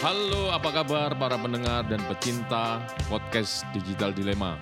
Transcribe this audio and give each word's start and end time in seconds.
Halo, 0.00 0.48
apa 0.48 0.72
kabar 0.72 1.12
para 1.12 1.36
pendengar 1.36 1.84
dan 1.84 2.00
pecinta 2.08 2.80
podcast 3.12 3.68
Digital 3.76 4.16
Dilema? 4.16 4.56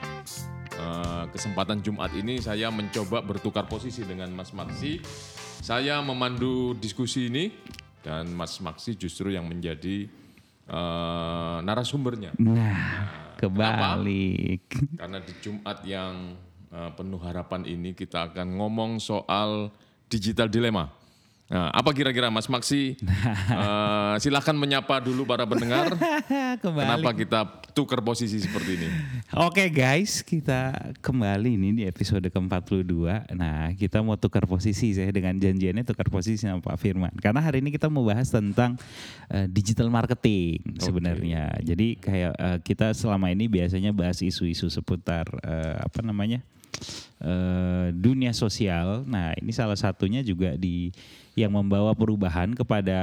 Eh, 0.74 1.24
kesempatan 1.30 1.78
Jumat 1.78 2.10
ini 2.18 2.42
saya 2.42 2.74
mencoba 2.74 3.22
bertukar 3.22 3.70
posisi 3.70 4.02
dengan 4.02 4.34
Mas 4.34 4.50
Maksi. 4.50 4.98
Saya 5.62 6.02
memandu 6.02 6.74
diskusi 6.82 7.30
ini 7.30 7.54
dan 8.02 8.34
Mas 8.34 8.58
Maksi 8.58 8.98
justru 8.98 9.30
yang 9.30 9.46
menjadi 9.46 10.10
eh, 10.66 11.58
narasumbernya. 11.62 12.34
Nah, 12.42 13.38
kebalik. 13.38 14.66
Karena 14.98 15.22
di 15.22 15.38
Jumat 15.38 15.86
yang 15.86 16.34
eh, 16.74 16.90
penuh 16.98 17.22
harapan 17.22 17.62
ini 17.62 17.94
kita 17.94 18.34
akan 18.34 18.58
ngomong 18.58 18.98
soal 18.98 19.70
digital 20.10 20.50
dilema. 20.50 20.97
Nah, 21.48 21.72
apa 21.72 21.96
kira-kira 21.96 22.28
Mas 22.28 22.44
Maksi? 22.44 22.96
Eh, 23.48 24.16
silahkan 24.20 24.52
menyapa 24.54 25.00
dulu 25.00 25.24
para 25.24 25.42
pendengar. 25.48 25.88
kembali. 26.62 26.84
Kenapa 26.84 27.10
kita 27.16 27.40
tukar 27.72 28.04
posisi 28.04 28.38
seperti 28.38 28.76
ini? 28.76 28.88
Oke 29.34 29.72
guys, 29.72 30.20
kita 30.20 30.92
kembali 31.00 31.56
ini 31.56 31.68
di 31.80 31.82
episode 31.88 32.28
ke-42. 32.28 33.32
Nah, 33.34 33.72
kita 33.74 34.04
mau 34.04 34.20
tukar 34.20 34.44
posisi 34.44 34.92
saya 34.94 35.08
dengan 35.10 35.34
janjiannya 35.40 35.82
tukar 35.82 36.12
posisi 36.12 36.44
sama 36.44 36.60
Pak 36.60 36.76
Firman. 36.76 37.12
Karena 37.18 37.40
hari 37.40 37.64
ini 37.64 37.72
kita 37.72 37.88
mau 37.88 38.04
bahas 38.04 38.28
tentang 38.28 38.76
eh, 39.32 39.48
digital 39.48 39.88
marketing 39.88 40.78
sebenarnya. 40.78 41.50
Jadi 41.64 41.96
kayak 41.98 42.32
eh, 42.36 42.58
kita 42.62 42.92
selama 42.92 43.32
ini 43.32 43.48
biasanya 43.48 43.90
bahas 43.96 44.20
isu-isu 44.20 44.68
seputar 44.68 45.24
eh, 45.42 45.76
apa 45.82 46.04
namanya? 46.04 46.44
Eh, 47.18 47.88
dunia 47.92 48.30
sosial. 48.30 49.02
Nah, 49.04 49.34
ini 49.36 49.50
salah 49.50 49.76
satunya 49.76 50.22
juga 50.22 50.54
di 50.54 50.90
yang 51.34 51.54
membawa 51.54 51.94
perubahan 51.94 52.54
kepada 52.54 52.98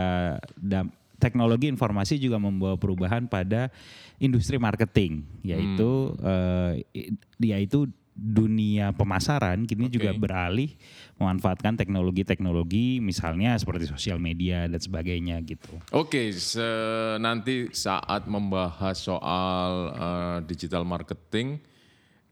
dam- 0.56 0.92
teknologi 1.16 1.72
informasi 1.72 2.20
juga 2.20 2.36
membawa 2.36 2.76
perubahan 2.76 3.26
pada 3.26 3.72
industri 4.20 4.60
marketing, 4.60 5.24
yaitu 5.44 6.16
eh, 6.20 6.72
i- 6.92 7.12
yaitu 7.40 7.88
dunia 8.16 8.96
pemasaran 8.96 9.68
kini 9.68 9.92
juga 9.92 10.16
Oke. 10.16 10.24
beralih 10.24 10.72
memanfaatkan 11.20 11.76
teknologi-teknologi 11.76 13.04
misalnya 13.04 13.60
seperti 13.60 13.92
sosial 13.92 14.24
media 14.24 14.72
dan 14.72 14.80
sebagainya 14.80 15.36
gitu. 15.44 15.76
Oke, 15.92 16.32
se- 16.32 17.20
nanti 17.20 17.68
saat 17.76 18.24
membahas 18.32 18.96
soal 18.96 19.92
eh, 19.92 20.38
digital 20.48 20.88
marketing, 20.88 21.60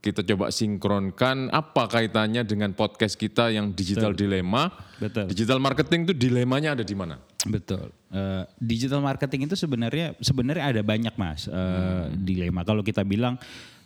kita 0.03 0.19
coba 0.35 0.51
sinkronkan 0.51 1.47
apa 1.47 1.87
kaitannya 1.87 2.43
dengan 2.43 2.75
podcast 2.75 3.15
kita 3.15 3.55
yang 3.55 3.71
digital 3.71 4.11
dilema. 4.11 4.67
Betul. 4.99 5.31
Digital 5.31 5.63
marketing 5.63 6.11
itu 6.11 6.13
dilemanya 6.27 6.75
ada 6.75 6.83
di 6.83 6.91
mana? 6.91 7.23
Betul. 7.47 7.87
Eh, 8.11 8.43
digital 8.59 8.99
marketing 8.99 9.47
itu 9.47 9.55
sebenarnya 9.55 10.11
sebenarnya 10.19 10.75
ada 10.75 10.81
banyak 10.83 11.15
mas 11.15 11.47
eh, 11.47 12.11
dilema. 12.19 12.67
Kalau 12.67 12.83
kita 12.83 13.07
bilang 13.07 13.39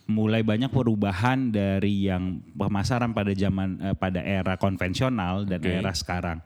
mulai 0.10 0.42
banyak 0.42 0.74
perubahan 0.74 1.54
dari 1.54 2.10
yang 2.10 2.42
pemasaran 2.58 3.14
pada 3.14 3.38
zaman 3.38 3.94
eh, 3.94 3.96
pada 3.96 4.26
era 4.26 4.58
konvensional 4.58 5.46
dan 5.46 5.62
Oke. 5.62 5.70
era 5.70 5.94
sekarang. 5.94 6.42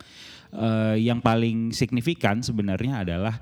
Eh, 0.52 1.08
yang 1.08 1.24
paling 1.24 1.72
signifikan 1.72 2.44
sebenarnya 2.44 3.08
adalah 3.08 3.40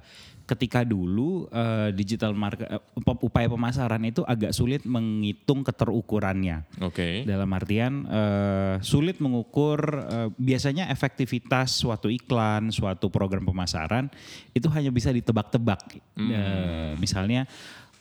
ketika 0.50 0.82
dulu 0.82 1.46
eh, 1.54 1.94
digital 1.94 2.34
market 2.34 2.66
eh, 2.66 2.82
upaya 3.22 3.46
pemasaran 3.46 4.02
itu 4.02 4.26
agak 4.26 4.50
sulit 4.50 4.82
menghitung 4.82 5.62
keterukurannya. 5.62 6.66
Oke. 6.82 7.22
Dalam 7.30 7.54
artian 7.54 8.10
eh, 8.10 8.76
sulit 8.82 9.22
mengukur 9.22 9.78
eh, 10.10 10.30
biasanya 10.34 10.90
efektivitas 10.90 11.78
suatu 11.78 12.10
iklan, 12.10 12.74
suatu 12.74 13.14
program 13.14 13.46
pemasaran 13.46 14.10
itu 14.58 14.66
hanya 14.74 14.90
bisa 14.90 15.14
ditebak-tebak. 15.14 16.02
Eh, 16.18 16.98
misalnya, 16.98 17.46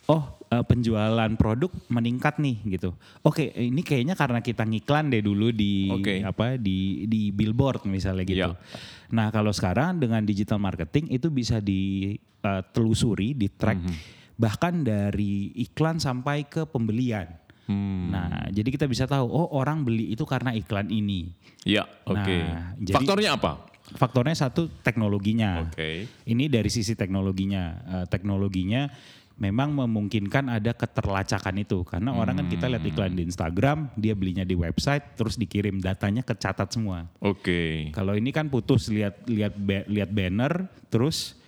oh 0.09 0.41
penjualan 0.49 1.29
produk 1.37 1.69
meningkat 1.93 2.41
nih 2.41 2.57
gitu. 2.65 2.97
Oke, 3.21 3.53
ini 3.53 3.85
kayaknya 3.85 4.17
karena 4.17 4.41
kita 4.41 4.65
ngiklan 4.65 5.13
deh 5.13 5.21
dulu 5.21 5.53
di 5.53 5.85
Oke. 5.93 6.25
apa 6.25 6.57
di 6.57 7.05
di 7.05 7.29
billboard 7.29 7.85
misalnya 7.85 8.25
gitu. 8.25 8.49
Iya. 8.49 8.57
Nah 9.09 9.33
kalau 9.33 9.49
sekarang 9.49 9.97
dengan 9.97 10.21
digital 10.21 10.61
marketing 10.61 11.09
itu 11.09 11.27
bisa 11.33 11.57
ditelusuri, 11.59 13.33
di 13.33 13.49
track 13.49 13.79
bahkan 14.39 14.87
dari 14.87 15.51
iklan 15.59 15.99
sampai 15.99 16.47
ke 16.47 16.63
pembelian. 16.63 17.27
Hmm. 17.69 18.09
Nah, 18.09 18.49
jadi 18.49 18.65
kita 18.65 18.89
bisa 18.89 19.05
tahu, 19.05 19.29
oh 19.29 19.53
orang 19.53 19.85
beli 19.85 20.09
itu 20.09 20.25
karena 20.25 20.55
iklan 20.57 20.89
ini. 20.89 21.29
Ya, 21.67 21.85
oke. 22.07 22.17
Nah, 22.17 22.73
jadi- 22.81 22.97
Faktornya 22.97 23.37
apa? 23.37 23.69
Faktornya 23.89 24.33
satu 24.37 24.69
teknologinya. 24.81 25.65
Oke. 25.69 26.05
Ini 26.25 26.45
dari 26.49 26.69
sisi 26.69 26.93
teknologinya. 26.93 27.63
Eh, 27.85 28.05
teknologinya 28.09 28.85
memang 29.39 29.71
memungkinkan 29.71 30.51
ada 30.51 30.75
keterlacakan 30.75 31.63
itu 31.63 31.87
karena 31.87 32.11
orang 32.11 32.43
kan 32.43 32.47
kita 32.51 32.67
lihat 32.67 32.83
iklan 32.83 33.15
di 33.15 33.23
Instagram, 33.23 33.89
dia 33.95 34.13
belinya 34.13 34.43
di 34.43 34.53
website, 34.53 35.15
terus 35.15 35.39
dikirim 35.39 35.79
datanya 35.79 36.21
kecatat 36.21 36.67
semua. 36.69 37.07
Oke. 37.23 37.89
Kalau 37.95 38.13
ini 38.13 38.35
kan 38.35 38.51
putus 38.51 38.91
lihat 38.91 39.23
lihat 39.25 39.55
lihat 39.87 40.11
banner, 40.11 40.67
terus 40.91 41.39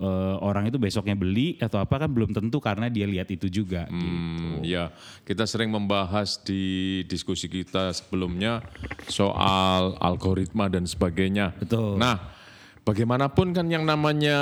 eh, 0.00 0.36
orang 0.40 0.72
itu 0.72 0.80
besoknya 0.80 1.12
beli 1.14 1.60
atau 1.60 1.78
apa 1.78 2.00
kan 2.00 2.10
belum 2.10 2.32
tentu 2.32 2.58
karena 2.64 2.88
dia 2.88 3.04
lihat 3.04 3.28
itu 3.28 3.52
juga. 3.52 3.84
gitu. 3.92 4.08
Hmm, 4.08 4.64
ya, 4.64 4.88
kita 5.28 5.44
sering 5.44 5.68
membahas 5.68 6.40
di 6.40 7.04
diskusi 7.04 7.46
kita 7.46 7.92
sebelumnya 7.92 8.64
soal 9.12 10.00
algoritma 10.00 10.72
dan 10.72 10.88
sebagainya. 10.88 11.52
Betul. 11.60 12.00
Nah, 12.00 12.33
bagaimanapun 12.84 13.56
kan 13.56 13.66
yang 13.66 13.82
namanya 13.82 14.38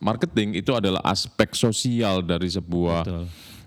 marketing 0.00 0.56
itu 0.56 0.72
adalah 0.72 1.04
aspek 1.04 1.52
sosial 1.52 2.24
dari 2.24 2.48
sebuah 2.48 3.04
Betul. 3.04 3.24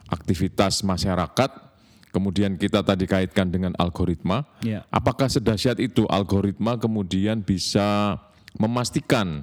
aktivitas 0.09 0.81
masyarakat. 0.81 1.71
Kemudian 2.13 2.61
kita 2.61 2.85
tadi 2.85 3.09
kaitkan 3.09 3.49
dengan 3.49 3.73
algoritma. 3.81 4.45
Ya. 4.61 4.85
Apakah 4.93 5.25
sedahsyat 5.25 5.81
itu 5.81 6.05
algoritma 6.05 6.77
kemudian 6.77 7.41
bisa 7.41 8.21
memastikan 8.53 9.41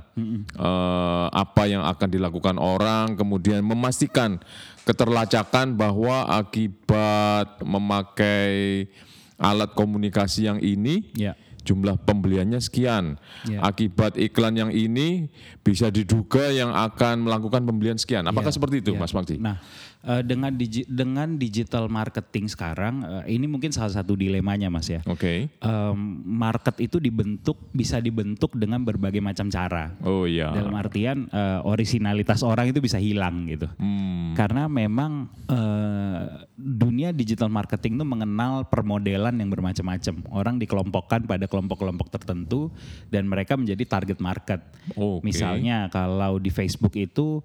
eh, 0.55 1.27
apa 1.35 1.67
yang 1.67 1.83
akan 1.83 2.09
dilakukan 2.15 2.57
orang, 2.63 3.19
kemudian 3.19 3.59
memastikan 3.67 4.39
keterlacakan 4.87 5.75
bahwa 5.75 6.31
akibat 6.31 7.59
memakai 7.67 8.87
alat 9.35 9.75
komunikasi 9.75 10.47
yang 10.47 10.63
ini 10.63 11.11
Ya. 11.19 11.35
Jumlah 11.61 12.01
pembeliannya 12.03 12.61
sekian. 12.61 13.21
Ya. 13.47 13.63
Akibat 13.65 14.17
iklan 14.17 14.57
yang 14.57 14.71
ini 14.73 15.31
bisa 15.61 15.93
diduga 15.93 16.51
yang 16.51 16.73
akan 16.73 17.25
melakukan 17.25 17.63
pembelian 17.65 17.97
sekian. 18.01 18.27
Apakah 18.27 18.51
seperti 18.51 18.83
itu, 18.85 18.93
Mas 18.97 19.13
Makti? 19.13 19.37
Nah, 19.39 19.61
eh, 20.05 20.23
dengan 20.25 20.53
digi- 20.55 20.89
dengan 20.89 21.37
digital 21.37 21.89
marketing 21.91 22.49
sekarang 22.49 23.03
eh, 23.25 23.35
ini 23.37 23.47
mungkin 23.47 23.73
salah 23.73 23.93
satu 23.93 24.17
dilemanya 24.17 24.73
Mas 24.73 24.89
ya. 24.89 25.01
Oke. 25.07 25.49
Em, 25.51 25.99
market 26.25 26.77
itu 26.81 26.97
dibentuk 27.01 27.57
bisa 27.73 28.01
dibentuk 28.01 28.57
dengan 28.57 28.83
berbagai 28.85 29.21
macam 29.21 29.49
cara. 29.49 29.97
Oh 30.05 30.25
iya. 30.25 30.53
Dalam 30.53 30.73
artian 30.77 31.29
eh, 31.31 31.61
originalitas 31.65 32.41
orang 32.45 32.73
itu 32.73 32.81
bisa 32.81 32.97
hilang 32.97 33.49
gitu. 33.49 33.69
Hmm. 33.77 34.33
Karena 34.37 34.67
memang 34.71 35.29
eh, 35.49 36.47
dunia 36.61 37.11
digital 37.17 37.49
marketing 37.49 37.97
itu 37.97 38.07
mengenal 38.07 38.69
permodelan 38.69 39.37
yang 39.41 39.49
bermacam-macam. 39.49 40.15
Orang 40.29 40.61
dikelompokkan 40.61 41.25
pada 41.25 41.49
kelompok-kelompok 41.49 42.13
tertentu 42.13 42.69
dan 43.09 43.25
mereka 43.27 43.57
menjadi 43.57 43.85
target 43.89 44.19
market. 44.21 44.61
Oke. 44.97 45.25
Misalnya 45.25 45.89
kalau 45.89 46.37
di 46.37 46.53
Facebook 46.53 46.95
itu, 47.01 47.41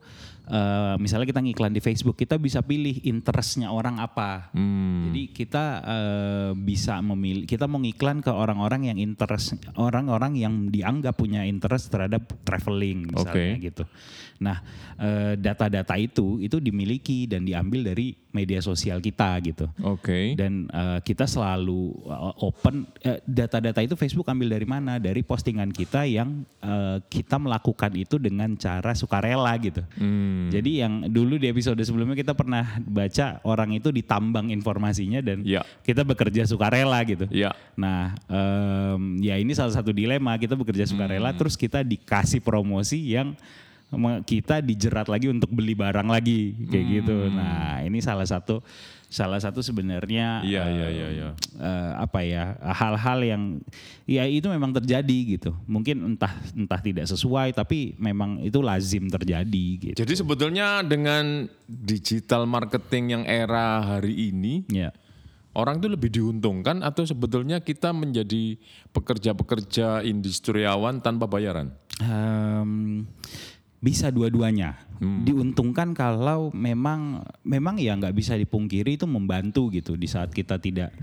eh, 0.49 0.95
misalnya 1.01 1.27
kita 1.29 1.41
ngiklan 1.41 1.73
di 1.73 1.81
Facebook, 1.81 2.17
kita 2.17 2.37
bisa 2.37 2.61
pilih 2.61 3.01
interestnya 3.05 3.69
orang 3.73 4.01
apa. 4.01 4.49
Hmm. 4.53 5.09
Jadi 5.09 5.23
kita 5.33 5.65
eh, 5.83 6.51
bisa 6.57 7.01
memilih, 7.01 7.45
kita 7.45 7.65
mau 7.65 7.81
ngiklan 7.81 8.21
ke 8.21 8.31
orang-orang 8.31 8.93
yang 8.93 8.97
interest, 8.97 9.57
orang-orang 9.77 10.37
yang 10.37 10.69
dianggap 10.69 11.17
punya 11.17 11.43
interest 11.45 11.93
terhadap 11.93 12.25
traveling 12.45 13.09
misalnya 13.09 13.55
Oke. 13.57 13.65
gitu. 13.71 13.83
Nah, 14.35 14.59
eh, 14.99 15.33
data-data 15.39 15.95
itu 15.95 16.43
itu 16.43 16.59
dimiliki 16.59 17.23
dan 17.29 17.47
diambil 17.47 17.87
dari 17.87 18.11
media 18.35 18.59
sosial 18.59 18.99
kita 18.99 19.39
gitu. 19.39 19.65
Oke. 19.79 20.35
Dan 20.35 20.67
eh, 20.67 20.99
kita 20.99 21.23
selalu 21.23 21.95
open 22.43 22.83
eh, 22.99 23.23
data-data 23.23 23.79
itu 23.79 23.95
Facebook 23.95 24.27
ambil 24.27 24.59
dari 24.59 24.67
mana? 24.67 24.99
Dari 24.99 25.23
postingan 25.23 25.71
kita 25.71 26.03
yang 26.03 26.43
eh, 26.59 26.99
kita 27.07 27.39
melakukan 27.39 27.95
itu 27.95 28.19
dengan 28.19 28.59
cara 28.59 28.91
sukarela 28.91 29.55
gitu. 29.63 29.79
Hmm. 29.95 30.34
Jadi 30.49 30.71
yang 30.79 31.07
dulu 31.07 31.35
di 31.35 31.47
episode 31.47 31.79
sebelumnya 31.81 32.13
kita 32.13 32.31
pernah 32.31 32.77
baca 32.81 33.39
orang 33.43 33.73
itu 33.73 33.89
ditambang 33.89 34.49
informasinya 34.49 35.19
dan 35.19 35.41
Ya. 35.43 35.61
kita 35.81 36.01
bekerja 36.01 36.43
sukarela 36.43 36.99
gitu. 37.03 37.25
Ya. 37.29 37.51
Nah, 37.73 38.15
em, 38.27 39.19
ya 39.19 39.35
ini 39.35 39.51
salah 39.51 39.73
satu 39.73 39.89
dilema 39.89 40.35
kita 40.35 40.53
bekerja 40.53 40.85
sukarela 40.85 41.31
Hmm. 41.31 41.39
terus 41.39 41.55
kita 41.55 41.81
dikasih 41.81 42.39
promosi 42.39 42.97
yang 43.01 43.33
kita 44.23 44.59
dijerat 44.59 45.07
lagi 45.07 45.27
untuk 45.27 45.51
beli 45.51 45.73
barang 45.73 46.07
lagi 46.07 46.53
kayak 46.67 46.85
gitu. 47.01 47.15
Nah, 47.31 47.81
ini 47.81 47.99
salah 47.99 48.25
satu 48.27 48.59
salah 49.05 49.39
satu 49.39 49.61
sebenarnya 49.63 50.43
Iya, 50.43 50.63
eh, 50.65 50.73
iya, 50.75 50.87
iya, 50.91 51.07
iya. 51.13 51.29
eh, 51.55 51.91
apa 51.95 52.19
ya 52.25 52.57
hal-hal 52.59 53.19
yang 53.23 53.43
ya 54.03 54.27
itu 54.27 54.49
memang 54.51 54.75
terjadi 54.75 55.39
gitu. 55.39 55.55
Mungkin 55.69 56.03
entah 56.03 56.33
entah 56.51 56.81
tidak 56.83 57.07
sesuai 57.07 57.55
tapi 57.55 57.95
memang 57.95 58.43
itu 58.43 58.59
lazim 58.59 59.07
terjadi 59.07 59.65
gitu. 59.79 59.95
Jadi 59.95 60.13
sebetulnya 60.19 60.83
dengan 60.83 61.47
digital 61.63 62.43
marketing 62.43 63.03
yang 63.15 63.23
era 63.23 63.79
hari 63.95 64.35
ini, 64.35 64.67
Ya. 64.67 64.91
orang 65.55 65.79
itu 65.79 65.87
lebih 65.87 66.09
diuntungkan 66.11 66.83
atau 66.83 67.07
sebetulnya 67.07 67.63
kita 67.63 67.95
menjadi 67.95 68.59
pekerja-pekerja 68.91 70.03
industriawan 70.03 70.99
tanpa 70.99 71.29
bayaran? 71.29 71.71
Em, 72.03 73.07
bisa 73.83 74.09
dua-duanya. 74.09 74.79
Diuntungkan 74.95 75.91
kalau 75.91 76.49
memang 76.55 77.19
memang 77.43 77.75
ya 77.75 77.99
nggak 77.99 78.15
bisa 78.15 78.39
dipungkiri 78.39 78.95
itu 78.95 79.03
membantu 79.03 79.67
gitu 79.67 79.99
di 79.99 80.07
saat 80.07 80.31
kita 80.31 80.55
tidak 80.55 80.95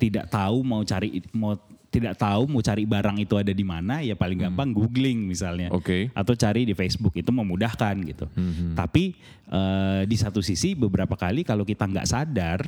tidak 0.00 0.32
tahu 0.32 0.64
mau 0.64 0.80
cari 0.80 1.20
mau 1.36 1.52
tidak 1.92 2.16
tahu 2.16 2.48
mau 2.48 2.64
cari 2.64 2.88
barang 2.88 3.20
itu 3.20 3.36
ada 3.36 3.52
di 3.52 3.60
mana 3.60 4.00
ya 4.00 4.16
paling 4.16 4.48
gampang 4.48 4.72
googling 4.72 5.28
misalnya 5.28 5.68
Oke. 5.68 6.08
atau 6.16 6.32
cari 6.32 6.64
di 6.64 6.72
Facebook 6.72 7.12
itu 7.20 7.28
memudahkan 7.28 7.94
gitu. 8.08 8.26
Tapi 8.72 9.12
eh, 9.52 10.02
di 10.08 10.16
satu 10.16 10.40
sisi 10.40 10.72
beberapa 10.72 11.12
kali 11.20 11.44
kalau 11.44 11.68
kita 11.68 11.84
nggak 11.84 12.08
sadar 12.08 12.64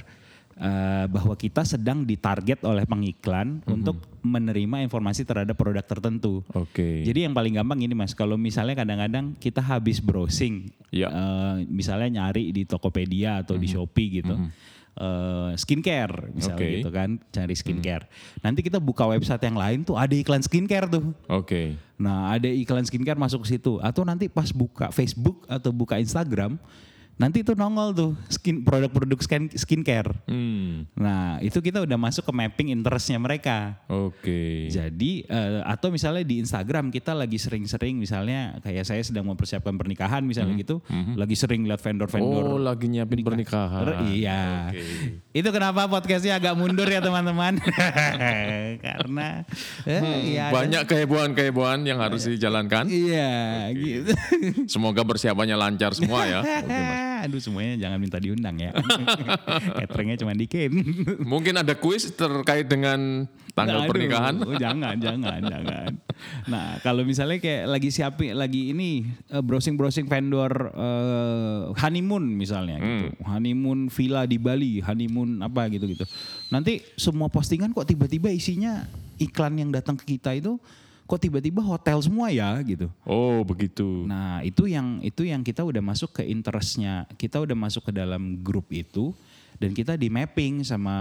eh, 0.55 1.07
bahwa 1.11 1.35
kita 1.35 1.67
sedang 1.67 2.07
ditarget 2.07 2.63
oleh 2.63 2.87
pengiklan 2.87 3.59
untuk 3.67 3.99
menerima 4.23 4.87
informasi 4.87 5.27
terhadap 5.27 5.59
produk 5.59 5.85
tertentu. 5.85 6.41
Oke. 6.55 7.05
Jadi 7.05 7.27
yang 7.27 7.35
paling 7.35 7.59
gampang 7.59 7.83
ini 7.83 7.93
mas, 7.93 8.15
kalau 8.17 8.39
misalnya 8.39 8.79
kadang-kadang 8.79 9.37
kita 9.37 9.61
habis 9.61 9.99
browsing, 10.01 10.71
Ya. 10.95 11.11
eh, 11.11 11.55
misalnya 11.67 12.23
nyari 12.23 12.55
di 12.55 12.63
Tokopedia 12.65 13.43
atau 13.43 13.59
di 13.59 13.67
Shopee 13.69 14.23
gitu, 14.23 14.35
eh, 14.95 15.51
skincare 15.59 16.31
misalnya 16.33 16.63
Oke. 16.63 16.75
gitu 16.81 16.91
kan, 16.95 17.11
cari 17.35 17.55
skincare. 17.59 18.07
Nanti 18.41 18.63
kita 18.63 18.79
buka 18.79 19.11
website 19.11 19.43
yang 19.43 19.59
lain 19.59 19.83
tuh 19.83 19.99
ada 19.99 20.15
iklan 20.15 20.41
skincare 20.41 20.87
tuh. 20.87 21.13
Oke. 21.27 21.75
Nah 21.99 22.31
ada 22.33 22.47
iklan 22.47 22.87
skincare 22.87 23.19
masuk 23.19 23.43
ke 23.43 23.59
situ, 23.59 23.83
atau 23.83 24.07
nanti 24.07 24.31
pas 24.31 24.49
buka 24.55 24.95
Facebook 24.95 25.43
atau 25.51 25.75
buka 25.75 25.99
Instagram, 25.99 26.57
nanti 27.15 27.47
itu 27.47 27.55
nongol 27.55 27.95
tuh 27.95 28.11
skin 28.27 28.67
produk-produk 28.67 29.19
skin 29.23 29.47
skincare. 29.55 30.11
Hmm. 30.27 30.87
Nah 30.99 31.39
itu 31.39 31.63
kita 31.63 31.83
udah 31.83 31.99
masuk 31.99 32.27
ke 32.27 32.33
mapping 32.35 32.69
interestnya 32.75 33.19
mereka. 33.19 33.79
Oke. 33.87 34.67
Jadi 34.71 35.23
eh, 35.27 35.63
atau 35.63 35.95
misalnya 35.95 36.27
di 36.27 36.43
Instagram 36.43 36.91
kita 36.91 37.15
lagi 37.15 37.39
sering-sering 37.39 37.99
misalnya 37.99 38.59
kayak 38.63 38.85
saya 38.87 39.03
sedang 39.03 39.27
mempersiapkan 39.31 39.75
pernikahan 39.75 40.27
misalnya 40.27 40.55
gitu, 40.59 40.83
lagi 41.15 41.35
sering 41.39 41.67
lihat 41.67 41.83
vendor-vendor. 41.83 42.45
Oh, 42.45 42.59
lagi 42.59 42.91
nyiapin 42.91 43.23
pernikahan. 43.23 44.11
Iya. 44.11 44.71
Oke. 44.71 44.83
Itu 45.35 45.49
kenapa 45.51 45.87
podcastnya 45.91 46.39
agak 46.39 46.55
mundur 46.55 46.87
ya 46.87 47.03
teman-teman? 47.03 47.59
Karena 48.87 49.43
eh, 49.87 50.01
Hmm, 50.05 50.21
ya 50.27 50.45
banyak 50.53 50.83
kehebohan-kehebohan 50.85 51.87
yang 51.87 52.03
harus 52.03 52.29
dijalankan. 52.29 52.91
Iya, 52.91 53.71
gitu. 53.73 54.13
Semoga 54.69 55.01
persiapannya 55.07 55.57
lancar 55.57 55.97
semua 55.97 56.27
ya. 56.29 56.41
Oke, 56.43 56.69
Mas. 56.69 57.01
Aduh 57.25 57.41
semuanya 57.41 57.89
jangan 57.89 57.97
minta 57.97 58.21
diundang 58.21 58.61
ya. 58.61 58.71
Cateringnya 59.81 60.21
cuma 60.21 60.37
dikit. 60.37 60.69
Mungkin 61.33 61.57
ada 61.57 61.73
kuis 61.73 62.13
terkait 62.13 62.69
dengan 62.69 63.25
tanggal 63.57 63.87
Aduh, 63.87 63.91
pernikahan. 63.91 64.35
oh, 64.45 64.55
jangan, 64.65 65.01
jangan, 65.01 65.41
jangan. 65.41 65.89
Nah, 66.51 66.77
kalau 66.85 67.01
misalnya 67.07 67.41
kayak 67.41 67.65
lagi 67.71 67.89
siapin 67.89 68.37
lagi 68.37 68.77
ini 68.77 69.09
eh, 69.33 69.41
browsing-browsing 69.41 70.05
vendor 70.05 70.53
eh, 70.77 71.61
honeymoon 71.81 72.29
misalnya 72.37 72.77
gitu. 72.77 73.07
Hmm. 73.17 73.41
Honeymoon 73.41 73.89
villa 73.89 74.29
di 74.29 74.37
Bali, 74.37 74.85
honeymoon 74.85 75.41
apa 75.41 75.73
gitu-gitu. 75.73 76.05
Nanti 76.53 76.85
semua 77.01 77.33
postingan 77.33 77.73
kok 77.73 77.89
tiba-tiba 77.89 78.29
isinya 78.29 78.85
iklan 79.17 79.57
yang 79.57 79.71
datang 79.73 79.97
ke 79.97 80.19
kita 80.19 80.37
itu 80.37 80.61
kok 81.05 81.21
tiba-tiba 81.21 81.61
hotel 81.61 82.01
semua 82.01 82.33
ya 82.33 82.57
gitu. 82.65 82.89
Oh, 83.05 83.45
begitu. 83.45 84.09
Nah, 84.09 84.41
itu 84.41 84.65
yang 84.65 85.05
itu 85.05 85.29
yang 85.29 85.45
kita 85.45 85.61
udah 85.61 85.85
masuk 85.85 86.21
ke 86.21 86.23
interestnya. 86.25 87.05
Kita 87.21 87.45
udah 87.45 87.53
masuk 87.53 87.89
ke 87.89 87.93
dalam 87.93 88.41
grup 88.41 88.73
itu 88.73 89.13
dan 89.61 89.71
kita 89.77 89.95
di 90.01 90.09
mapping 90.09 90.65
sama 90.65 90.97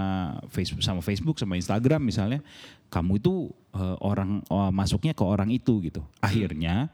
Facebook 0.51 0.83
sama 0.83 1.00
Facebook 1.00 1.38
sama 1.39 1.55
Instagram 1.55 2.03
misalnya. 2.03 2.44
Kamu 2.91 3.17
itu 3.17 3.47
eh, 3.73 3.97
orang 4.03 4.44
oh, 4.51 4.69
masuknya 4.75 5.15
ke 5.15 5.23
orang 5.23 5.47
itu 5.50 5.79
gitu. 5.79 6.03
Akhirnya 6.19 6.91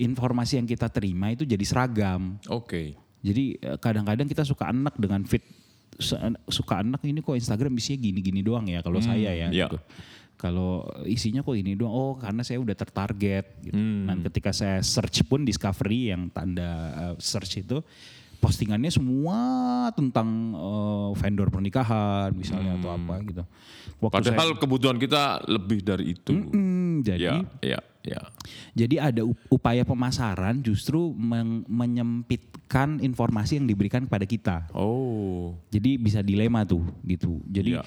informasi 0.00 0.56
yang 0.56 0.66
kita 0.66 0.88
terima 0.88 1.36
itu 1.36 1.44
jadi 1.44 1.64
seragam. 1.68 2.40
Oke. 2.48 2.96
Jadi 3.20 3.60
eh, 3.60 3.76
kadang-kadang 3.76 4.24
kita 4.24 4.48
suka 4.48 4.72
enak 4.72 4.96
dengan 4.96 5.28
fit 5.28 5.44
suka 6.48 6.80
enak 6.80 7.04
ini 7.04 7.20
kok 7.20 7.36
Instagram 7.36 7.76
isinya 7.76 8.00
gini-gini 8.00 8.40
doang 8.40 8.64
ya 8.64 8.80
kalau 8.80 9.04
saya 9.04 9.36
ya. 9.36 9.52
iya. 9.52 9.68
gitu. 9.68 9.76
Kalau 10.40 10.88
isinya 11.04 11.44
kok 11.44 11.52
ini 11.52 11.76
doang, 11.76 11.92
oh 11.92 12.12
karena 12.16 12.40
saya 12.40 12.64
udah 12.64 12.72
tertarget 12.72 13.60
gitu. 13.60 13.76
Dan 13.76 14.24
ketika 14.24 14.56
saya 14.56 14.80
search 14.80 15.28
pun 15.28 15.44
discovery 15.44 16.16
yang 16.16 16.32
tanda 16.32 16.70
eh, 16.96 17.14
search 17.20 17.60
itu 17.60 17.84
postingannya 18.40 18.88
semua 18.88 19.38
tentang 19.92 20.56
eh, 20.56 21.10
vendor 21.12 21.52
pernikahan 21.52 22.32
misalnya 22.32 22.80
atau 22.80 22.90
apa 22.96 23.14
gitu. 23.28 23.44
Waktu 24.00 24.16
Padahal 24.32 24.56
kebutuhan 24.56 24.96
kita 24.96 25.44
lebih 25.44 25.84
dari 25.84 26.16
itu. 26.16 26.32
Hmm, 26.32 27.04
jadi 27.04 27.44
Ya, 27.60 27.76
ya, 27.76 27.80
ya. 28.02 28.20
jadi 28.72 29.10
ada 29.10 29.22
up- 29.22 29.46
upaya 29.50 29.82
pemasaran 29.82 30.60
justru 30.60 31.12
menyempitkan 31.66 32.98
informasi 32.98 33.56
yang 33.56 33.66
diberikan 33.66 34.04
kepada 34.04 34.24
kita. 34.24 34.56
Oh, 34.72 35.56
Jadi 35.68 35.96
bisa 35.96 36.20
dilema 36.20 36.62
tuh 36.62 36.84
gitu. 37.02 37.42
Jadi 37.44 37.74
Iya. 37.74 37.82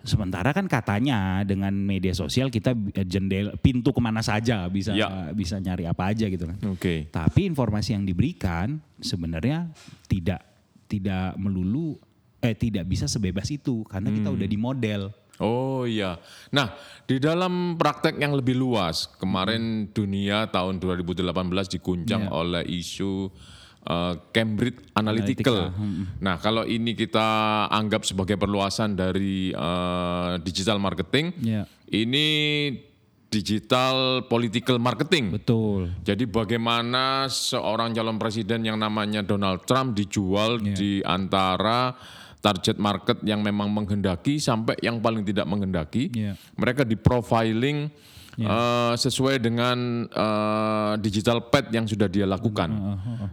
sementara 0.00 0.50
kan 0.50 0.64
katanya 0.64 1.42
dengan 1.42 1.72
media 1.72 2.12
sosial 2.12 2.48
kita 2.48 2.72
eh, 2.92 3.04
jendela 3.04 3.52
pintu 3.56 3.90
ke 3.90 4.00
mana 4.00 4.20
saja 4.20 4.64
bisa 4.66 4.92
Iya. 4.92 5.32
bisa 5.32 5.56
nyari 5.56 5.84
apa 5.84 6.08
aja 6.08 6.26
gitu 6.26 6.46
kan. 6.46 6.56
oke. 6.66 7.10
Tapi 7.10 7.40
informasi 7.44 7.92
yang 7.92 8.04
diberikan 8.04 8.78
sebenarnya 8.96 9.68
tidak 10.06 10.40
tidak 10.86 11.34
melulu 11.36 11.96
eh 12.38 12.54
tidak 12.54 12.84
bisa 12.84 13.04
sebebas 13.04 13.46
itu 13.48 13.84
karena 13.84 14.08
kita 14.08 14.28
Hmm. 14.28 14.36
udah 14.36 14.48
di 14.48 14.58
model. 14.58 15.02
Oh 15.40 15.82
iya. 15.82 16.20
Nah, 16.50 16.76
di 17.02 17.16
dalam 17.16 17.74
praktek 17.74 18.14
yang 18.14 18.32
lebih 18.32 18.54
luas, 18.54 19.08
kemarin 19.16 19.88
dunia 19.88 20.44
tahun 20.46 20.76
2018 20.76 21.24
diguncang 21.70 22.28
Iya. 22.28 22.30
oleh 22.30 22.62
isu 22.66 23.32
uh, 23.82 24.14
Cambridge 24.30 24.84
Analytical. 24.92 25.72
Nah, 26.20 26.36
kalau 26.36 26.62
ini 26.62 26.92
kita 26.92 27.24
anggap 27.66 28.04
sebagai 28.04 28.36
perluasan 28.36 28.92
dari 28.92 29.48
uh, 29.50 30.36
digital 30.38 30.76
marketing, 30.76 31.32
Ya, 31.40 31.64
ini 31.88 32.26
digital 33.30 34.26
political 34.26 34.76
marketing. 34.76 35.30
betul. 35.32 35.86
Jadi 36.02 36.26
bagaimana 36.26 37.24
seorang 37.26 37.94
calon 37.94 38.18
presiden 38.18 38.60
yang 38.60 38.74
namanya 38.74 39.22
Donald 39.22 39.62
Trump 39.64 39.94
dijual 39.94 40.58
Iya. 40.58 40.74
di 40.74 40.92
antara 41.00 41.94
target 42.40 42.76
market 42.80 43.20
yang 43.22 43.44
memang 43.44 43.68
menghendaki 43.68 44.40
sampai 44.40 44.76
yang 44.80 44.98
paling 44.98 45.22
tidak 45.24 45.44
menghendaki. 45.44 46.08
Iya. 46.12 46.34
Mereka 46.56 46.88
di 46.88 46.96
profiling 46.96 47.92
eh, 48.40 48.94
sesuai 48.96 49.40
dengan 49.44 50.08
eh, 50.08 50.92
digital 51.04 51.52
pad 51.52 51.68
yang 51.70 51.84
sudah 51.84 52.08
dia 52.08 52.24
lakukan. 52.24 52.72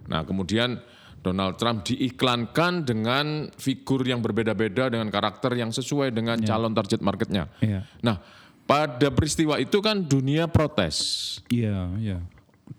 Nah, 0.07 0.21
kemudian 0.27 0.75
Donald 1.23 1.59
Trump 1.59 1.83
diiklankan 1.83 2.87
dengan 2.87 3.51
figur 3.57 4.05
yang 4.05 4.23
berbeda-beda 4.23 4.87
dengan 4.87 5.11
karakter 5.11 5.55
yang 5.59 5.73
sesuai 5.73 6.13
dengan 6.13 6.39
calon 6.39 6.71
target 6.71 7.03
marketnya. 7.03 7.51
Iya. 7.59 7.83
Nah, 7.99 8.21
pada 8.67 9.07
peristiwa 9.11 9.55
itu 9.59 9.79
kan 9.79 10.03
dunia 10.03 10.47
protes. 10.51 11.39
Iya, 11.47 11.95
iya. 11.99 12.19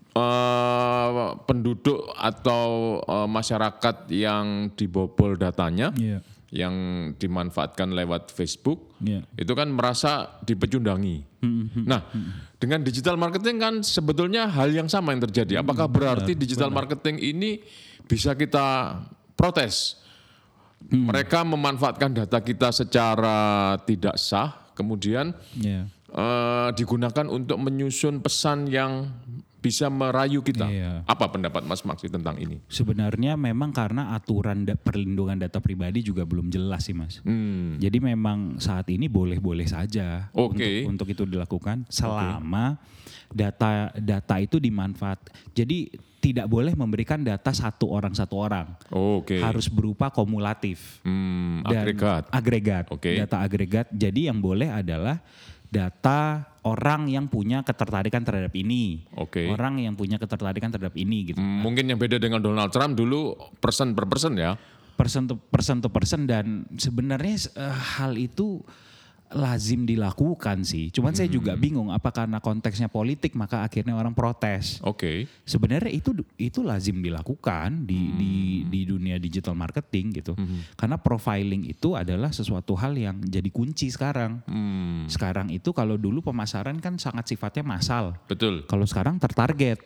Eh, 0.09 1.09
penduduk 1.45 2.09
atau 2.17 2.97
eh, 3.05 3.27
masyarakat 3.29 4.09
yang 4.09 4.73
dibobol 4.73 5.37
datanya, 5.37 5.93
Iya. 5.93 6.25
yang 6.49 6.75
dimanfaatkan 7.13 7.93
lewat 7.93 8.33
Facebook, 8.33 8.97
Iya. 9.05 9.21
itu 9.37 9.53
kan 9.53 9.69
merasa 9.69 10.41
dipecundangi. 10.41 11.45
Nah, 11.85 12.09
dengan 12.57 12.81
digital 12.81 13.21
marketing 13.21 13.61
kan 13.61 13.73
sebetulnya 13.85 14.49
hal 14.49 14.73
yang 14.73 14.89
sama 14.89 15.13
yang 15.13 15.21
terjadi. 15.29 15.61
Apakah 15.61 15.85
berarti 15.85 16.33
digital 16.33 16.73
marketing 16.73 17.21
ini 17.21 17.61
bisa 18.09 18.33
kita 18.33 18.97
protes? 19.37 20.01
Mereka 20.89 21.45
memanfaatkan 21.45 22.17
data 22.17 22.41
kita 22.41 22.73
secara 22.73 23.77
tidak 23.85 24.17
sah, 24.17 24.73
kemudian 24.73 25.37
Iya. 25.53 25.85
eh, 26.09 26.69
digunakan 26.73 27.29
untuk 27.29 27.61
menyusun 27.61 28.25
pesan 28.25 28.65
yang 28.65 29.05
bisa 29.69 29.85
merayu 29.87 30.41
kita. 30.41 30.65
Iya. 30.65 31.05
Apa 31.05 31.29
pendapat 31.29 31.61
Mas 31.61 31.85
Maksi 31.85 32.09
tentang 32.09 32.41
ini? 32.41 32.57
Sebenarnya 32.65 33.37
memang 33.37 33.69
karena 33.69 34.17
aturan 34.17 34.65
da- 34.65 34.73
perlindungan 34.73 35.37
data 35.37 35.61
pribadi 35.61 36.01
juga 36.01 36.25
belum 36.25 36.49
jelas 36.49 36.89
sih 36.89 36.97
mas. 36.97 37.21
Hmm. 37.21 37.77
Jadi 37.77 38.01
memang 38.01 38.57
saat 38.57 38.89
ini 38.89 39.05
boleh-boleh 39.05 39.69
saja 39.69 40.33
Oke. 40.33 40.89
untuk, 40.89 41.05
untuk 41.05 41.07
itu 41.13 41.23
dilakukan 41.29 41.85
selama 41.85 42.81
data 43.29 43.93
data 43.93 44.35
itu 44.41 44.57
dimanfaat. 44.57 45.29
Jadi 45.53 46.09
tidak 46.19 46.51
boleh 46.51 46.75
memberikan 46.75 47.23
data 47.23 47.53
satu 47.55 47.93
orang 47.93 48.11
satu 48.11 48.35
orang. 48.41 48.75
Oke. 48.91 49.39
Harus 49.39 49.71
berupa 49.71 50.11
kumulatif. 50.11 50.99
Hmm, 51.05 51.63
agregat. 51.63 52.27
Agregat. 52.33 52.85
Oke. 52.91 53.15
Data 53.15 53.39
agregat. 53.39 53.87
Jadi 53.93 54.27
yang 54.27 54.43
boleh 54.43 54.67
adalah 54.67 55.23
data 55.69 56.49
orang 56.65 57.07
yang 57.07 57.29
punya 57.29 57.61
ketertarikan 57.61 58.25
terhadap 58.25 58.51
ini. 58.57 59.05
Oke. 59.15 59.47
Orang 59.47 59.79
yang 59.79 59.93
punya 59.93 60.17
ketertarikan 60.17 60.73
terhadap 60.73 60.97
ini 60.97 61.33
gitu. 61.33 61.39
Hmm, 61.39 61.63
Mungkin 61.63 61.87
yang 61.87 62.01
beda 62.01 62.17
dengan 62.17 62.41
Donald 62.43 62.73
Trump 62.73 62.97
dulu 62.97 63.37
person 63.61 63.93
per 63.93 64.09
person 64.09 64.35
ya. 64.35 64.57
Person 64.99 65.31
to 65.31 65.39
person 65.39 65.79
to 65.79 65.87
person 65.87 66.27
dan 66.27 66.67
sebenarnya 66.75 67.47
eh, 67.55 67.75
hal 67.97 68.19
itu 68.19 68.59
lazim 69.29 69.85
dilakukan 69.85 70.65
sih. 70.65 70.89
Cuman 70.89 71.13
saya 71.13 71.29
juga 71.29 71.53
Hmm. 71.53 71.61
bingung 71.61 71.89
apa 71.89 72.09
karena 72.09 72.41
konteksnya 72.41 72.89
politik 72.89 73.37
maka 73.37 73.61
akhirnya 73.61 73.93
orang 73.93 74.17
protes. 74.17 74.81
Oke. 74.81 75.29
Sebenarnya 75.45 75.93
itu 75.93 76.17
itu 76.35 76.65
lazim 76.65 76.97
dilakukan 76.97 77.85
di 77.85 78.09
di 78.11 78.33
Hmm. 78.61 78.69
di 78.69 78.79
dunia 78.83 79.17
digital 79.21 79.53
marketing 79.53 80.17
gitu. 80.17 80.33
Karena 80.73 80.97
profiling 80.97 81.61
itu 81.63 81.93
adalah 81.93 82.29
sesuatu 82.29 82.73
hal 82.73 82.97
yang 82.97 83.21
jadi 83.21 83.49
kunci 83.49 83.93
sekarang. 83.93 84.41
Hmm, 84.49 85.05
Sekarang 85.05 85.49
itu 85.49 85.69
kalau 85.71 85.93
dulu 85.93 86.21
pemasaran 86.23 86.81
kan 86.81 86.97
sangat 86.97 87.29
sifatnya 87.29 87.61
massal. 87.61 88.17
betul. 88.25 88.65
Kalau 88.65 88.85
sekarang 88.85 89.21
tertarget. 89.21 89.77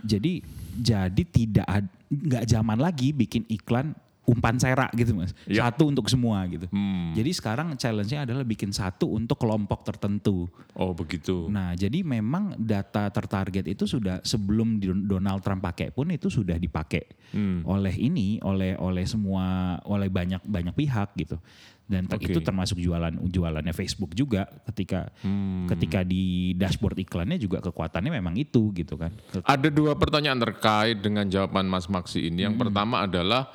Jadi 0.00 0.40
jadi 0.76 1.22
tidak 1.24 1.66
nggak 2.06 2.44
zaman 2.46 2.78
lagi 2.78 3.10
bikin 3.10 3.44
iklan 3.48 3.96
umpan 4.26 4.58
serak 4.58 4.90
gitu 4.98 5.14
mas. 5.14 5.30
Ya. 5.46 5.70
Satu 5.70 5.86
untuk 5.86 6.10
semua 6.10 6.42
gitu. 6.50 6.66
Hmm. 6.74 7.14
Jadi 7.14 7.30
sekarang 7.30 7.78
challenge-nya 7.78 8.26
adalah 8.26 8.42
bikin 8.42 8.74
satu 8.74 9.14
untuk 9.14 9.38
kelompok 9.38 9.86
tertentu. 9.86 10.50
Oh 10.74 10.90
begitu. 10.92 11.46
Nah, 11.46 11.78
jadi 11.78 12.02
memang 12.02 12.58
data 12.58 13.06
tertarget 13.08 13.70
itu 13.70 13.86
sudah 13.86 14.18
sebelum 14.26 14.82
Donald 14.82 15.40
Trump 15.46 15.62
pakai 15.62 15.94
pun 15.94 16.10
itu 16.10 16.26
sudah 16.26 16.58
dipakai 16.58 17.06
Hmm. 17.26 17.62
oleh 17.66 17.94
ini, 17.94 18.38
oleh 18.42 18.78
oleh 18.78 19.02
semua, 19.06 19.78
oleh 19.86 20.06
banyak 20.10 20.42
banyak 20.46 20.74
pihak 20.74 21.14
gitu. 21.18 21.38
Dan 21.86 22.10
Oke. 22.10 22.26
itu 22.26 22.42
termasuk 22.42 22.82
jualan 22.82 23.14
jualannya 23.30 23.70
Facebook 23.70 24.10
juga 24.10 24.50
ketika 24.66 25.06
Hmm. 25.22 25.70
ketika 25.70 26.02
di 26.02 26.50
dashboard 26.58 26.98
iklannya 26.98 27.38
juga 27.38 27.62
kekuatannya 27.62 28.10
memang 28.10 28.34
itu 28.34 28.74
gitu 28.74 28.98
kan. 28.98 29.14
Ada 29.46 29.70
dua 29.70 29.94
pertanyaan 29.94 30.42
terkait 30.42 30.98
dengan 30.98 31.30
jawaban 31.30 31.70
Mas 31.70 31.86
Maksi 31.86 32.26
ini. 32.26 32.42
Yang 32.42 32.58
pertama 32.66 33.06
adalah 33.06 33.54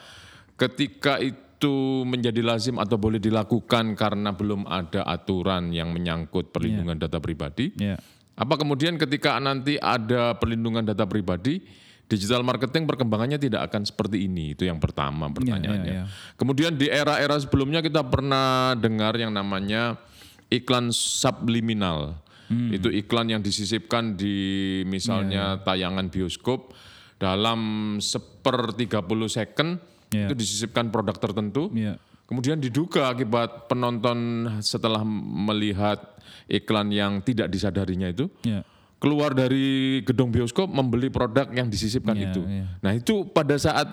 ketika 0.55 1.17
itu 1.21 2.03
menjadi 2.09 2.41
lazim 2.41 2.81
atau 2.81 2.97
boleh 2.97 3.21
dilakukan 3.21 3.93
karena 3.93 4.33
belum 4.33 4.65
ada 4.65 5.05
aturan 5.05 5.69
yang 5.69 5.93
menyangkut 5.93 6.49
perlindungan 6.49 6.97
data 6.97 7.21
pribadi. 7.21 7.69
Ya. 7.77 8.01
Apa 8.33 8.57
kemudian 8.57 8.97
ketika 8.97 9.37
nanti 9.37 9.77
ada 9.77 10.33
perlindungan 10.41 10.81
data 10.81 11.05
pribadi, 11.05 11.61
digital 12.09 12.41
marketing 12.41 12.89
perkembangannya 12.89 13.37
tidak 13.37 13.69
akan 13.69 13.85
seperti 13.85 14.25
ini? 14.25 14.57
Itu 14.57 14.65
yang 14.65 14.81
pertama 14.81 15.29
pertanyaannya. 15.29 15.93
ya. 15.93 16.03
Kemudian 16.33 16.73
di 16.73 16.89
era-era 16.89 17.37
sebelumnya 17.37 17.85
kita 17.85 18.01
pernah 18.01 18.73
dengar 18.73 19.13
yang 19.21 19.29
namanya 19.29 20.01
iklan 20.49 20.89
subliminal. 20.89 22.17
Itu 22.51 22.91
iklan 22.91 23.31
yang 23.31 23.39
disisipkan 23.39 24.19
di 24.19 24.35
misalnya 24.83 25.63
tayangan 25.63 26.11
bioskop 26.11 26.75
dalam 27.15 27.95
seper 28.03 28.75
30 28.75 28.91
second 29.31 29.79
Ya. 30.11 30.27
itu 30.27 30.35
disisipkan 30.35 30.91
produk 30.91 31.15
tertentu. 31.15 31.71
Ya. 31.71 31.95
Kemudian 32.27 32.59
diduga 32.59 33.11
akibat 33.11 33.67
penonton 33.67 34.47
setelah 34.59 35.03
melihat 35.03 35.99
iklan 36.47 36.87
yang 36.87 37.19
tidak 37.19 37.47
disadarinya 37.47 38.07
itu 38.07 38.27
Ya. 38.43 38.63
keluar 38.99 39.31
dari 39.31 39.99
gedung 40.03 40.31
bioskop 40.31 40.67
membeli 40.67 41.07
produk 41.07 41.47
yang 41.51 41.67
disisipkan 41.67 42.15
Iya, 42.15 42.27
itu. 42.31 42.41
iya. 42.45 42.67
Nah 42.79 42.91
itu 42.91 43.27
pada 43.27 43.55
saat 43.55 43.87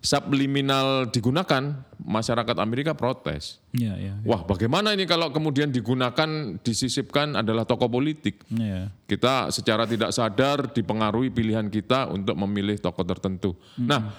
subliminal 0.00 1.12
digunakan 1.12 1.84
masyarakat 2.00 2.56
Amerika 2.56 2.96
protes. 2.96 3.60
Ya, 3.70 3.94
ya. 4.00 4.16
Wah 4.24 4.42
bagaimana 4.42 4.96
ini 4.96 5.04
kalau 5.04 5.28
kemudian 5.28 5.68
digunakan 5.68 6.56
disisipkan 6.60 7.36
adalah 7.36 7.68
tokoh 7.68 7.86
politik. 7.86 8.40
Ya. 8.48 8.88
Kita 9.04 9.52
secara 9.52 9.84
tidak 9.84 10.10
sadar 10.10 10.72
dipengaruhi 10.72 11.28
pilihan 11.28 11.68
kita 11.68 12.08
untuk 12.08 12.34
memilih 12.34 12.80
tokoh 12.80 13.04
tertentu. 13.04 13.52
Nah 13.76 14.10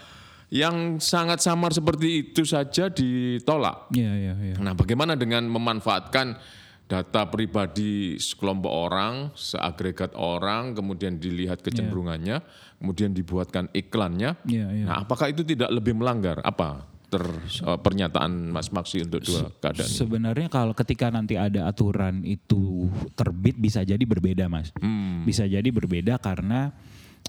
yang 0.51 1.00
sangat 1.00 1.39
samar 1.39 1.72
seperti 1.72 2.27
itu 2.27 2.43
saja 2.43 2.91
ditolak. 2.91 3.88
Ya, 3.96 4.12
ya, 4.12 4.36
ya. 4.36 4.55
Nah, 4.60 4.75
bagaimana 4.75 5.15
dengan 5.15 5.48
memanfaatkan 5.48 6.36
data 6.91 7.24
pribadi 7.31 8.20
sekelompok 8.20 8.67
orang, 8.67 9.13
seagregat 9.31 10.12
orang, 10.20 10.75
kemudian 10.75 11.15
dilihat 11.15 11.63
kecenderungannya, 11.63 12.43
kemudian 12.84 13.15
dibuatkan 13.15 13.72
iklannya. 13.72 14.36
Ya, 14.43 14.67
ya. 14.75 14.86
Nah, 14.91 15.08
apakah 15.08 15.31
itu 15.31 15.48
tidak 15.48 15.72
lebih 15.72 15.96
melanggar? 15.96 16.43
Apa 16.43 16.84
ter, 17.08 17.24
eh, 17.63 17.79
pernyataan 17.79 18.51
Mas 18.51 18.67
Maksi 18.75 19.08
untuk 19.08 19.24
dua 19.24 19.48
keadaan? 19.63 19.88
Sebenarnya 19.88 20.51
kalau 20.51 20.75
ketika 20.75 21.08
nanti 21.08 21.39
ada 21.39 21.63
aturan 21.63 22.27
itu 22.27 22.91
terbit 23.15 23.55
bisa 23.55 23.88
jadi 23.88 24.03
berbeda, 24.03 24.51
Mas. 24.51 24.75
Hmm. 24.84 25.24
Bisa 25.24 25.48
jadi 25.48 25.67
berbeda 25.72 26.20
karena 26.20 26.75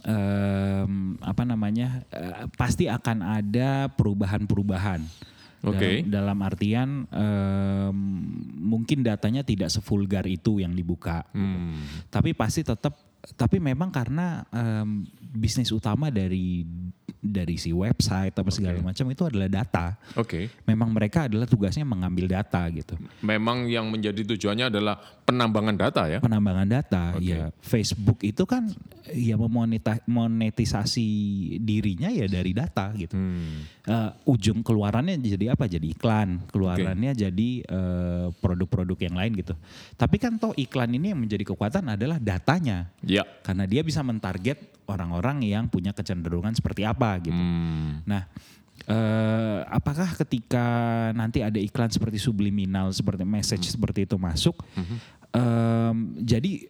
em, 0.01 1.21
apa 1.21 1.43
namanya? 1.45 2.03
eh, 2.09 2.49
pasti 2.57 2.89
akan 2.89 3.21
ada 3.21 3.93
perubahan-perubahan. 3.93 5.05
Oke. 5.63 6.03
Dalam, 6.03 6.11
dalam 6.11 6.39
artian 6.43 6.89
em, 7.07 7.97
mungkin 8.67 9.07
datanya 9.07 9.47
tidak 9.47 9.71
sevulgar 9.71 10.27
itu 10.27 10.59
yang 10.59 10.75
dibuka. 10.75 11.23
Hmm. 11.31 11.79
Tapi 12.11 12.35
pasti 12.35 12.67
tetap 12.67 13.12
tapi 13.39 13.63
memang 13.63 13.95
karena 13.95 14.43
em, 14.51 15.07
bisnis 15.33 15.71
utama 15.71 16.11
dari 16.11 16.67
dari 17.23 17.55
si 17.55 17.71
website 17.71 18.35
apa 18.35 18.51
segala 18.51 18.83
macam 18.83 19.07
itu 19.07 19.23
adalah 19.23 19.47
data. 19.47 19.95
Oke. 20.19 20.51
Memang 20.67 20.91
mereka 20.91 21.31
adalah 21.31 21.47
tugasnya 21.47 21.87
mengambil 21.87 22.27
data 22.27 22.67
gitu. 22.75 22.99
Memang 23.23 23.71
yang 23.71 23.87
menjadi 23.87 24.27
tujuannya 24.35 24.75
adalah 24.75 24.99
penambangan 25.23 25.77
data 25.79 26.03
ya? 26.11 26.19
Penambangan 26.19 26.67
data, 26.67 27.15
Oke. 27.15 27.31
ya 27.31 27.55
Facebook 27.63 28.19
itu 28.27 28.43
kan 28.43 28.67
ya 29.15 29.39
memoneta- 29.39 30.03
monetisasi 30.11 31.07
dirinya 31.63 32.11
ya 32.11 32.27
dari 32.27 32.51
data 32.51 32.91
gitu. 32.99 33.15
Hmm. 33.15 33.71
Eh, 33.87 34.11
ujung 34.27 34.67
keluarannya 34.67 35.23
jadi 35.23 35.55
apa? 35.55 35.71
Jadi 35.71 35.95
iklan. 35.95 36.43
Keluarannya 36.51 37.15
jadi 37.15 37.51
eh, 37.63 38.27
produk-produk 38.35 38.99
yang 38.99 39.15
lain 39.15 39.33
gitu. 39.39 39.55
Tapi 39.95 40.19
kan 40.19 40.43
toh 40.43 40.51
iklan 40.59 40.91
ini 40.91 41.15
yang 41.15 41.23
menjadi 41.23 41.55
kekuatan 41.55 41.87
adalah 41.87 42.19
datanya. 42.19 42.91
Ya. 43.13 43.29
Karena 43.45 43.69
dia 43.69 43.85
bisa 43.85 44.01
mentarget 44.01 44.73
orang-orang 44.89 45.45
yang 45.45 45.69
punya 45.69 45.93
kecenderungan 45.93 46.57
seperti 46.57 46.89
apa 46.89 47.21
gitu. 47.21 47.37
Hmm. 47.37 48.01
Nah, 48.09 48.25
eh, 48.89 49.61
apakah 49.69 50.17
ketika 50.25 50.67
nanti 51.13 51.45
ada 51.45 51.61
iklan 51.61 51.93
seperti 51.93 52.17
subliminal, 52.17 52.91
seperti 52.91 53.23
message 53.29 53.69
seperti 53.69 54.09
itu 54.09 54.17
masuk, 54.17 54.57
em, 55.33 55.97
jadi 56.19 56.67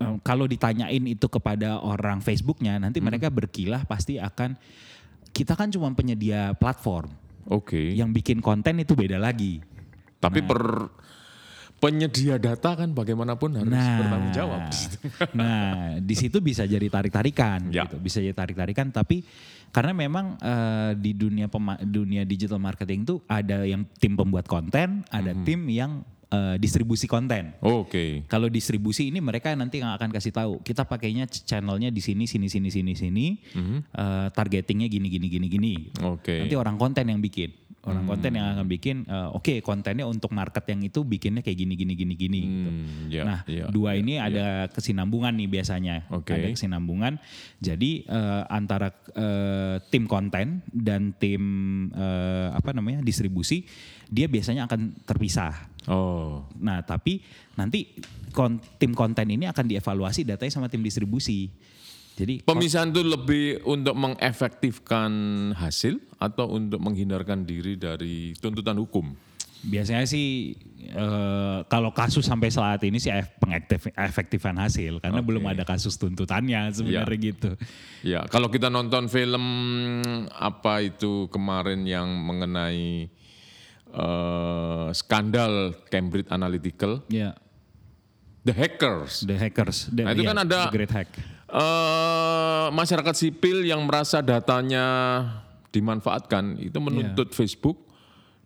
em, 0.00 0.16
kalau 0.24 0.48
ditanyain 0.48 1.04
itu 1.06 1.26
kepada 1.28 1.78
orang 1.78 2.24
Facebooknya, 2.24 2.80
nanti 2.80 2.98
mereka 2.98 3.28
berkilah 3.30 3.84
pasti 3.84 4.16
akan 4.16 4.56
kita 5.32 5.56
kan 5.56 5.72
cuma 5.72 5.88
penyedia 5.96 6.52
platform, 6.58 7.08
Oke. 7.48 7.94
yang 7.96 8.12
bikin 8.12 8.44
konten 8.44 8.80
itu 8.80 8.92
beda 8.92 9.16
lagi. 9.16 9.64
Tapi 10.22 10.38
per 10.44 10.60
penyedia 11.82 12.38
data 12.38 12.78
kan 12.78 12.94
bagaimanapun 12.94 13.58
harus 13.58 13.74
bertanggung 13.74 14.30
jawab. 14.30 14.70
nah, 15.38 15.98
di 15.98 16.14
situ 16.14 16.38
bisa 16.38 16.62
jadi 16.62 16.86
tarik-tarikan, 16.86 17.74
Ya. 17.74 17.82
gitu. 17.84 17.98
bisa 17.98 18.22
jadi 18.22 18.30
tarik-tarikan. 18.30 18.94
Tapi 18.94 19.26
karena 19.68 19.90
memang 19.90 20.38
eh, 20.38 20.94
di 20.94 21.10
dunia 21.12 21.50
pema- 21.50 21.82
dunia 21.82 22.22
digital 22.22 22.62
marketing 22.62 23.02
tuh 23.02 23.18
ada 23.26 23.66
yang 23.66 23.82
tim 23.98 24.14
pembuat 24.14 24.46
konten, 24.46 25.02
ada 25.10 25.34
Mhm. 25.34 25.42
tim 25.42 25.60
yang 25.66 26.06
eh, 26.32 26.56
distribusi 26.56 27.04
konten. 27.04 27.52
Oke. 27.60 28.24
Kalau 28.26 28.48
distribusi 28.48 29.12
ini 29.12 29.20
mereka 29.20 29.52
nanti 29.52 29.78
yang 29.78 29.92
akan 29.92 30.08
kasih 30.08 30.32
tahu 30.32 30.64
kita 30.64 30.88
pakainya 30.88 31.28
ch- 31.28 31.44
channelnya 31.44 31.92
di 31.92 32.00
sini 32.00 32.24
sini 32.24 32.48
sini 32.48 32.72
sini 32.72 32.92
sini 32.96 33.26
eh, 33.92 34.28
targetingnya 34.32 34.88
gini 34.88 35.06
gini 35.06 35.26
gini 35.28 35.46
gini. 35.46 35.74
Oke. 36.02 36.42
Nanti 36.42 36.56
orang 36.56 36.80
konten 36.80 37.04
yang 37.06 37.20
bikin. 37.20 37.60
Orang 37.82 38.06
konten 38.06 38.38
yang 38.38 38.46
Hmm. 38.46 38.54
akan 38.62 38.66
bikin 38.70 38.96
eh, 39.10 39.28
oke 39.34 39.58
kontennya 39.58 40.06
untuk 40.06 40.30
market 40.30 40.62
yang 40.70 40.86
itu 40.86 41.02
bikinnya 41.02 41.42
kayak 41.42 41.58
gini 41.58 41.74
gini 41.74 41.98
gini 41.98 42.14
gini 42.14 42.40
gitu. 42.40 42.70
Hmm, 42.70 43.06
ya, 43.10 43.22
nah, 43.26 43.40
ya, 43.42 43.66
dua 43.66 43.98
ya, 43.98 43.98
ini 43.98 44.14
ada 44.22 44.70
kesinambungan 44.70 45.34
nih 45.34 45.50
biasanya. 45.50 46.06
Oke. 46.14 46.30
Ada 46.30 46.54
kesinambungan. 46.54 47.18
Jadi 47.58 48.06
eh, 48.06 48.42
antara 48.46 48.86
eh, 49.10 49.82
tim 49.90 50.06
konten 50.06 50.62
dan 50.70 51.10
tim 51.18 51.42
eh, 51.90 52.54
apa 52.54 52.70
namanya 52.70 53.02
distribusi 53.02 53.66
dia 54.06 54.30
biasanya 54.30 54.70
akan 54.70 55.02
terpisah. 55.02 55.71
Oh. 55.90 56.46
Nah, 56.62 56.82
tapi 56.86 57.22
nanti 57.58 57.90
kon- 58.30 58.62
tim 58.78 58.94
konten 58.94 59.26
ini 59.30 59.48
akan 59.50 59.66
dievaluasi 59.66 60.22
datanya 60.22 60.52
sama 60.54 60.70
tim 60.70 60.82
distribusi. 60.82 61.50
Jadi 62.12 62.44
Pemisahan 62.44 62.92
itu 62.92 63.00
lebih 63.00 63.64
untuk 63.64 63.96
mengefektifkan 63.96 65.10
hasil 65.56 65.96
atau 66.20 66.52
untuk 66.52 66.76
menghindarkan 66.78 67.42
diri 67.48 67.74
dari 67.80 68.36
tuntutan 68.36 68.76
hukum? 68.76 69.32
biasanya 69.62 70.02
sih 70.10 70.58
eh, 70.90 71.58
kalau 71.70 71.94
kasus 71.94 72.26
sampai 72.26 72.50
saat 72.50 72.82
ini 72.82 72.98
sih 72.98 73.14
ef- 73.14 73.30
pengektif- 73.38 73.94
efektifan 73.94 74.58
hasil 74.58 74.98
karena 74.98 75.22
Oke. 75.22 75.28
belum 75.30 75.46
ada 75.46 75.62
kasus 75.62 75.94
tuntutannya 75.94 76.74
sebenarnya 76.74 77.18
gitu. 77.22 77.50
Ya, 78.02 78.26
kalau 78.26 78.50
kita 78.50 78.66
nonton 78.66 79.06
film 79.06 79.44
apa 80.34 80.82
itu 80.82 81.30
kemarin 81.30 81.86
yang 81.86 82.10
mengenai 82.10 83.06
eh, 83.92 84.88
skandal 84.92 85.76
Cambridge 85.86 86.28
Analytical, 86.28 87.04
Ya, 87.06 87.36
The 88.42 88.50
Hackers. 88.50 89.22
the 89.22 89.36
hackers. 89.36 89.86
The, 89.86 90.02
Nah, 90.02 90.12
itu 90.12 90.22
iya, 90.22 90.28
kan 90.28 90.38
ada- 90.40 90.66
the 90.66 90.74
great 90.74 90.90
hack. 90.90 91.08
eh 91.46 92.66
masyarakat 92.70 93.14
sipil 93.14 93.62
yang 93.62 93.84
merasa 93.84 94.18
datanya 94.18 94.84
dimanfaatkan 95.68 96.58
itu 96.58 96.74
menuntut 96.76 97.30
Facebook 97.30 97.86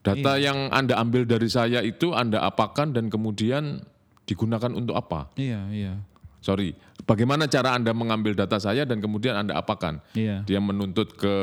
data 0.03 0.37
yang 0.37 0.71
anda 0.71 0.95
ambil 0.97 1.23
dari 1.23 1.47
saya 1.47 1.81
itu 1.81 2.12
anda 2.12 2.38
apakan 2.41 2.93
dan 2.93 3.07
kemudian 3.07 3.83
digunakan 4.23 4.71
untuk 4.71 4.95
apa? 4.95 5.31
Iya, 5.35 5.71
iya. 5.71 5.95
Sorry, 6.38 6.75
bagaimana 7.03 7.47
cara 7.47 7.75
anda 7.75 7.91
mengambil 7.91 8.35
data 8.35 8.55
saya 8.57 8.83
dan 8.83 8.99
kemudian 8.99 9.35
anda 9.35 9.55
apakan? 9.55 9.99
Iya. 10.12 10.43
Dia 10.43 10.59
menuntut 10.59 11.15
ke 11.15 11.35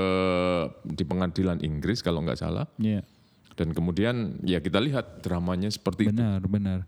di 0.86 1.04
pengadilan 1.04 1.60
Inggris 1.60 2.00
kalau 2.00 2.22
nggak 2.22 2.38
salah 2.38 2.68
Iya. 2.78 3.04
Dan 3.54 3.70
kemudian 3.72 4.42
ya 4.42 4.58
kita 4.58 4.82
lihat 4.82 5.22
dramanya 5.22 5.70
seperti 5.70 6.10
itu. 6.10 6.18
Benar, 6.18 6.42
benar. 6.50 6.80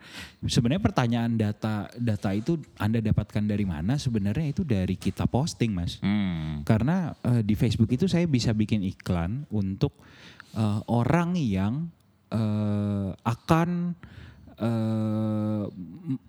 Sebenarnya 0.41 0.81
pertanyaan 0.81 1.37
data 1.37 1.89
data 1.93 2.29
itu 2.33 2.57
Anda 2.81 3.01
dapatkan 3.01 3.45
dari 3.45 3.65
mana? 3.65 3.95
Sebenarnya 3.95 4.49
itu 4.49 4.65
dari 4.65 4.97
kita 4.97 5.29
posting, 5.29 5.71
Mas. 5.73 6.01
Hmm, 6.01 6.65
Karena 6.65 7.13
eh, 7.21 7.41
di 7.45 7.53
Facebook 7.53 7.89
itu 7.93 8.09
saya 8.09 8.25
bisa 8.25 8.49
bikin 8.51 8.81
iklan 8.81 9.45
untuk 9.53 9.93
eh, 10.57 10.81
orang 10.89 11.37
yang 11.37 11.89
eh, 12.33 13.09
akan 13.13 13.69
m- 14.55 16.21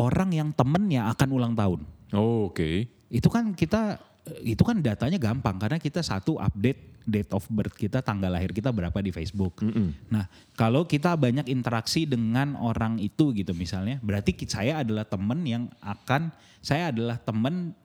orang 0.00 0.30
yang 0.34 0.48
temennya 0.50 1.06
akan 1.12 1.28
ulang 1.30 1.54
tahun. 1.54 1.80
Oh, 2.14 2.50
Oke. 2.50 2.88
Itu 3.10 3.30
kan 3.30 3.54
kita 3.54 4.00
itu 4.40 4.64
kan 4.64 4.80
datanya 4.80 5.20
gampang 5.20 5.60
karena 5.60 5.76
kita 5.76 6.00
satu 6.00 6.40
update 6.40 7.04
date 7.04 7.28
of 7.36 7.44
birth 7.52 7.76
kita, 7.76 8.00
tanggal 8.00 8.32
lahir 8.32 8.48
kita 8.48 8.72
berapa 8.72 8.96
di 9.04 9.12
Facebook. 9.12 9.60
Nah, 10.08 10.24
kalau 10.56 10.88
kita 10.88 11.12
banyak 11.12 11.52
interaksi 11.52 12.08
dengan 12.08 12.56
orang 12.56 12.96
itu 12.96 13.36
gitu 13.36 13.52
misalnya, 13.52 14.00
berarti 14.00 14.32
saya 14.48 14.80
adalah 14.80 15.04
temen 15.04 15.44
yang 15.44 15.68
akan 15.84 16.32
saya 16.64 16.88
adalah 16.88 17.20
temen 17.20 17.76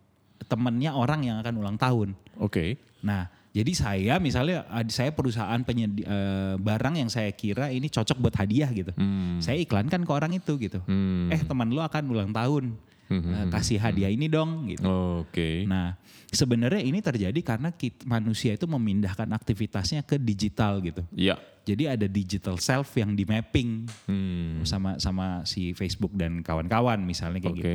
temennya 0.48 0.96
orang 0.96 1.27
yang 1.27 1.43
akan 1.43 1.53
ulang 1.60 1.75
tahun. 1.75 2.15
Oke. 2.39 2.79
Nah, 3.03 3.27
jadi 3.51 3.72
saya 3.75 4.13
misalnya 4.24 4.63
saya 4.88 5.12
perusahaan 5.12 5.60
penyedi- 5.67 6.08
eh, 6.08 6.55
barang 6.55 6.96
yang 6.96 7.12
saya 7.12 7.27
kira 7.36 7.75
ini 7.75 7.91
cocok 7.91 8.17
buat 8.24 8.36
hadiah 8.39 8.72
gitu. 8.72 8.96
Saya 9.43 9.60
iklankan 9.60 10.08
ke 10.08 10.12
orang 10.15 10.31
itu 10.31 10.55
gitu. 10.55 10.79
Hmm. 10.88 11.27
Eh, 11.27 11.43
teman 11.43 11.67
lu 11.67 11.84
akan 11.84 12.03
ulang 12.08 12.31
tahun. 12.31 12.79
Eh, 13.10 13.50
kasih 13.50 13.82
hadiah 13.82 14.13
ini 14.13 14.30
dong 14.30 14.70
gitu. 14.70 14.86
Oke. 15.25 15.66
Nah, 15.66 15.98
sebenarnya 16.30 16.86
ini 16.86 17.01
terjadi 17.01 17.39
karena 17.42 17.74
kit- 17.74 18.06
manusia 18.06 18.54
itu 18.54 18.70
memindahkan 18.70 19.25
aktivitasnya 19.34 20.06
ke 20.06 20.22
digital 20.22 20.78
gitu. 20.80 21.01
Ya. 21.12 21.42
Jadi 21.66 21.89
ada 21.89 22.06
digital 22.06 22.62
self 22.62 22.94
yang 22.94 23.18
di 23.18 23.25
mapping 23.25 23.89
Hmm. 24.06 24.62
sama 24.62 25.01
sama 25.01 25.42
si 25.44 25.74
Facebook 25.74 26.13
dan 26.13 26.46
kawan-kawan 26.46 27.01
misalnya 27.01 27.42
kayak 27.42 27.54
Oke. 27.54 27.62
gitu. 27.62 27.74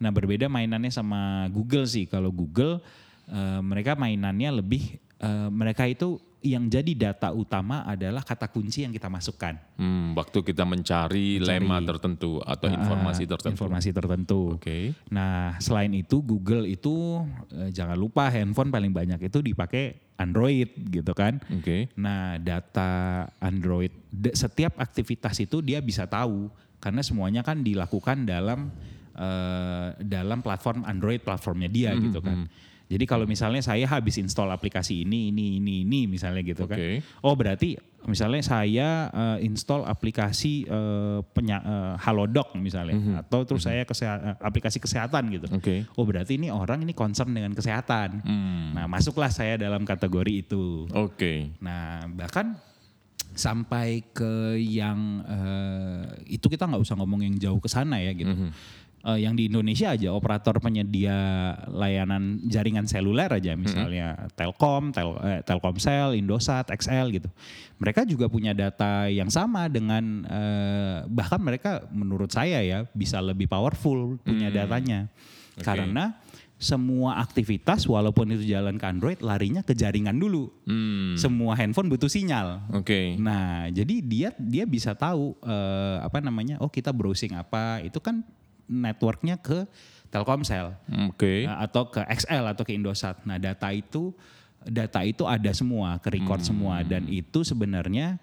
Nah, 0.00 0.08
berbeda 0.08 0.48
mainannya 0.48 0.88
sama 0.88 1.52
Google 1.52 1.84
sih. 1.84 2.08
Kalau 2.08 2.32
Google 2.32 2.80
eh, 3.28 3.60
mereka 3.60 3.92
mainannya 3.92 4.56
lebih 4.56 4.96
eh, 5.20 5.48
mereka 5.48 5.84
itu 5.84 6.16
yang 6.42 6.66
jadi 6.66 6.92
data 6.94 7.30
utama 7.30 7.86
adalah 7.86 8.26
kata 8.26 8.50
kunci 8.50 8.82
yang 8.82 8.90
kita 8.90 9.06
masukkan. 9.06 9.54
Hmm, 9.78 10.12
waktu 10.18 10.42
kita 10.42 10.66
mencari, 10.66 11.38
lema 11.38 11.78
tertentu 11.80 12.42
atau 12.42 12.66
informasi 12.66 13.24
Ah, 13.24 13.30
tertentu. 13.34 13.54
Informasi 13.56 13.90
tertentu. 13.94 14.40
Oke. 14.58 14.92
Nah, 15.14 15.56
selain 15.62 15.94
itu 15.94 16.20
Google 16.20 16.66
itu 16.66 17.22
eh, 17.54 17.70
jangan 17.70 17.94
lupa 17.94 18.28
handphone 18.28 18.74
paling 18.74 18.90
banyak 18.90 19.22
itu 19.22 19.38
dipakai 19.38 20.14
Android 20.18 20.70
gitu 20.90 21.14
kan. 21.14 21.38
Oke. 21.50 21.90
Nah, 21.96 22.36
data 22.42 23.24
Android 23.38 23.90
setiap 24.34 24.78
aktivitas 24.82 25.38
itu 25.40 25.62
dia 25.62 25.78
bisa 25.78 26.06
tahu 26.10 26.50
karena 26.82 27.00
semuanya 27.06 27.46
kan 27.46 27.62
dilakukan 27.62 28.26
dalam 28.26 28.74
eh, 29.14 29.88
dalam 30.02 30.42
platform 30.42 30.82
Android 30.84 31.22
platformnya 31.22 31.70
dia 31.70 31.94
gitu 31.94 32.18
kan. 32.18 32.50
Jadi 32.92 33.04
kalau 33.04 33.24
misalnya 33.24 33.58
saya 33.58 33.88
habis 33.88 34.16
install 34.16 34.48
aplikasi 34.48 35.02
ini 35.02 35.28
ini 35.28 35.56
ini 35.56 35.80
ini 35.82 36.04
misalnya 36.04 36.44
gitu 36.44 36.68
kan. 36.68 36.76
Oke. 36.76 37.00
Oh, 37.20 37.32
berarti 37.32 37.74
misalnya 38.02 38.42
saya 38.42 38.88
eh, 39.08 39.38
install 39.42 39.82
aplikasi 39.82 40.64
eh, 40.64 41.18
penya- 41.32 41.62
eh, 41.62 41.94
Halodoc 41.98 42.52
misalnya 42.54 42.92
atau 43.16 43.42
terus 43.42 43.64
saya 43.64 43.82
keseha- 43.82 44.20
eh, 44.22 44.36
aplikasi 44.38 44.76
kesehatan 44.76 45.32
gitu. 45.32 45.46
Oke. 45.50 45.88
Oh, 45.94 46.04
berarti 46.04 46.36
ini 46.36 46.48
orang 46.48 46.80
ini 46.80 46.92
concern 46.92 47.30
dengan 47.30 47.50
kesehatan. 47.52 48.20
Hmm. 48.20 48.74
Nah, 48.74 48.84
masuklah 48.86 49.28
saya 49.28 49.56
dalam 49.56 49.82
kategori 49.82 50.44
itu. 50.44 50.84
Oke. 50.92 51.56
Nah, 51.58 52.04
bahkan 52.08 52.60
sampai 53.32 54.04
ke 54.06 54.60
yang 54.60 55.24
eh, 55.24 56.02
itu 56.28 56.46
kita 56.46 56.68
nggak 56.68 56.82
usah 56.82 56.92
ngomong 56.94 57.24
yang 57.24 57.34
jauh 57.34 57.56
ke 57.56 57.66
sana 57.66 57.96
ya 57.96 58.12
gitu. 58.12 58.28
Eh, 59.02 59.26
yang 59.26 59.34
di 59.34 59.50
Indonesia 59.50 59.90
aja 59.90 60.14
operator 60.14 60.62
penyedia 60.62 61.10
layanan 61.74 62.38
jaringan 62.46 62.86
seluler 62.86 63.26
aja 63.26 63.58
misalnya 63.58 64.30
Telkom, 64.38 64.94
Tel, 64.94 65.18
eh, 65.26 65.42
Telkomsel, 65.42 66.14
Indosat, 66.14 66.70
XL 66.70 67.10
gitu. 67.10 67.26
Mereka 67.82 68.06
juga 68.06 68.30
punya 68.30 68.54
data 68.54 69.10
yang 69.10 69.26
sama 69.26 69.66
dengan 69.66 70.22
eh, 70.22 70.96
bahkan 71.10 71.42
mereka 71.42 71.82
menurut 71.90 72.30
saya 72.30 72.62
ya 72.62 72.86
bisa 72.94 73.18
lebih 73.18 73.50
powerful 73.50 74.22
punya 74.22 74.54
datanya. 74.54 75.10
Oke. 75.58 75.66
Karena 75.66 76.14
semua 76.62 77.18
aktivitas 77.18 77.90
walaupun 77.90 78.38
itu 78.38 78.54
jalan 78.54 78.78
ke 78.78 78.86
Android 78.86 79.18
larinya 79.18 79.66
ke 79.66 79.74
jaringan 79.74 80.14
dulu. 80.14 80.46
Hmm. 80.62 81.18
Semua 81.18 81.58
handphone 81.58 81.90
butuh 81.90 82.06
sinyal. 82.06 82.70
Oke. 82.70 83.18
Nah, 83.18 83.66
jadi 83.66 83.98
dia 83.98 84.30
dia 84.38 84.62
bisa 84.62 84.94
tahu 84.94 85.34
eh, 85.42 85.96
apa 86.06 86.22
namanya? 86.22 86.62
Oh, 86.62 86.70
kita 86.70 86.94
browsing 86.94 87.34
apa? 87.34 87.82
Itu 87.82 87.98
kan 87.98 88.22
networknya 88.72 89.36
ke 89.36 89.68
Telkomsel 90.08 90.72
Oke. 91.08 91.44
eh, 91.44 91.48
atau 91.48 91.88
ke 91.88 92.00
XL 92.00 92.44
atau 92.48 92.64
ke 92.64 92.72
Indosat. 92.72 93.20
Nah, 93.24 93.36
data 93.36 93.68
itu 93.68 94.12
data 94.62 95.02
itu 95.02 95.24
ada 95.24 95.50
semua, 95.52 95.98
ke 95.98 96.08
record 96.12 96.40
semua 96.40 96.80
dan 96.82 97.04
itu 97.06 97.42
sebenarnya 97.42 98.16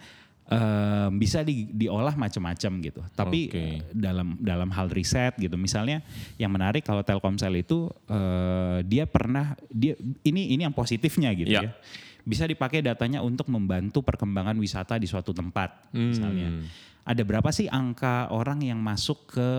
eh, 0.47 1.09
bisa 1.13 1.45
di- 1.45 1.69
diolah 1.69 2.13
macam-macam 2.13 2.71
gitu. 2.81 3.01
Tapi 3.13 3.39
Oke. 3.49 3.57
eh, 3.57 3.77
dalam 3.93 4.33
dalam 4.37 4.69
hal 4.69 4.89
riset 4.89 5.37
gitu, 5.37 5.53
misalnya 5.55 6.01
yang 6.37 6.49
menarik 6.49 6.81
kalau 6.81 7.01
Telkomsel 7.01 7.53
itu 7.55 7.85
eh, 8.09 8.81
dia 8.81 9.05
pernah 9.05 9.53
dia 9.69 9.93
ini 10.23 10.49
ini 10.49 10.65
yang 10.65 10.73
positifnya 10.73 11.29
gitu 11.33 11.53
Ya. 11.53 11.69
ya. 11.69 11.71
Bisa 12.29 12.45
dipakai 12.45 12.85
datanya 12.85 13.25
untuk 13.25 13.49
membantu 13.49 14.05
perkembangan 14.05 14.53
wisata 14.61 15.01
di 15.01 15.09
suatu 15.09 15.33
tempat 15.33 15.89
misalnya. 15.97 16.53
Hmm. 16.53 16.69
Ada 17.09 17.25
berapa 17.25 17.49
sih 17.49 17.65
angka 17.65 18.29
orang 18.29 18.61
yang 18.61 18.77
masuk 18.77 19.33
ke 19.33 19.49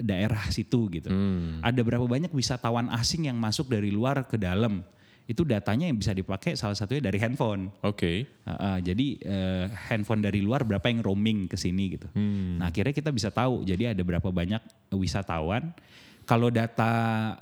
daerah 0.00 0.40
situ 0.48 0.88
gitu? 0.88 1.12
Hmm. 1.12 1.60
Ada 1.60 1.84
berapa 1.84 2.08
banyak 2.08 2.32
wisatawan 2.32 2.88
asing 2.96 3.28
yang 3.28 3.36
masuk 3.36 3.68
dari 3.68 3.92
luar 3.92 4.24
ke 4.24 4.40
dalam? 4.40 4.80
Itu 5.28 5.44
datanya 5.44 5.88
yang 5.88 6.00
bisa 6.00 6.16
dipakai 6.16 6.56
salah 6.56 6.72
satunya 6.76 7.04
dari 7.04 7.20
handphone. 7.20 7.68
Oke. 7.84 8.24
Uh, 8.44 8.52
uh, 8.52 8.76
jadi 8.80 9.06
eh, 9.24 9.64
handphone 9.88 10.20
dari 10.20 10.44
luar 10.44 10.68
berapa 10.68 10.84
yang 10.84 11.00
roaming 11.00 11.48
ke 11.48 11.56
sini 11.56 11.96
gitu. 11.96 12.08
Hmm. 12.12 12.60
Nah 12.60 12.68
akhirnya 12.72 12.92
kita 12.92 13.12
bisa 13.12 13.28
tahu. 13.32 13.64
Jadi 13.68 13.92
ada 13.92 14.00
berapa 14.04 14.28
banyak 14.28 14.92
wisatawan. 14.96 15.76
Kalau 16.24 16.48
data 16.48 16.90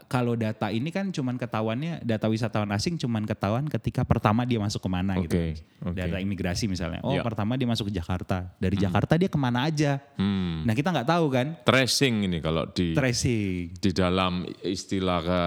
kalau 0.07 0.35
data 0.35 0.69
ini 0.69 0.91
kan 0.91 1.09
cuman 1.09 1.35
ketahuannya 1.37 2.03
data 2.03 2.27
wisatawan 2.27 2.67
asing 2.71 2.95
cuman 2.97 3.23
ketahuan 3.23 3.65
ketika 3.67 4.03
pertama 4.03 4.43
dia 4.43 4.59
masuk 4.59 4.79
ke 4.79 4.89
mana 4.89 5.15
gitu. 5.19 5.33
Oke, 5.33 5.55
oke. 5.81 5.95
Data 5.95 6.19
imigrasi 6.19 6.67
misalnya. 6.67 6.99
Oh 7.01 7.13
Ya. 7.13 7.23
pertama 7.23 7.55
dia 7.55 7.65
masuk 7.65 7.89
ke 7.89 7.95
Jakarta. 7.95 8.51
Dari 8.57 8.75
Jakarta 8.77 9.15
dia 9.15 9.27
ke 9.27 9.37
mana 9.37 9.65
aja. 9.65 10.03
Hmm. 10.15 10.63
Nah 10.63 10.73
kita 10.73 10.91
nggak 10.91 11.07
tahu 11.07 11.27
kan. 11.29 11.47
Tracing 11.63 12.27
ini 12.27 12.39
kalau 12.39 12.67
di 12.67 12.91
Tracing. 12.93 13.79
di 13.79 13.91
dalam 13.91 14.43
istilah 14.61 15.21
ke- 15.21 15.41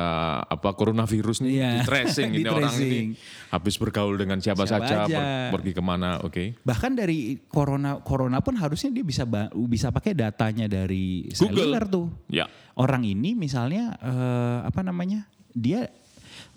apa 0.50 0.70
coronavirus 0.72 1.42
nih 1.42 1.52
Iya. 1.54 1.70
di 1.70 1.80
tracing 1.84 2.30
ini 2.34 2.40
Di 2.40 2.50
orang 2.50 2.72
tracing. 2.72 3.08
ini 3.12 3.20
habis 3.48 3.76
bergaul 3.76 4.16
dengan 4.16 4.40
siapa, 4.40 4.64
Siapa 4.64 4.88
saja, 4.88 4.96
aja. 5.04 5.20
per- 5.52 5.60
pergi 5.60 5.72
ke 5.72 5.82
mana, 5.82 6.20
oke? 6.20 6.60
Bahkan 6.62 6.92
dari 6.94 7.20
corona 7.46 8.00
corona 8.00 8.40
pun 8.40 8.56
harusnya 8.56 8.92
dia 8.92 9.04
bisa 9.04 9.28
bisa 9.66 9.90
pakai 9.90 10.14
datanya 10.14 10.66
dari 10.66 11.28
Google. 11.30 11.36
seluler 11.68 11.84
tuh. 11.86 12.08
Ya. 12.28 12.48
Orang 12.76 13.08
ini 13.08 13.34
misalnya 13.34 13.96
eh, 14.04 14.60
apa 14.68 14.84
namanya? 14.84 15.28
Dia 15.56 15.88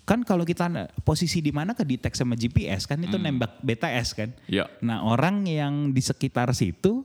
kan 0.08 0.24
kalau 0.24 0.48
kita 0.48 0.72
posisi 1.04 1.44
di 1.44 1.52
mana 1.52 1.76
ke 1.76 1.84
detect 1.84 2.16
sama 2.16 2.32
GPS 2.32 2.88
kan 2.88 2.96
itu 3.04 3.20
nembak 3.20 3.60
BTS 3.60 4.08
kan. 4.16 4.32
Ya. 4.48 4.64
Nah, 4.80 5.04
orang 5.04 5.44
yang 5.44 5.92
di 5.92 6.00
sekitar 6.00 6.48
situ 6.56 7.04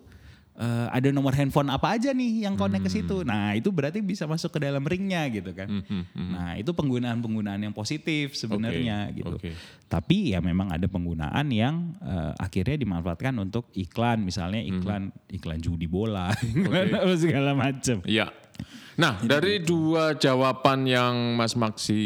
eh, 0.55 0.87
ada 0.87 1.11
nomor 1.11 1.35
handphone 1.35 1.67
apa 1.67 1.99
aja 1.99 2.15
nih 2.15 2.47
yang 2.47 2.55
connect 2.55 2.87
ke 2.87 2.91
situ. 2.95 3.27
Nah, 3.27 3.53
itu 3.59 3.75
berarti 3.75 3.99
bisa 3.99 4.23
masuk 4.23 4.55
ke 4.55 4.59
dalam 4.63 4.79
ringnya 4.87 5.27
gitu 5.27 5.51
kan. 5.51 5.67
Nah, 6.15 6.55
itu 6.55 6.71
penggunaan-penggunaan 6.71 7.59
yang 7.59 7.75
positif 7.75 8.39
sebenarnya 8.39 9.11
Oke, 9.11 9.17
gitu. 9.19 9.35
oke. 9.35 9.49
Tapi 9.91 10.33
ya 10.33 10.39
memang 10.39 10.71
ada 10.71 10.87
penggunaan 10.87 11.45
yang 11.51 11.99
eh, 12.01 12.33
akhirnya 12.39 12.79
dimanfaatkan 12.79 13.35
untuk 13.35 13.67
iklan, 13.75 14.23
misalnya 14.23 14.63
iklan 14.63 15.11
iklan 15.27 15.59
judi 15.59 15.91
bola, 15.91 16.31
iklan 16.55 16.87
apa 16.87 17.13
segala 17.19 17.51
macam. 17.51 17.99
Iya. 18.07 18.31
Nah, 18.93 19.17
dari 19.25 19.57
dua 19.57 20.13
jawaban 20.13 20.85
yang 20.85 21.33
Mas 21.33 21.57
Maksi 21.57 22.01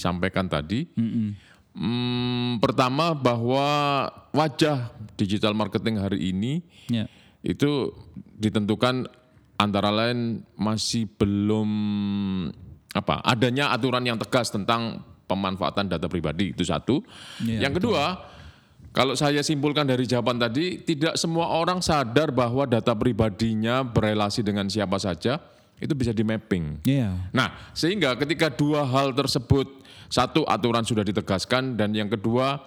sampaikan 0.00 0.48
tadi, 0.48 0.88
hmm, 0.96 2.56
pertama 2.56 3.12
bahwa 3.12 4.08
wajah 4.32 4.92
digital 5.16 5.52
marketing 5.52 6.00
hari 6.00 6.32
ini 6.32 6.64
Ya. 6.88 7.04
itu 7.44 7.92
ditentukan 8.36 9.08
antara 9.60 9.92
lain 9.92 10.40
masih 10.56 11.04
belum 11.20 11.68
apa 12.92 13.24
adanya 13.24 13.72
aturan 13.72 14.04
yang 14.04 14.16
tegas 14.20 14.52
tentang 14.52 15.00
pemanfaatan 15.28 15.88
data 15.88 16.08
pribadi 16.08 16.52
itu 16.52 16.64
satu. 16.64 17.00
Iya, 17.40 17.68
yang 17.68 17.72
kedua, 17.76 18.20
kalau 18.92 19.16
saya 19.16 19.40
simpulkan 19.40 19.88
dari 19.88 20.04
jawaban 20.04 20.36
tadi, 20.36 20.80
tidak 20.84 21.16
semua 21.16 21.48
orang 21.56 21.80
sadar 21.80 22.28
bahwa 22.28 22.68
data 22.68 22.92
pribadinya 22.92 23.80
berelasi 23.80 24.44
dengan 24.44 24.68
siapa 24.68 25.00
saja 25.00 25.40
itu 25.82 25.98
bisa 25.98 26.14
di 26.14 26.22
mapping. 26.22 26.86
Iya. 26.86 27.10
Nah, 27.34 27.74
sehingga 27.74 28.14
ketika 28.14 28.46
dua 28.54 28.86
hal 28.86 29.10
tersebut, 29.10 29.82
satu 30.06 30.46
aturan 30.46 30.86
sudah 30.86 31.02
ditegaskan 31.02 31.74
dan 31.74 31.90
yang 31.90 32.06
kedua 32.06 32.62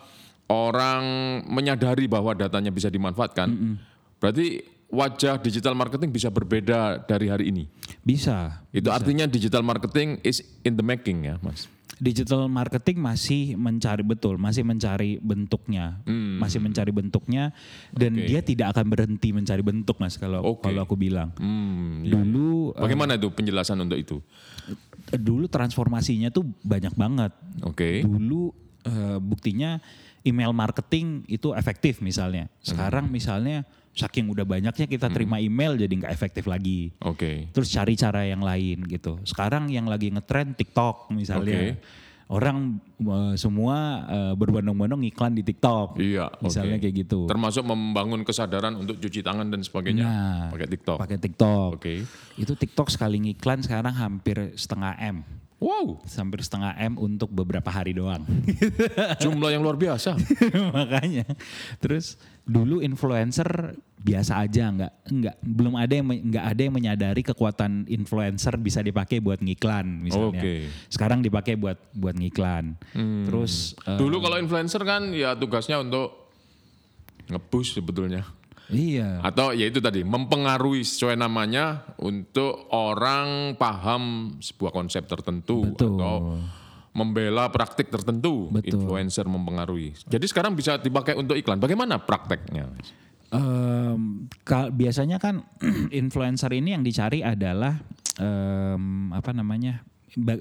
orang 0.51 1.03
menyadari 1.47 2.11
bahwa 2.11 2.35
datanya 2.35 2.69
bisa 2.75 2.91
dimanfaatkan, 2.91 3.79
berarti 4.19 4.74
wajah 4.89 5.41
digital 5.41 5.73
marketing 5.73 6.09
bisa 6.13 6.29
berbeda 6.29 7.01
dari 7.03 7.27
hari 7.27 7.49
ini. 7.49 7.63
Bisa. 8.05 8.63
Itu 8.69 8.93
artinya 8.93 9.25
digital 9.25 9.65
marketing 9.65 10.21
is 10.21 10.45
in 10.61 10.77
the 10.77 10.85
making 10.85 11.25
ya, 11.25 11.41
Mas. 11.41 11.67
Digital 11.95 12.51
marketing 12.51 12.99
masih 12.99 13.55
mencari 13.55 14.03
betul, 14.03 14.35
masih 14.35 14.67
mencari 14.67 15.15
bentuknya, 15.23 16.03
masih 16.43 16.59
mencari 16.59 16.91
bentuknya 16.91 17.55
dan 17.95 18.19
Oke. 18.19 18.27
dia 18.27 18.43
tidak 18.43 18.75
akan 18.75 18.91
berhenti 18.91 19.31
mencari 19.31 19.63
bentuk 19.63 19.95
mas 19.95 20.19
kalau 20.19 20.43
Oke. 20.43 20.67
kalau 20.67 20.83
aku 20.83 20.99
bilang. 20.99 21.31
Hmm, 21.39 22.03
iya. 22.03 22.19
Dulu 22.19 22.75
Bagaimana 22.75 23.15
itu 23.15 23.31
penjelasan 23.31 23.79
untuk 23.79 23.95
itu? 23.95 24.19
dulu 25.13 25.45
transformasinya 25.45 26.33
tuh 26.33 26.43
banyak 26.65 26.97
banget. 26.97 27.31
Oke. 27.63 28.01
Dulu 28.03 28.51
eh, 28.83 29.17
buktinya 29.21 29.79
email 30.25 30.51
marketing 30.51 31.23
itu 31.29 31.53
efektif 31.53 32.01
misalnya. 32.01 32.49
Sekarang 32.65 33.07
misalnya 33.13 33.63
saking 33.95 34.27
udah 34.27 34.43
banyaknya 34.43 34.85
kita 34.85 35.07
terima 35.07 35.39
email 35.39 35.79
jadi 35.79 35.89
nggak 35.89 36.11
efektif 36.11 36.45
lagi. 36.45 36.91
Oke. 36.99 37.47
Terus 37.55 37.71
cari 37.71 37.95
cara 37.95 38.27
yang 38.27 38.43
lain 38.43 38.83
gitu. 38.85 39.23
Sekarang 39.23 39.71
yang 39.71 39.87
lagi 39.87 40.11
ngetren 40.11 40.51
TikTok 40.53 41.09
misalnya. 41.15 41.79
Oke. 41.79 42.03
Orang 42.25 42.81
eh, 42.99 43.37
semua 43.37 44.01
eh, 44.09 44.33
berbondong-bondong 44.33 45.05
iklan 45.13 45.37
di 45.37 45.45
TikTok. 45.45 46.01
Iya, 46.01 46.27
Misalnya 46.41 46.81
oke. 46.81 46.83
kayak 46.83 46.95
gitu. 47.05 47.19
Termasuk 47.29 47.63
membangun 47.63 48.25
kesadaran 48.25 48.73
untuk 48.75 48.97
cuci 48.97 49.21
tangan 49.21 49.45
dan 49.47 49.61
sebagainya 49.61 50.03
Nah, 50.03 50.43
pakai 50.49 50.67
TikTok. 50.73 50.97
Pakai 50.99 51.17
TikTok. 51.21 51.69
Oke. 51.77 52.01
Itu 52.35 52.57
TikTok 52.57 52.89
sekali 52.89 53.21
ngiklan 53.21 53.61
sekarang 53.61 53.93
hampir 53.93 54.57
setengah 54.57 54.97
M. 54.99 55.21
Wow, 55.65 55.97
Hampir 56.05 56.45
setengah 56.45 56.77
M 56.77 56.93
untuk 57.01 57.33
beberapa 57.33 57.73
hari 57.73 57.97
doang. 57.97 58.21
jumlah 59.23 59.49
yang 59.49 59.65
luar 59.65 59.73
biasa. 59.73 60.13
Makanya. 60.77 61.25
Terus 61.81 62.21
dulu 62.45 62.85
influencer 62.85 63.73
biasa 64.05 64.45
aja 64.45 64.69
nggak 64.69 64.93
nggak 65.09 65.35
belum 65.41 65.73
ada 65.81 65.89
yang 65.97 66.05
nggak 66.05 66.45
ada 66.45 66.61
yang 66.61 66.73
menyadari 66.77 67.25
kekuatan 67.25 67.89
influencer 67.89 68.53
bisa 68.61 68.85
dipakai 68.85 69.17
buat 69.17 69.41
ngiklan 69.41 70.05
misalnya. 70.05 70.45
Oke. 70.45 70.69
Sekarang 70.93 71.25
dipakai 71.25 71.57
buat 71.57 71.81
buat 71.97 72.13
ngiklan. 72.13 72.77
Terus 73.25 73.73
eh, 73.89 73.97
Dulu 73.97 74.21
kalau 74.21 74.37
influencer 74.37 74.85
kan 74.85 75.09
ya 75.17 75.33
tugasnya 75.33 75.81
untuk 75.81 76.29
nge-push 77.25 77.81
sebetulnya. 77.81 78.21
Iya. 78.71 79.19
Atau 79.21 79.53
ya 79.53 79.69
itu 79.69 79.77
tadi 79.83 80.01
mempengaruhi 80.01 80.81
sesuai 80.81 81.17
namanya 81.19 81.85
untuk 82.01 82.69
orang 82.73 83.59
paham 83.59 84.35
sebuah 84.41 84.71
konsep 84.73 85.05
tertentu 85.05 85.69
Betul. 85.73 85.97
atau 85.97 86.15
membela 86.95 87.51
praktik 87.51 87.91
tertentu. 87.91 88.47
Betul. 88.49 88.79
Influencer 88.79 89.27
mempengaruhi. 89.27 89.93
Jadi 90.07 90.25
sekarang 90.31 90.55
bisa 90.55 90.79
dipakai 90.79 91.13
untuk 91.19 91.35
iklan. 91.35 91.59
Bagaimana 91.59 91.99
prakteknya? 91.99 92.71
Ka- 94.47 94.71
biasanya 94.71 95.17
kan 95.19 95.43
influencer 95.91 96.51
ini 96.55 96.71
yang 96.71 96.83
dicari 96.85 97.19
adalah 97.19 97.81
em, 98.15 99.11
apa 99.11 99.35
namanya? 99.35 99.83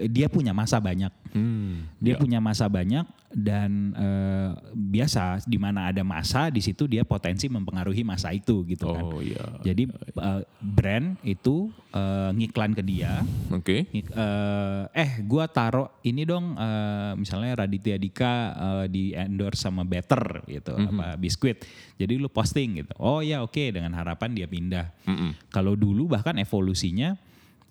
Dia 0.09 0.31
punya 0.31 0.55
masa 0.55 0.79
banyak. 0.79 1.11
Hmm. 1.35 1.91
Dia 1.99 2.15
punya 2.15 2.39
masa 2.39 2.71
banyak 2.71 3.03
dan 3.35 3.91
eh, 3.99 4.51
biasa 4.71 5.43
di 5.43 5.59
mana 5.59 5.91
ada 5.91 6.07
masa 6.07 6.47
di 6.55 6.63
situ 6.63 6.87
dia 6.87 7.03
potensi 7.03 7.51
mempengaruhi 7.51 8.07
masa 8.07 8.31
itu 8.31 8.63
gitu 8.71 8.87
kan. 8.87 9.03
Oh 9.03 9.19
iya. 9.19 9.43
Jadi 9.67 9.91
eh, 10.15 10.43
brand 10.63 11.19
itu 11.27 11.75
eh, 11.91 12.31
ngiklan 12.31 12.79
ke 12.79 12.83
dia. 12.87 13.27
Oke. 13.51 13.91
ngik- 13.91 14.15
eh, 14.15 14.83
eh 14.95 15.11
gua 15.27 15.51
taruh 15.51 15.91
ini 16.07 16.23
dong 16.23 16.55
eh, 16.55 17.19
misalnya 17.19 17.67
Raditya 17.67 17.99
Dika 17.99 18.35
eh, 18.55 18.87
di 18.87 19.11
endorse 19.11 19.67
sama 19.67 19.83
Better 19.83 20.47
gitu 20.47 20.79
apa 20.79 21.19
biskuit. 21.19 21.67
Jadi 21.99 22.15
lu 22.15 22.31
posting 22.31 22.79
gitu. 22.79 22.95
Oh 23.03 23.19
ya 23.19 23.43
oke 23.43 23.75
dengan 23.75 23.91
harapan 23.99 24.31
dia 24.39 24.47
pindah. 24.47 24.87
Mm-mm. 25.11 25.51
Kalau 25.51 25.75
dulu 25.75 26.07
bahkan 26.15 26.39
evolusinya 26.39 27.19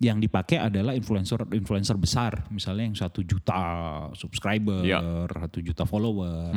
yang 0.02 0.18
dipakai 0.18 0.58
adalah 0.58 0.92
influencer 0.92 1.38
influencer 1.54 1.94
besar, 1.94 2.50
misalnya 2.50 2.84
yang 2.90 2.98
satu 2.98 3.22
juta 3.22 3.56
subscriber, 4.12 4.82
Ya. 4.82 5.00
satu 5.30 5.62
juta 5.62 5.86
follower. 5.86 6.50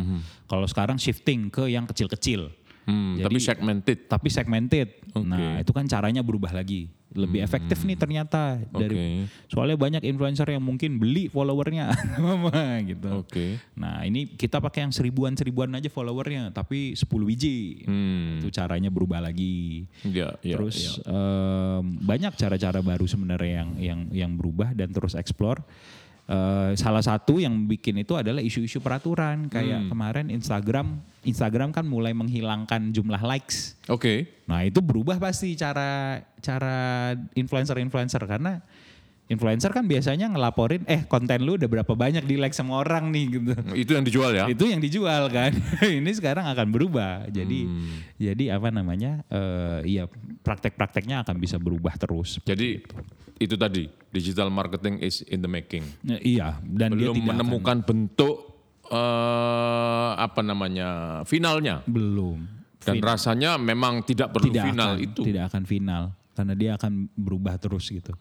Kalau 0.50 0.66
sekarang 0.66 0.98
shifting 0.98 1.54
ke 1.54 1.70
yang 1.70 1.86
kecil-kecil, 1.86 2.50
Hmm, 2.88 3.20
Jadi- 3.20 3.26
tapi 3.28 3.40
segmented. 3.44 3.98
tapi 4.08 4.28
segmented. 4.32 4.88
Oke. 5.12 5.28
Nah 5.28 5.60
itu 5.60 5.76
kan 5.76 5.84
caranya 5.86 6.24
berubah 6.24 6.56
lagi, 6.56 6.88
lebih 7.12 7.44
efektif 7.44 7.84
nih 7.84 8.00
ternyata 8.00 8.64
dari 8.72 8.96
Oke. 8.96 9.08
soalnya 9.52 9.76
banyak 9.76 10.08
influencer 10.08 10.48
yang 10.48 10.64
mungkin 10.64 10.96
beli 10.96 11.28
followernya, 11.28 11.92
gitu. 12.92 13.10
Oke. 13.28 13.60
Nah 13.76 14.08
ini 14.08 14.32
kita 14.32 14.64
pakai 14.64 14.88
yang 14.88 14.94
seribuan 14.96 15.36
seribuan 15.36 15.76
aja 15.76 15.92
followernya, 15.92 16.56
tapi 16.56 16.96
10 16.96 17.04
biji. 17.28 17.84
Hmm. 17.84 18.40
Itu 18.40 18.56
caranya 18.56 18.88
berubah 18.88 19.20
lagi. 19.20 19.84
Ya, 20.08 20.40
ya, 20.40 20.56
terus 20.56 21.04
em, 21.04 21.84
banyak 22.00 22.40
cara-cara 22.40 22.80
baru 22.80 23.04
sebenarnya 23.04 23.52
yang 23.52 23.70
yang 23.78 24.00
yang 24.16 24.32
berubah 24.34 24.72
dan 24.72 24.96
terus 24.96 25.12
explore. 25.12 25.60
Eh, 26.28 26.76
salah 26.76 27.00
satu 27.00 27.40
yang 27.40 27.56
bikin 27.72 28.04
itu 28.04 28.12
adalah 28.20 28.44
isu-isu 28.44 28.84
peraturan 28.84 29.48
kayak 29.48 29.88
kemarin 29.88 30.28
Instagram 30.28 31.00
Instagram 31.24 31.72
kan 31.72 31.88
mulai 31.88 32.12
menghilangkan 32.12 32.92
jumlah 32.92 33.24
likes. 33.24 33.80
Oke. 33.88 34.44
Nah 34.44 34.68
itu 34.68 34.84
berubah 34.84 35.24
pasti 35.24 35.56
cara 35.56 36.20
cara 36.44 37.16
influencer-influencer 37.32 38.20
karena 38.28 38.60
influencer 39.28 39.76
kan 39.76 39.84
biasanya 39.84 40.32
ngelaporin 40.32 40.88
eh 40.88 41.04
konten 41.04 41.44
lu 41.44 41.60
udah 41.60 41.68
berapa 41.68 41.94
banyak 41.94 42.24
di 42.24 42.40
like 42.40 42.56
sama 42.56 42.80
orang 42.80 43.12
nih 43.12 43.26
gitu. 43.38 43.52
Itu 43.76 43.92
yang 44.00 44.06
dijual 44.08 44.32
ya? 44.32 44.46
Itu 44.48 44.64
yang 44.68 44.80
dijual 44.80 45.28
kan. 45.28 45.52
Ini 46.00 46.12
sekarang 46.16 46.48
akan 46.48 46.68
berubah. 46.72 47.28
Jadi 47.28 47.68
jadi 48.18 48.56
apa 48.56 48.72
namanya? 48.72 49.22
eh 49.28 49.80
iya 49.84 50.04
praktek-prakteknya 50.42 51.28
akan 51.28 51.36
bisa 51.38 51.60
berubah 51.60 51.94
terus. 52.00 52.40
Jadi 52.48 52.80
itu 53.38 53.56
tadi 53.60 53.86
digital 54.10 54.48
marketing 54.50 55.04
is 55.04 55.22
in 55.28 55.44
the 55.44 55.52
making. 55.52 55.84
Nah, 56.02 56.18
iya 56.24 56.58
dan 56.64 56.96
dia 56.96 57.12
Belum 57.12 57.22
akan- 57.22 57.28
menemukan 57.36 57.78
bentuk 57.84 58.36
eh 58.88 60.12
apa 60.16 60.40
namanya 60.40 61.22
finalnya 61.28 61.84
belum 61.84 62.40
dan 62.80 63.04
rasanya 63.04 63.60
memang 63.60 64.00
tidak 64.08 64.32
perlu 64.32 64.48
tidak 64.48 64.72
final 64.72 64.92
akan, 64.96 65.04
itu. 65.04 65.22
tidak 65.28 65.44
akan 65.52 65.64
final 65.68 66.04
karena 66.32 66.54
dia 66.56 66.72
akan 66.80 67.12
berubah 67.12 67.60
terus 67.60 67.92
gitu. 67.92 68.16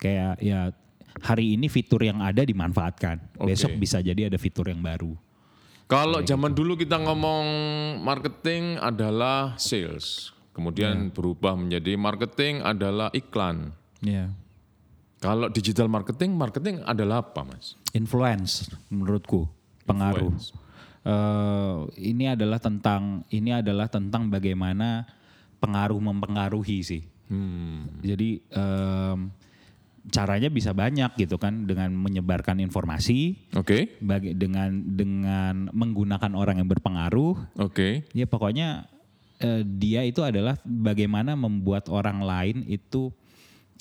Kayak 0.00 0.40
ya 0.40 0.72
hari 1.20 1.54
ini 1.54 1.68
fitur 1.68 2.00
yang 2.00 2.24
ada 2.24 2.42
dimanfaatkan. 2.42 3.36
Oke. 3.36 3.52
Besok 3.52 3.76
bisa 3.76 4.00
jadi 4.00 4.32
ada 4.32 4.40
fitur 4.40 4.66
yang 4.72 4.80
baru. 4.80 5.12
Kalau 5.90 6.22
zaman 6.22 6.54
dulu 6.54 6.78
kita 6.78 7.02
ngomong 7.02 7.46
marketing 8.00 8.78
adalah 8.78 9.58
sales, 9.58 10.30
kemudian 10.54 11.10
berubah 11.10 11.58
menjadi 11.58 11.98
marketing 11.98 12.62
adalah 12.62 13.10
iklan. 13.10 13.74
Ya. 13.98 14.30
Kalau 15.20 15.52
digital 15.52 15.90
marketing, 15.90 16.32
marketing 16.32 16.80
adalah 16.86 17.20
apa, 17.20 17.44
Mas? 17.44 17.76
Influence 17.92 18.70
menurutku 18.88 19.50
pengaruh. 19.84 20.32
Influence. 20.32 20.56
Eh, 21.00 21.76
ini 22.12 22.28
adalah 22.28 22.60
tentang 22.60 23.24
ini 23.32 23.56
adalah 23.56 23.88
tentang 23.88 24.28
bagaimana 24.28 25.08
pengaruh 25.56 25.96
mempengaruhi 25.96 26.78
sih. 26.84 27.02
Hmm. 27.32 27.88
Jadi 28.04 28.40
em, 28.52 29.32
caranya 30.08 30.48
bisa 30.48 30.72
banyak 30.72 31.12
gitu 31.20 31.36
kan 31.36 31.68
dengan 31.68 31.92
menyebarkan 31.92 32.56
informasi, 32.64 33.36
Oke, 33.52 34.00
bagi, 34.00 34.32
dengan 34.32 34.72
dengan 34.96 35.68
menggunakan 35.76 36.32
orang 36.32 36.64
yang 36.64 36.68
berpengaruh. 36.72 37.60
oke. 37.60 38.08
Ya 38.16 38.24
pokoknya 38.24 38.88
eh, 39.44 39.62
dia 39.64 40.00
itu 40.08 40.24
adalah 40.24 40.56
bagaimana 40.64 41.36
membuat 41.36 41.92
orang 41.92 42.24
lain 42.24 42.64
itu 42.64 43.12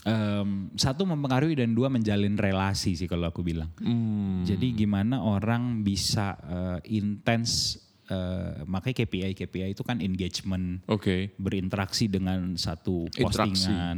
em, 0.04 0.72
satu 0.76 1.08
mempengaruhi 1.08 1.56
dan 1.56 1.72
dua 1.72 1.88
menjalin 1.88 2.36
relasi 2.36 3.00
sih 3.00 3.08
kalau 3.08 3.32
aku 3.32 3.40
bilang. 3.40 3.72
Hmm. 3.80 4.44
Jadi 4.44 4.76
gimana 4.76 5.24
orang 5.24 5.88
bisa 5.88 6.36
eh, 6.44 7.00
intens 7.00 7.80
eh, 8.10 8.66
makanya 8.66 9.06
KPI 9.06 9.32
KPI 9.38 9.78
itu 9.78 9.84
kan 9.86 10.02
engagement 10.02 10.82
Oke. 10.90 11.34
berinteraksi 11.38 12.10
dengan 12.10 12.58
satu 12.58 13.08
Interaksi. 13.14 13.70
postingan. 13.70 13.98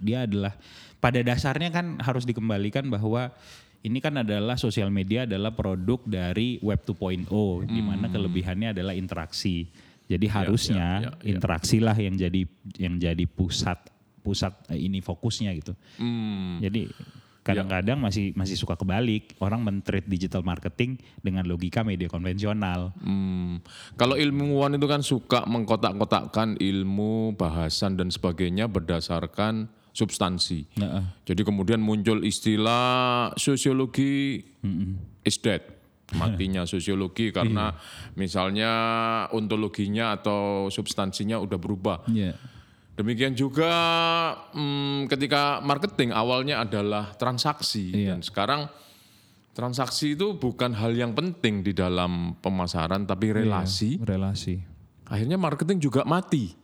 Dia 0.00 0.24
adalah 0.24 0.56
pada 0.98 1.20
dasarnya 1.20 1.70
kan 1.72 2.00
harus 2.00 2.24
dikembalikan 2.24 2.88
bahwa 2.88 3.32
ini 3.80 3.98
kan 4.04 4.20
adalah 4.20 4.60
sosial 4.60 4.92
media 4.92 5.24
adalah 5.24 5.56
produk 5.56 6.04
dari 6.04 6.60
web 6.60 6.84
2.0 6.84 7.24
di 7.64 7.80
mana 7.80 8.12
kelebihannya 8.12 8.76
adalah 8.76 8.92
interaksi. 8.92 9.68
Jadi 10.10 10.26
harusnya 10.26 10.86
ya, 11.00 11.06
ya, 11.06 11.10
ya. 11.22 11.24
interaksilah 11.38 11.96
yang 11.96 12.14
jadi 12.18 12.42
yang 12.76 12.94
jadi 12.98 13.24
pusat 13.30 13.78
pusat 14.20 14.52
eh, 14.68 14.84
ini 14.84 15.00
fokusnya 15.00 15.50
gitu. 15.56 15.72
Hmm. 15.96 16.60
Jadi 16.60 16.92
kadang-kadang 17.40 17.96
masih 17.96 18.36
masih 18.36 18.56
suka 18.56 18.76
kebalik 18.76 19.32
orang 19.40 19.64
mentreat 19.64 20.04
digital 20.04 20.44
marketing 20.44 21.00
dengan 21.24 21.48
logika 21.48 21.80
media 21.80 22.06
konvensional. 22.06 22.92
Hmm. 23.00 23.64
Kalau 23.96 24.14
ilmuwan 24.16 24.76
itu 24.76 24.86
kan 24.86 25.00
suka 25.00 25.48
mengkotak-kotakkan 25.48 26.60
ilmu, 26.60 27.34
bahasan 27.34 27.96
dan 27.96 28.12
sebagainya 28.12 28.68
berdasarkan 28.68 29.72
substansi. 29.90 30.68
Heeh. 30.78 31.04
Jadi 31.26 31.42
kemudian 31.42 31.82
muncul 31.82 32.22
istilah 32.22 33.32
sosiologi 33.34 34.38
is 35.24 35.36
dead. 35.40 35.64
Matinya 36.10 36.66
sosiologi 36.70 37.30
karena 37.30 37.74
misalnya 38.18 38.72
ontologinya 39.30 40.18
atau 40.18 40.68
substansinya 40.68 41.38
udah 41.38 41.58
berubah. 41.58 41.98
Iya. 42.10 42.34
Demikian 43.00 43.32
juga 43.32 43.72
hmm, 44.52 45.08
ketika 45.08 45.64
marketing 45.64 46.12
awalnya 46.12 46.60
adalah 46.60 47.16
transaksi 47.16 47.96
Iya. 47.96 48.12
dan 48.12 48.20
sekarang 48.20 48.60
transaksi 49.56 50.12
itu 50.12 50.36
bukan 50.36 50.76
hal 50.76 50.92
yang 50.92 51.16
penting 51.16 51.64
di 51.64 51.72
dalam 51.72 52.36
pemasaran 52.44 53.08
tapi 53.08 53.32
relasi. 53.32 53.96
Relasi. 53.96 54.60
Akhirnya 55.08 55.40
marketing 55.40 55.80
juga 55.80 56.04
mati. 56.04 56.59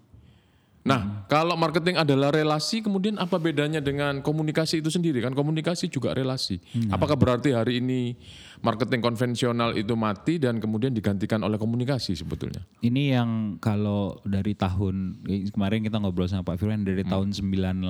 Nah, 0.87 1.27
kalau 1.27 1.59
marketing 1.59 1.99
adalah 1.99 2.31
relasi, 2.31 2.79
kemudian 2.79 3.19
apa 3.19 3.43
bedanya 3.43 3.83
dengan 3.83 4.23
komunikasi 4.23 4.79
itu 4.79 4.87
sendiri? 4.87 5.19
Kan 5.19 5.35
komunikasi 5.35 5.91
juga 5.91 6.15
relasi. 6.15 6.63
Apakah 6.95 7.19
berarti 7.19 7.51
hari 7.51 7.83
ini 7.83 8.15
marketing 8.63 9.03
konvensional 9.03 9.75
itu 9.75 9.99
mati 9.99 10.39
dan 10.39 10.63
kemudian 10.63 10.95
digantikan 10.95 11.43
oleh 11.43 11.59
komunikasi 11.59 12.15
sebetulnya? 12.15 12.63
Ini 12.87 13.19
yang 13.19 13.59
kalau 13.59 14.23
dari 14.23 14.55
tahun 14.55 15.27
kemarin 15.51 15.83
kita 15.83 15.99
ngobrol 15.99 16.31
sama 16.31 16.47
Pak 16.47 16.63
Firman 16.63 16.87
dari 16.87 17.03
tahun 17.03 17.35
98 17.35 17.83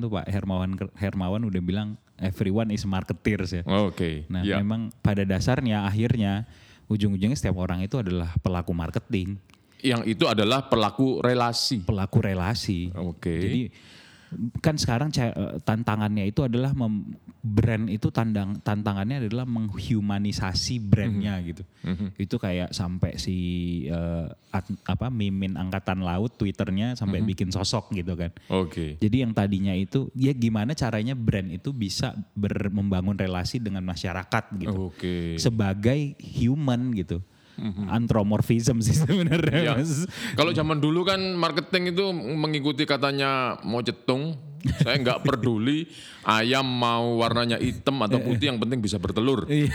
tuh 0.00 0.08
Pak 0.08 0.26
Hermawan 0.32 0.70
Hermawan 0.96 1.44
udah 1.44 1.60
bilang 1.60 2.00
everyone 2.16 2.72
is 2.72 2.88
marketeers 2.88 3.60
ya. 3.60 3.62
Oke. 3.68 4.24
Nah, 4.32 4.40
ya. 4.40 4.56
memang 4.56 4.88
pada 5.04 5.22
dasarnya 5.28 5.84
akhirnya 5.84 6.48
ujung-ujungnya 6.88 7.36
setiap 7.36 7.60
orang 7.60 7.84
itu 7.84 8.00
adalah 8.00 8.32
pelaku 8.40 8.72
marketing, 8.72 9.36
Yang 9.78 10.02
itu 10.18 10.24
adalah 10.26 10.66
pelaku 10.66 11.22
relasi. 11.22 11.86
pelaku 11.86 12.18
relasi. 12.18 12.90
Oke. 12.94 13.34
Jadi 13.38 13.62
kan 14.60 14.76
sekarang 14.76 15.08
eh, 15.08 15.56
tantangannya 15.64 16.28
itu 16.28 16.44
adalah 16.44 16.76
mem- 16.76 17.16
brand 17.40 17.88
itu 17.88 18.12
tandang 18.12 18.60
tantangannya 18.60 19.24
adalah 19.24 19.48
menghumanisasi 19.48 20.84
brandnya 20.84 21.40
gitu. 21.40 21.64
Itu 22.20 22.36
kayak 22.36 22.76
sampai 22.76 23.16
si 23.16 23.36
eh, 23.88 24.26
at- 24.52 24.84
apa 24.84 25.08
mimin 25.08 25.56
angkatan 25.56 26.04
laut 26.04 26.36
twitternya 26.36 26.92
sampai 26.92 27.24
bikin 27.24 27.48
sosok 27.48 27.94
gitu 27.96 28.20
kan. 28.20 28.28
Oke. 28.52 29.00
Jadi 29.00 29.16
yang 29.24 29.32
tadinya 29.32 29.72
itu 29.72 30.12
ya 30.12 30.36
gimana 30.36 30.76
caranya 30.76 31.16
brand 31.16 31.48
itu 31.48 31.72
bisa 31.72 32.12
ber- 32.36 32.68
membangun 32.68 33.16
relasi 33.16 33.64
dengan 33.64 33.86
masyarakat 33.86 34.44
gitu 34.60 34.92
Oke. 34.92 35.40
sebagai 35.40 36.18
human 36.20 36.92
gitu. 36.92 37.24
Anthropomorphism 37.90 38.78
sih 38.80 38.94
sebenarnya. 38.94 39.74
Ya. 39.74 39.74
Kalau 40.38 40.54
zaman 40.54 40.78
dulu 40.78 41.02
kan 41.02 41.18
marketing 41.34 41.92
itu 41.92 42.10
mengikuti 42.14 42.86
katanya 42.86 43.58
mau 43.66 43.82
cetung, 43.82 44.38
saya 44.82 44.98
nggak 44.98 45.22
peduli 45.22 45.86
ayam 46.26 46.66
mau 46.66 47.18
warnanya 47.22 47.58
hitam 47.58 47.98
atau 48.02 48.18
putih 48.22 48.54
yang 48.54 48.58
penting 48.58 48.78
bisa 48.82 48.98
bertelur. 48.98 49.46
Iya. 49.46 49.74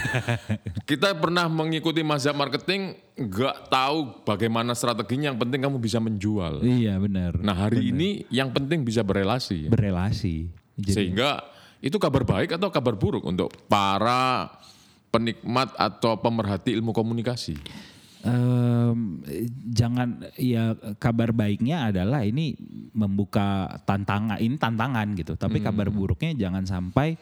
Kita 0.84 1.16
pernah 1.16 1.48
mengikuti 1.48 2.04
mazhab 2.04 2.36
marketing 2.36 2.96
nggak 3.16 3.72
tahu 3.72 4.26
bagaimana 4.28 4.76
strateginya, 4.76 5.32
yang 5.32 5.40
penting 5.40 5.60
kamu 5.64 5.78
bisa 5.80 6.00
menjual. 6.04 6.64
Iya 6.64 7.00
benar. 7.00 7.40
Nah 7.40 7.56
hari 7.56 7.92
ini 7.92 8.24
yang 8.32 8.52
penting 8.52 8.84
bisa 8.84 9.04
berelasi. 9.04 9.68
berelasi. 9.72 10.52
Jadi, 10.74 10.92
Sehingga 10.94 11.44
itu 11.84 12.00
kabar 12.00 12.24
baik 12.24 12.56
atau 12.56 12.72
kabar 12.72 12.96
buruk 12.96 13.28
untuk 13.28 13.52
para 13.68 14.50
penikmat 15.14 15.70
atau 15.78 16.18
pemerhati 16.18 16.74
ilmu 16.74 16.90
komunikasi. 16.90 17.54
em, 18.24 19.20
jangan 19.76 20.24
ya 20.40 20.74
kabar 20.96 21.36
baiknya 21.36 21.92
adalah 21.92 22.24
ini 22.24 22.56
membuka 22.96 23.78
tantangan 23.86 24.42
ini 24.42 24.58
tantangan 24.58 25.14
gitu. 25.14 25.38
Tapi 25.38 25.60
kabar 25.62 25.92
buruknya 25.94 26.32
jangan 26.34 26.64
sampai 26.64 27.20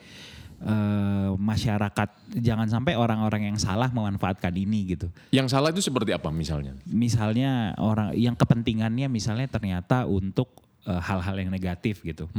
eh, 0.61 1.29
masyarakat 1.33 2.09
jangan 2.37 2.69
sampai 2.69 2.93
orang-orang 2.93 3.49
yang 3.49 3.57
salah 3.57 3.89
memanfaatkan 3.89 4.53
ini 4.53 4.93
gitu. 4.93 5.09
Yang 5.33 5.57
salah 5.57 5.73
itu 5.73 5.81
seperti 5.81 6.13
apa 6.13 6.29
misalnya? 6.29 6.77
Misalnya 6.85 7.73
orang 7.81 8.13
yang 8.13 8.37
kepentingannya 8.37 9.09
misalnya 9.09 9.49
ternyata 9.49 10.05
untuk 10.05 10.53
eh, 10.85 11.01
hal-hal 11.01 11.33
yang 11.33 11.49
negatif 11.49 12.05
gitu. 12.05 12.29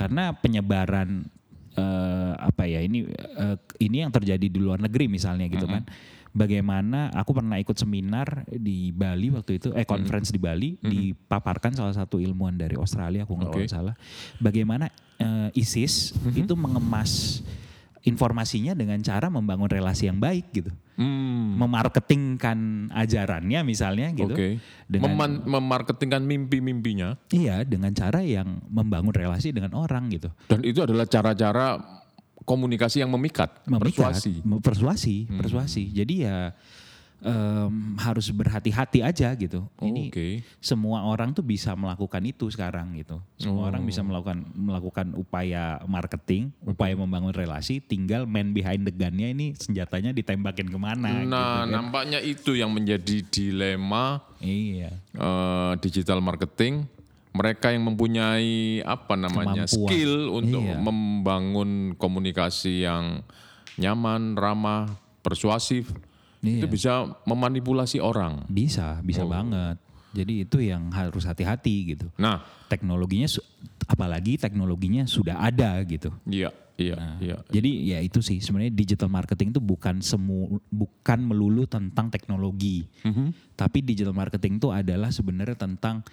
Karena 0.00 0.32
penyebaran 0.32 1.28
eh, 1.78 2.32
apa 2.34 2.66
ya 2.66 2.82
ini 2.82 3.06
eh, 3.14 3.56
ini 3.78 4.02
yang 4.02 4.10
terjadi 4.10 4.46
di 4.50 4.58
luar 4.58 4.82
negeri 4.82 5.06
misalnya 5.06 5.46
gitu 5.46 5.64
kan. 5.70 5.86
Bagaimana 6.28 7.08
aku 7.16 7.32
pernah 7.32 7.56
ikut 7.56 7.74
seminar 7.74 8.44
di 8.52 8.92
Bali 8.92 9.32
waktu 9.32 9.58
itu 9.58 9.72
eh 9.72 9.88
conference 9.88 10.28
di 10.28 10.38
Bali 10.38 10.76
dipaparkan 10.76 11.72
salah 11.72 11.96
satu 11.96 12.20
ilmuwan 12.20 12.54
dari 12.54 12.76
Australia 12.76 13.24
aku 13.24 13.32
nggak 13.38 13.52
Oke. 13.54 13.64
salah. 13.66 13.96
Bagaimana 14.36 14.92
eh, 15.18 15.48
ISIS 15.56 16.12
itu 16.36 16.54
mengemas 16.54 17.42
informasinya 18.02 18.72
dengan 18.72 19.02
cara 19.02 19.26
membangun 19.26 19.66
relasi 19.66 20.06
yang 20.06 20.18
baik 20.18 20.54
gitu. 20.54 20.70
Hmm. 20.94 21.58
Memarketingkan 21.58 22.90
ajarannya 22.90 23.60
misalnya 23.62 24.10
gitu. 24.12 24.34
Oke. 24.34 24.58
Dengan 24.86 25.14
Meman- 25.14 25.42
memarketingkan 25.44 26.22
mimpi-mimpinya 26.22 27.18
Iya, 27.30 27.62
dengan 27.62 27.90
cara 27.92 28.22
yang 28.22 28.62
membangun 28.66 29.14
relasi 29.14 29.50
dengan 29.50 29.74
orang 29.74 30.10
gitu. 30.10 30.30
dan 30.46 30.62
itu 30.62 30.82
adalah 30.82 31.06
cara-cara 31.06 31.78
komunikasi 32.42 33.04
yang 33.04 33.12
memikat, 33.12 33.60
Memikat, 33.68 34.14
persuasi. 34.16 34.40
persuasi, 34.62 35.16
persuasi. 35.28 35.82
Jadi 35.92 36.14
ya 36.24 36.56
em, 37.20 37.98
harus 37.98 38.30
berhati-hati 38.30 39.02
aja 39.02 39.34
gitu. 39.34 39.66
Ini 39.78 40.08
Oke. 40.08 40.28
semua 40.58 41.02
orang 41.02 41.34
tuh 41.34 41.42
bisa 41.42 41.74
melakukan 41.74 42.22
itu 42.22 42.46
sekarang 42.46 42.94
gitu. 42.94 43.18
Semua 43.34 43.68
orang 43.68 43.82
bisa 43.82 44.00
melakukan 44.00 44.46
melakukan 44.54 45.06
upaya 45.12 45.82
marketing, 45.84 46.54
upaya 46.62 46.94
membangun 46.94 47.34
relasi. 47.34 47.78
Tinggal 47.78 48.22
man 48.22 48.54
behind 48.54 48.86
the 48.86 48.94
gun-nya 48.94 49.28
ini 49.28 49.54
senjatanya 49.54 50.10
ditembakin 50.10 50.66
ke 50.66 50.78
mana. 50.78 51.10
gitu 51.18 51.30
Nah, 51.30 51.62
kan. 51.62 51.70
nampaknya 51.70 52.18
itu 52.18 52.54
yang 52.54 52.70
menjadi 52.70 53.22
dilema 53.26 54.22
Iya. 54.38 54.94
eh, 55.12 55.72
digital 55.82 56.22
marketing. 56.22 56.86
Mereka 57.28 57.70
yang 57.70 57.86
mempunyai 57.86 58.82
apa 58.82 59.14
namanya 59.14 59.66
Kemampuan. 59.66 59.90
skill 59.90 60.12
untuk 60.32 60.62
Iya. 60.64 60.78
membangun 60.80 61.70
komunikasi 61.94 62.82
yang 62.82 63.22
nyaman, 63.76 64.34
ramah, 64.34 64.90
persuasif, 65.22 65.92
Iya. 66.38 66.62
itu 66.62 66.66
bisa 66.70 66.92
memanipulasi 67.26 67.98
orang. 67.98 68.46
Bisa, 68.46 69.02
bisa 69.02 69.26
Oh. 69.26 69.30
banget. 69.30 69.76
Jadi 70.08 70.46
itu 70.46 70.56
yang 70.58 70.88
harus 70.90 71.26
hati-hati 71.26 71.94
gitu. 71.94 72.08
Nah, 72.16 72.40
Teknologinya 72.68 73.24
apalagi 73.86 74.36
teknologinya 74.36 75.04
sudah 75.04 75.40
ada 75.40 75.80
gitu. 75.84 76.12
iya, 76.24 76.52
iya, 76.76 76.94
Nah, 76.96 77.16
iya. 77.18 77.36
Jadi 77.48 77.70
ya 77.88 77.98
itu 77.98 78.20
sih 78.20 78.38
sebenarnya 78.38 78.72
digital 78.72 79.08
marketing 79.08 79.50
itu 79.50 79.60
bukan 79.60 80.00
semu 80.00 80.60
bukan 80.68 81.18
melulu 81.24 81.64
tentang 81.64 82.08
teknologi. 82.08 82.84
Mhm. 83.04 83.56
Tapi 83.56 83.80
digital 83.80 84.12
marketing 84.12 84.60
itu 84.60 84.68
adalah 84.68 85.08
sebenarnya 85.08 85.56
tentang 85.56 86.04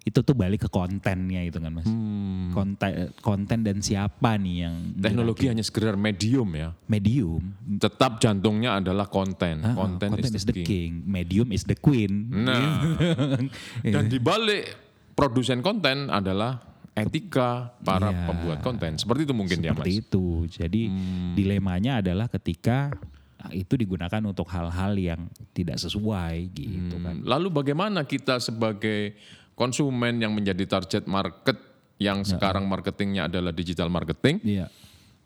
itu 0.00 0.18
tuh 0.18 0.32
balik 0.32 0.64
ke 0.64 0.68
kontennya 0.68 1.42
itu 1.42 1.56
kan 1.56 1.68
Mas. 1.70 1.84
Hmm. 1.84 2.48
Konten 2.50 2.90
konten 3.18 3.58
dan 3.60 3.78
siapa 3.78 4.34
nih 4.34 4.64
yang 4.64 4.74
Teknologi 4.94 5.46
hanya 5.46 5.60
sekedar 5.60 5.94
medium 5.94 6.48
ya. 6.50 6.72
medium. 6.84 7.42
Tetap 7.76 8.16
jantungnya 8.16 8.78
adalah 8.78 9.04
konten. 9.06 9.60
Ah, 9.60 9.76
konten 9.76 10.08
content 10.10 10.32
is 10.32 10.42
the 10.42 10.56
king. 10.56 11.04
Medium 11.04 11.50
is 11.50 11.62
the 11.62 11.76
queen. 11.76 12.32
Nah, 12.40 12.96
dan 13.84 14.06
di 14.06 14.16
balik 14.16 14.72
produsen 15.12 15.60
konten 15.60 16.08
adalah 16.08 16.62
etika 16.94 17.76
para 17.78 18.08
Iya. 18.08 18.26
pembuat 18.26 18.58
konten. 18.60 18.96
Seperti 18.96 19.22
itu 19.22 19.30
mungkin 19.32 19.60
ya, 19.60 19.70
Seperti 19.70 19.92
Mas. 19.92 20.02
itu. 20.02 20.24
Jadi 20.48 20.82
Hmm. 20.88 21.32
dilemanya 21.34 22.00
adalah 22.00 22.26
ketika 22.28 22.90
ah, 23.36 23.52
itu 23.52 23.76
digunakan 23.76 24.18
untuk 24.20 24.48
hal-hal 24.48 24.96
yang 24.96 25.20
tidak 25.52 25.76
sesuai 25.76 26.48
gitu 26.50 26.96
kan. 26.98 27.22
Hmm, 27.22 27.26
Lalu 27.28 27.48
bagaimana 27.52 28.02
kita 28.02 28.40
sebagai 28.40 29.14
konsumen 29.58 30.22
yang 30.22 30.30
menjadi 30.30 30.78
target 30.78 31.10
market 31.10 31.58
yang 31.98 32.22
sekarang 32.22 32.70
marketingnya 32.70 33.26
adalah 33.26 33.50
digital 33.50 33.90
marketing 33.90 34.38
Iya. 34.46 34.70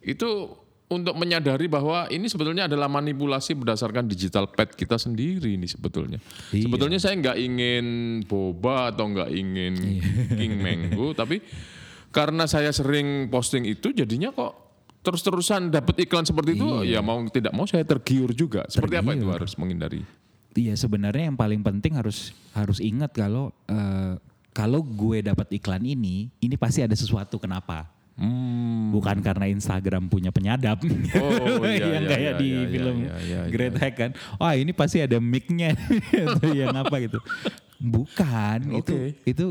itu 0.01 0.49
untuk 0.89 1.17
menyadari 1.17 1.69
bahwa 1.69 2.05
ini 2.09 2.29
sebetulnya 2.29 2.69
adalah 2.69 2.85
manipulasi 2.89 3.57
berdasarkan 3.57 4.05
digital 4.05 4.49
pet 4.53 4.77
kita 4.77 5.01
sendiri 5.01 5.57
ini 5.57 5.65
sebetulnya. 5.65 6.21
Iya. 6.53 6.69
Sebetulnya 6.69 7.01
saya 7.01 7.17
nggak 7.17 7.39
ingin 7.41 7.87
boba 8.29 8.93
atau 8.93 9.09
nggak 9.09 9.31
ingin 9.33 9.75
Iya. 9.77 10.37
king 10.37 10.53
mango, 10.61 11.13
tapi 11.21 11.41
karena 12.13 12.45
saya 12.45 12.69
sering 12.73 13.33
posting 13.33 13.65
itu 13.65 13.93
jadinya 13.93 14.33
kok 14.33 14.53
terus-terusan 15.01 15.73
dapat 15.73 16.05
iklan 16.07 16.29
seperti 16.29 16.55
itu, 16.61 16.85
ya 16.87 17.01
mau 17.01 17.19
tidak 17.33 17.57
mau 17.57 17.65
saya 17.65 17.83
tergiur 17.83 18.31
juga. 18.37 18.69
Seperti 18.69 19.01
apa 19.01 19.17
itu 19.17 19.27
harus 19.33 19.57
menghindari? 19.57 20.05
Iya 20.53 20.77
sebenarnya 20.77 21.33
yang 21.33 21.39
paling 21.39 21.65
penting 21.65 21.97
harus 21.97 22.37
harus 22.53 22.77
ingat 22.79 23.13
kalau 23.17 23.53
eh, 23.69 24.21
kalau 24.53 24.85
gue 24.85 25.25
dapat 25.25 25.49
iklan 25.57 25.81
ini, 25.81 26.29
ini 26.45 26.55
pasti 26.61 26.85
ada 26.85 26.93
sesuatu 26.93 27.41
kenapa. 27.41 27.89
Hmm. 28.21 28.93
Bukan 28.93 29.25
karena 29.25 29.49
Instagram 29.49 30.13
punya 30.13 30.29
penyadap. 30.29 30.85
Oh, 31.17 31.65
iya, 31.65 31.89
yang 31.97 32.05
iya, 32.05 32.11
kayak 32.13 32.33
iya, 32.37 32.41
di 32.41 32.51
iya, 32.53 32.69
film 32.69 32.97
iya, 33.01 33.15
iya, 33.17 33.41
iya. 33.49 33.51
Great 33.51 33.77
Hack 33.81 33.95
kan. 33.97 34.11
Wah 34.37 34.53
ini 34.53 34.77
pasti 34.77 35.01
ada 35.01 35.17
mic-nya. 35.17 35.73
Yang 36.53 36.77
apa 36.77 36.97
gitu. 37.01 37.19
Bukan 37.81 38.59
itu 38.79 38.95
Oke. 38.95 39.25
itu 39.25 39.47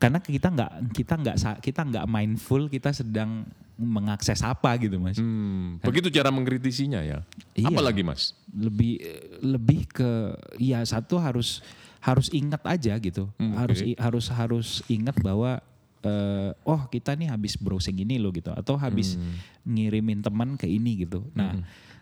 karena 0.00 0.18
kita 0.24 0.48
nggak 0.48 0.70
kita 0.96 1.14
nggak 1.20 1.36
sa- 1.36 1.60
kita 1.60 1.84
nggak 1.84 2.08
mindful 2.08 2.72
kita 2.72 2.96
sedang 2.96 3.44
mengakses 3.80 4.40
apa 4.40 4.76
gitu 4.76 5.00
mas. 5.00 5.16
Hmm, 5.16 5.80
begitu 5.80 6.12
cara 6.12 6.28
mengkritisinya 6.28 7.00
ya. 7.00 7.24
Iya. 7.56 7.72
Apalagi 7.72 8.04
mas? 8.04 8.36
lebih 8.50 9.00
lebih 9.40 9.86
ke 9.88 10.10
ya 10.58 10.82
satu 10.82 11.16
harus 11.16 11.64
harus 12.00 12.26
ingat 12.28 12.60
aja 12.64 12.96
gitu 12.96 13.28
Hmm, 13.36 13.54
harus 13.54 13.78
oke. 13.78 13.88
i- 13.88 13.98
harus 13.98 14.26
harus 14.28 14.68
ingat 14.86 15.16
bahwa 15.20 15.62
eh, 16.02 16.50
oh 16.64 16.80
kita 16.86 17.12
nih 17.12 17.28
habis 17.28 17.54
browsing 17.54 17.98
ini 17.98 18.16
loh 18.16 18.30
gitu 18.30 18.50
atau 18.50 18.74
habis 18.74 19.14
Hmm. 19.14 19.36
ngirimin 19.66 20.20
teman 20.20 20.56
ke 20.56 20.64
ini 20.64 21.04
gitu 21.04 21.28
nah 21.32 21.52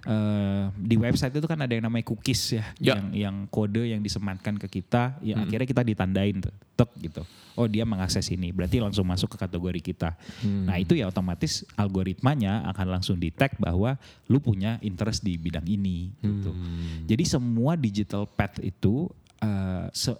eh, 0.04 0.64
di 0.74 0.94
website 0.94 1.34
itu 1.34 1.44
kan 1.44 1.58
ada 1.58 1.74
yang 1.74 1.82
namanya 1.82 2.06
cookies 2.06 2.54
ya, 2.54 2.64
Ya. 2.78 2.94
yang 2.94 3.02
yang 3.12 3.36
kode 3.46 3.82
yang 3.84 3.98
disematkan 3.98 4.54
ke 4.56 4.70
kita 4.70 5.18
Hmm. 5.18 5.26
ya 5.26 5.34
akhirnya 5.36 5.66
kita 5.66 5.82
ditandain 5.82 6.38
tek 6.74 6.90
gitu 6.96 7.26
oh 7.54 7.66
dia 7.66 7.82
mengakses 7.82 8.22
ini 8.28 8.54
berarti 8.54 8.78
langsung 8.78 9.02
masuk 9.02 9.34
ke 9.34 9.38
kategori 9.40 9.80
kita 9.84 10.14
Hmm. 10.40 10.64
nah 10.64 10.78
itu 10.78 10.94
ya 10.94 11.06
otomatis 11.06 11.66
algoritmanya 11.74 12.62
akan 12.68 12.86
langsung 12.88 13.18
detect 13.18 13.58
bahwa 13.58 13.98
lu 14.26 14.38
punya 14.38 14.78
interest 14.80 15.20
di 15.20 15.34
bidang 15.34 15.66
ini 15.66 16.14
gitu 16.16 16.54
Hmm. 16.54 17.02
jadi 17.04 17.24
semua 17.26 17.74
digital 17.74 18.24
path 18.24 18.62
itu 18.62 19.10
eh, 19.38 19.86
se- 19.92 20.18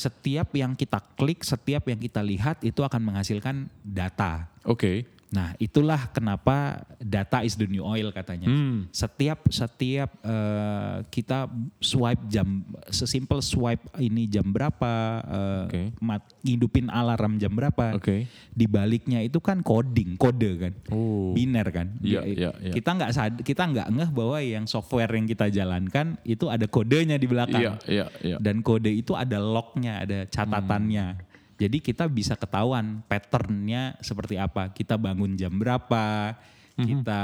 setiap 0.00 0.56
yang 0.56 0.72
kita 0.72 0.96
klik 1.20 1.44
setiap 1.44 1.84
yang 1.84 2.00
kita 2.00 2.24
lihat 2.24 2.64
itu 2.64 2.80
akan 2.80 3.12
menghasilkan 3.12 3.68
data 3.84 4.48
Oke. 4.68 5.08
Nah, 5.30 5.54
itulah 5.62 6.10
kenapa 6.10 6.82
data 6.98 7.46
is 7.46 7.54
the 7.54 7.70
new 7.70 7.86
oil 7.86 8.10
katanya. 8.10 8.50
Hmm. 8.50 8.90
Setiap 8.90 9.46
setiap 9.54 10.10
eh, 10.26 11.06
kita 11.06 11.46
swipe 11.78 12.26
jam 12.26 12.66
sesimpel 12.90 13.38
swipe 13.38 13.86
ini 14.02 14.26
jam 14.26 14.50
berapa, 14.50 15.22
eh, 15.22 15.62
Oke. 15.70 15.82
mat, 16.02 16.26
ngidupin 16.42 16.90
alarm 16.90 17.38
jam 17.38 17.54
berapa. 17.54 17.94
Oke. 17.94 18.26
Di 18.50 18.66
baliknya 18.66 19.22
itu 19.22 19.38
kan 19.38 19.62
coding, 19.62 20.18
kode 20.18 20.50
kan. 20.58 20.72
Oh. 20.90 21.30
Biner 21.30 21.66
kan. 21.70 21.94
Di- 22.02 22.18
iya, 22.34 22.50
iya. 22.58 22.74
Kita 22.74 22.90
nggak 22.98 23.10
kita 23.46 23.62
nggak 23.70 23.88
ngeh 23.94 24.10
bahwa 24.10 24.38
yang 24.42 24.66
software 24.66 25.14
yang 25.14 25.30
kita 25.30 25.46
jalankan 25.46 26.18
itu 26.26 26.50
ada 26.50 26.66
kodenya 26.66 27.14
di 27.14 27.30
belakang 27.30 27.62
Iya, 27.62 27.72
iya, 27.86 28.06
iya. 28.18 28.36
dan 28.42 28.66
kode 28.66 28.90
itu 28.90 29.14
ada 29.14 29.38
lognya, 29.38 30.02
ada 30.02 30.26
catatannya. 30.26 31.29
Jadi 31.60 31.84
kita 31.84 32.08
bisa 32.08 32.40
ketahuan 32.40 33.04
patternnya 33.04 34.00
seperti 34.00 34.40
apa. 34.40 34.72
Kita 34.72 34.96
bangun 34.96 35.36
jam 35.36 35.52
berapa, 35.60 36.32
kita 36.80 37.22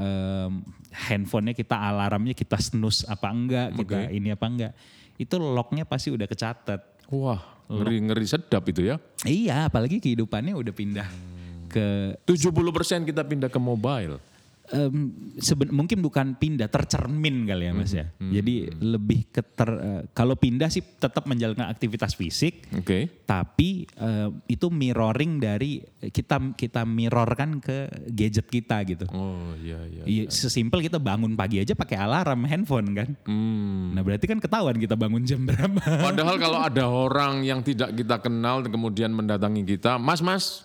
em, 0.00 0.64
handphonenya 0.88 1.52
kita 1.52 1.76
alarmnya 1.76 2.32
kita 2.32 2.56
snooze 2.56 3.04
apa 3.04 3.28
enggak, 3.28 3.68
kita 3.76 4.08
ini 4.08 4.32
apa 4.32 4.46
enggak. 4.48 4.72
Itu 5.20 5.36
lognya 5.36 5.84
pasti 5.84 6.08
udah 6.08 6.24
kecatat. 6.24 6.80
Wah, 7.12 7.40
ngeri-ngeri 7.68 8.24
sedap 8.24 8.64
itu 8.72 8.88
ya. 8.88 8.96
Iya, 9.28 9.68
apalagi 9.68 10.00
kehidupannya 10.00 10.56
udah 10.56 10.72
pindah 10.72 11.08
ke 11.68 11.86
70% 12.24 13.04
kita 13.04 13.22
pindah 13.26 13.50
ke 13.50 13.60
mobile. 13.60 14.22
Em, 14.72 15.12
seben- 15.36 15.72
mungkin 15.74 16.00
bukan 16.00 16.40
pindah 16.40 16.72
tercermin 16.72 17.44
kali 17.44 17.68
ya 17.68 17.72
mas 17.76 17.92
ya. 17.92 18.08
Jadi 18.16 18.72
lebih 18.80 19.28
ke 19.28 19.44
ter, 19.44 19.68
eh, 19.68 20.02
kalau 20.16 20.38
pindah 20.38 20.72
sih 20.72 20.80
tetap 20.80 21.28
menjalankan 21.28 21.68
aktivitas 21.68 22.16
fisik, 22.16 22.64
Oke. 22.72 23.24
tapi 23.28 23.84
eh, 23.84 24.28
itu 24.48 24.72
mirroring 24.72 25.36
dari 25.36 25.84
kita 26.00 26.56
kita 26.56 26.88
mirrorkan 26.88 27.60
ke 27.60 27.88
gadget 28.08 28.48
kita 28.48 28.80
gitu. 28.88 29.04
Oh, 29.12 29.52
iya, 29.60 29.80
iya. 29.84 30.02
Iya, 30.04 30.24
sesimpel 30.32 30.80
kita 30.80 30.96
bangun 30.96 31.36
pagi 31.36 31.60
aja 31.60 31.76
pakai 31.76 32.00
alarm 32.00 32.48
handphone 32.48 32.88
kan. 32.96 33.08
Hmm. 33.28 33.92
Nah 33.92 34.00
berarti 34.00 34.24
kan 34.24 34.40
ketahuan 34.40 34.80
kita 34.80 34.96
bangun 34.96 35.24
jam 35.28 35.44
berapa. 35.44 35.80
Padahal 35.80 36.36
kalau 36.40 36.58
ada 36.64 36.84
orang 36.88 37.44
yang 37.44 37.60
tidak 37.60 37.92
kita 37.92 38.16
kenal 38.20 38.64
dan 38.64 38.72
kemudian 38.72 39.10
mendatangi 39.12 39.64
kita, 39.64 40.00
Mas, 40.00 40.24
Mas, 40.24 40.64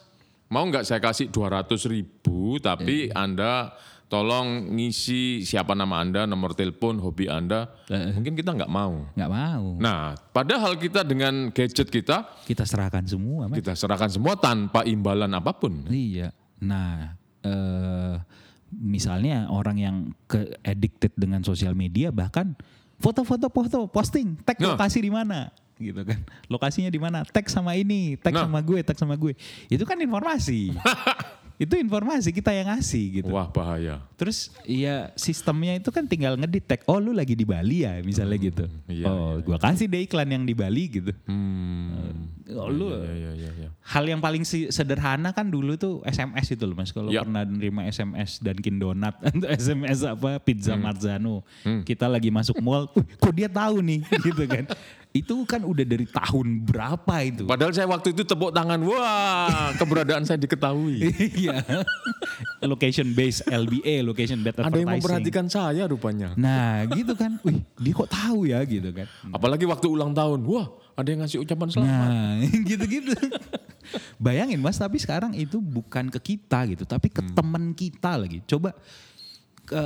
mau 0.49 0.65
nggak 0.65 0.83
saya 0.83 0.99
kasih 0.99 1.29
200 1.29 1.69
ribu, 1.85 2.57
tapi 2.57 3.09
Anda 3.13 3.73
tolong 4.09 4.73
ngisi 4.73 5.45
siapa 5.45 5.77
nama 5.77 6.01
Anda, 6.01 6.25
nomor 6.25 6.57
telepon, 6.57 6.97
hobi 6.97 7.29
Anda, 7.29 7.69
mungkin 8.17 8.33
kita 8.33 8.57
nggak 8.57 8.71
mau. 8.71 9.05
Nggak 9.13 9.31
mau. 9.31 9.65
Nah, 9.77 10.17
padahal 10.33 10.75
kita 10.75 11.05
dengan 11.05 11.53
gadget 11.53 11.87
kita, 11.87 12.25
Kita 12.43 12.65
serahkan 12.65 13.05
semua. 13.05 13.45
Mas. 13.45 13.61
kita 13.61 13.77
serahkan 13.77 14.09
semua 14.09 14.33
tanpa 14.33 14.81
imbalan 14.83 15.29
apa 15.29 15.53
pun. 15.53 15.85
Iya. 15.85 16.33
Nah, 16.65 17.13
eh, 17.45 18.17
misalnya 18.73 19.45
orang 19.49 19.77
yang 19.77 19.95
ke 20.25 20.57
addicted 20.65 21.13
dengan 21.13 21.45
sosial 21.45 21.73
media 21.73 22.09
bahkan 22.09 22.57
foto-foto 22.97 23.53
foto 23.53 23.85
posting, 23.87 24.41
tag 24.41 24.57
Nah. 24.57 24.73
lokasi 24.73 25.05
di 25.05 25.13
mana 25.13 25.53
gitu 25.79 26.01
kan. 26.03 26.19
Lokasinya 26.45 26.87
di 26.87 26.99
mana? 26.99 27.23
Tag 27.23 27.47
sama 27.47 27.73
ini, 27.73 28.13
tag 28.15 28.31
Nah. 28.31 28.45
sama 28.45 28.59
gue, 28.59 28.79
tag 28.83 28.95
sama 28.95 29.15
gue. 29.15 29.33
Itu 29.65 29.83
kan 29.83 29.95
informasi. 29.95 30.75
itu 31.59 31.75
informasi 31.75 32.31
kita 32.31 32.55
yang 32.55 32.71
ngasih 32.71 33.19
gitu. 33.19 33.31
Wah, 33.31 33.47
bahaya. 33.47 33.99
Terus 34.15 34.47
ya 34.63 35.11
sistemnya 35.13 35.75
itu 35.75 35.87
kan 35.89 36.03
tinggal 36.03 36.35
ngedetect, 36.35 36.87
oh 36.87 36.95
lu 36.97 37.11
lagi 37.11 37.35
di 37.35 37.43
Bali 37.43 37.83
ya 37.83 37.99
misalnya 37.99 38.35
gitu. 38.37 38.63
iya, 38.87 39.03
oh, 39.03 39.39
gua 39.39 39.59
kasih 39.59 39.83
deh 39.85 39.99
iklan 39.99 40.27
yang 40.29 40.43
di 40.43 40.55
Bali 40.55 40.87
gitu. 40.89 41.11
Hmm. 41.27 42.31
Oh, 42.49 42.65
lu 42.65 42.89
Iya, 42.89 43.11
iya, 43.13 43.31
iya, 43.37 43.51
iya. 43.53 43.69
hal 43.85 44.07
yang 44.07 44.17
paling 44.17 44.41
si- 44.41 44.71
sederhana 44.71 45.29
kan 45.29 45.45
dulu 45.45 45.75
tuh 45.75 46.01
SMS 46.01 46.49
itu 46.49 46.63
loh 46.63 46.73
mas 46.73 46.89
kalau 46.89 47.11
Ya. 47.11 47.21
pernah 47.21 47.45
nerima 47.45 47.85
SMS 47.85 48.39
Dunkin 48.39 48.81
Donat 48.81 49.19
atau 49.27 49.45
SMS 49.45 50.01
apa 50.01 50.39
Pizza 50.39 50.73
Hmm. 50.73 50.81
Marzano 50.81 51.45
kita 51.83 52.07
lagi 52.07 52.27
masuk 52.27 52.57
mall 52.57 52.89
"Uh, 52.89 53.05
kok 53.05 53.29
dia 53.31 53.45
tahu 53.45 53.83
nih 53.83 54.01
gitu 54.25 54.43
kan 54.45 54.65
itu 55.09 55.41
kan 55.49 55.65
udah 55.65 55.81
dari 55.81 56.05
tahun 56.05 56.69
berapa 56.69 57.15
itu 57.25 57.49
Padahal 57.49 57.73
saya 57.73 57.89
waktu 57.89 58.13
itu 58.13 58.21
tepuk 58.21 58.53
tangan, 58.53 58.77
wah 58.85 59.73
keberadaan 59.73 60.21
saya 60.21 60.37
diketahui. 60.37 61.01
iya 61.41 61.65
location 62.61 63.17
based 63.17 63.41
LBA 63.49 64.05
location 64.05 64.45
based 64.45 64.61
Ada 64.61 64.69
yang 64.69 64.85
advertising 64.85 65.01
memperhatikan 65.01 65.45
saya 65.49 65.89
rupanya. 65.89 66.37
nah 66.37 66.85
gitu 66.93 67.17
kan 67.17 67.41
wih 67.41 67.57
dia 67.81 67.93
kok 67.97 68.09
tahu 68.13 68.45
ya 68.45 68.61
gitu 68.69 68.93
kan 68.93 69.09
Apalagi 69.33 69.65
waktu 69.65 69.87
ulang 69.89 70.13
tahun, 70.13 70.45
wah 70.45 70.69
ada 70.93 71.07
yang 71.09 71.23
ngasih 71.23 71.39
ucapan 71.41 71.67
selamat. 71.71 71.89
Nah, 71.95 72.33
gitu-gitu. 72.69 73.13
Bayangin 74.19 74.59
Mas, 74.59 74.75
tapi 74.77 74.99
sekarang 74.99 75.31
itu 75.33 75.57
bukan 75.63 76.11
ke 76.11 76.35
kita 76.35 76.67
gitu, 76.69 76.83
tapi 76.83 77.07
ke 77.07 77.23
teman 77.33 77.71
kita 77.71 78.19
lagi. 78.19 78.43
Coba 78.43 78.75
ke, 79.69 79.81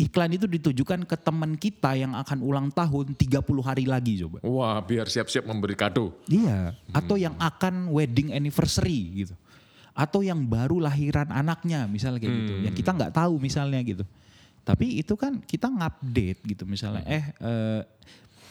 iklan 0.00 0.32
itu 0.32 0.48
ditujukan 0.48 1.04
ke 1.04 1.16
teman 1.20 1.52
kita 1.60 1.92
yang 1.92 2.16
akan 2.16 2.38
ulang 2.40 2.72
tahun 2.72 3.12
30 3.12 3.44
hari 3.60 3.84
lagi 3.84 4.24
coba. 4.24 4.40
Wah 4.40 4.80
biar 4.80 5.04
siap-siap 5.04 5.44
memberi 5.44 5.76
kado. 5.76 6.16
Iya, 6.32 6.72
atau 6.96 7.20
yang 7.20 7.36
akan 7.36 7.92
wedding 7.92 8.32
anniversary 8.32 9.28
gitu. 9.28 9.34
Atau 9.92 10.24
yang 10.24 10.40
baru 10.48 10.80
lahiran 10.80 11.28
anaknya 11.28 11.84
misalnya 11.84 12.24
kayak 12.24 12.32
gitu. 12.32 12.54
Yang 12.64 12.74
kita 12.80 12.90
nggak 12.96 13.12
tahu 13.12 13.36
misalnya 13.36 13.80
gitu. 13.84 14.04
Tapi 14.64 15.04
itu 15.04 15.12
kan 15.20 15.42
kita 15.44 15.68
ngupdate 15.68 16.40
gitu 16.48 16.64
misalnya 16.64 17.04
eh 17.04 17.24
eh, 17.42 17.80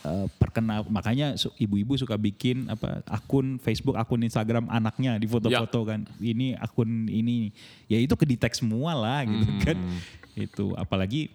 eh, 0.01 0.27
perkenal 0.37 0.85
makanya 0.87 1.33
ibu-ibu 1.55 1.93
suka 1.95 2.15
bikin 2.15 2.67
apa 2.67 3.01
akun 3.05 3.57
Facebook, 3.57 3.95
akun 3.95 4.21
Instagram 4.21 4.67
anaknya 4.67 5.17
di 5.17 5.25
foto-foto 5.25 5.85
kan. 5.85 6.03
Ini 6.17 6.57
akun 6.57 7.05
ini 7.05 7.49
ya 7.85 7.97
itu 7.97 8.13
kedetek 8.15 8.53
semua 8.53 8.93
lah 8.97 9.21
gitu 9.25 9.51
kan. 9.61 9.77
Itu 10.33 10.65
apalagi 10.75 11.29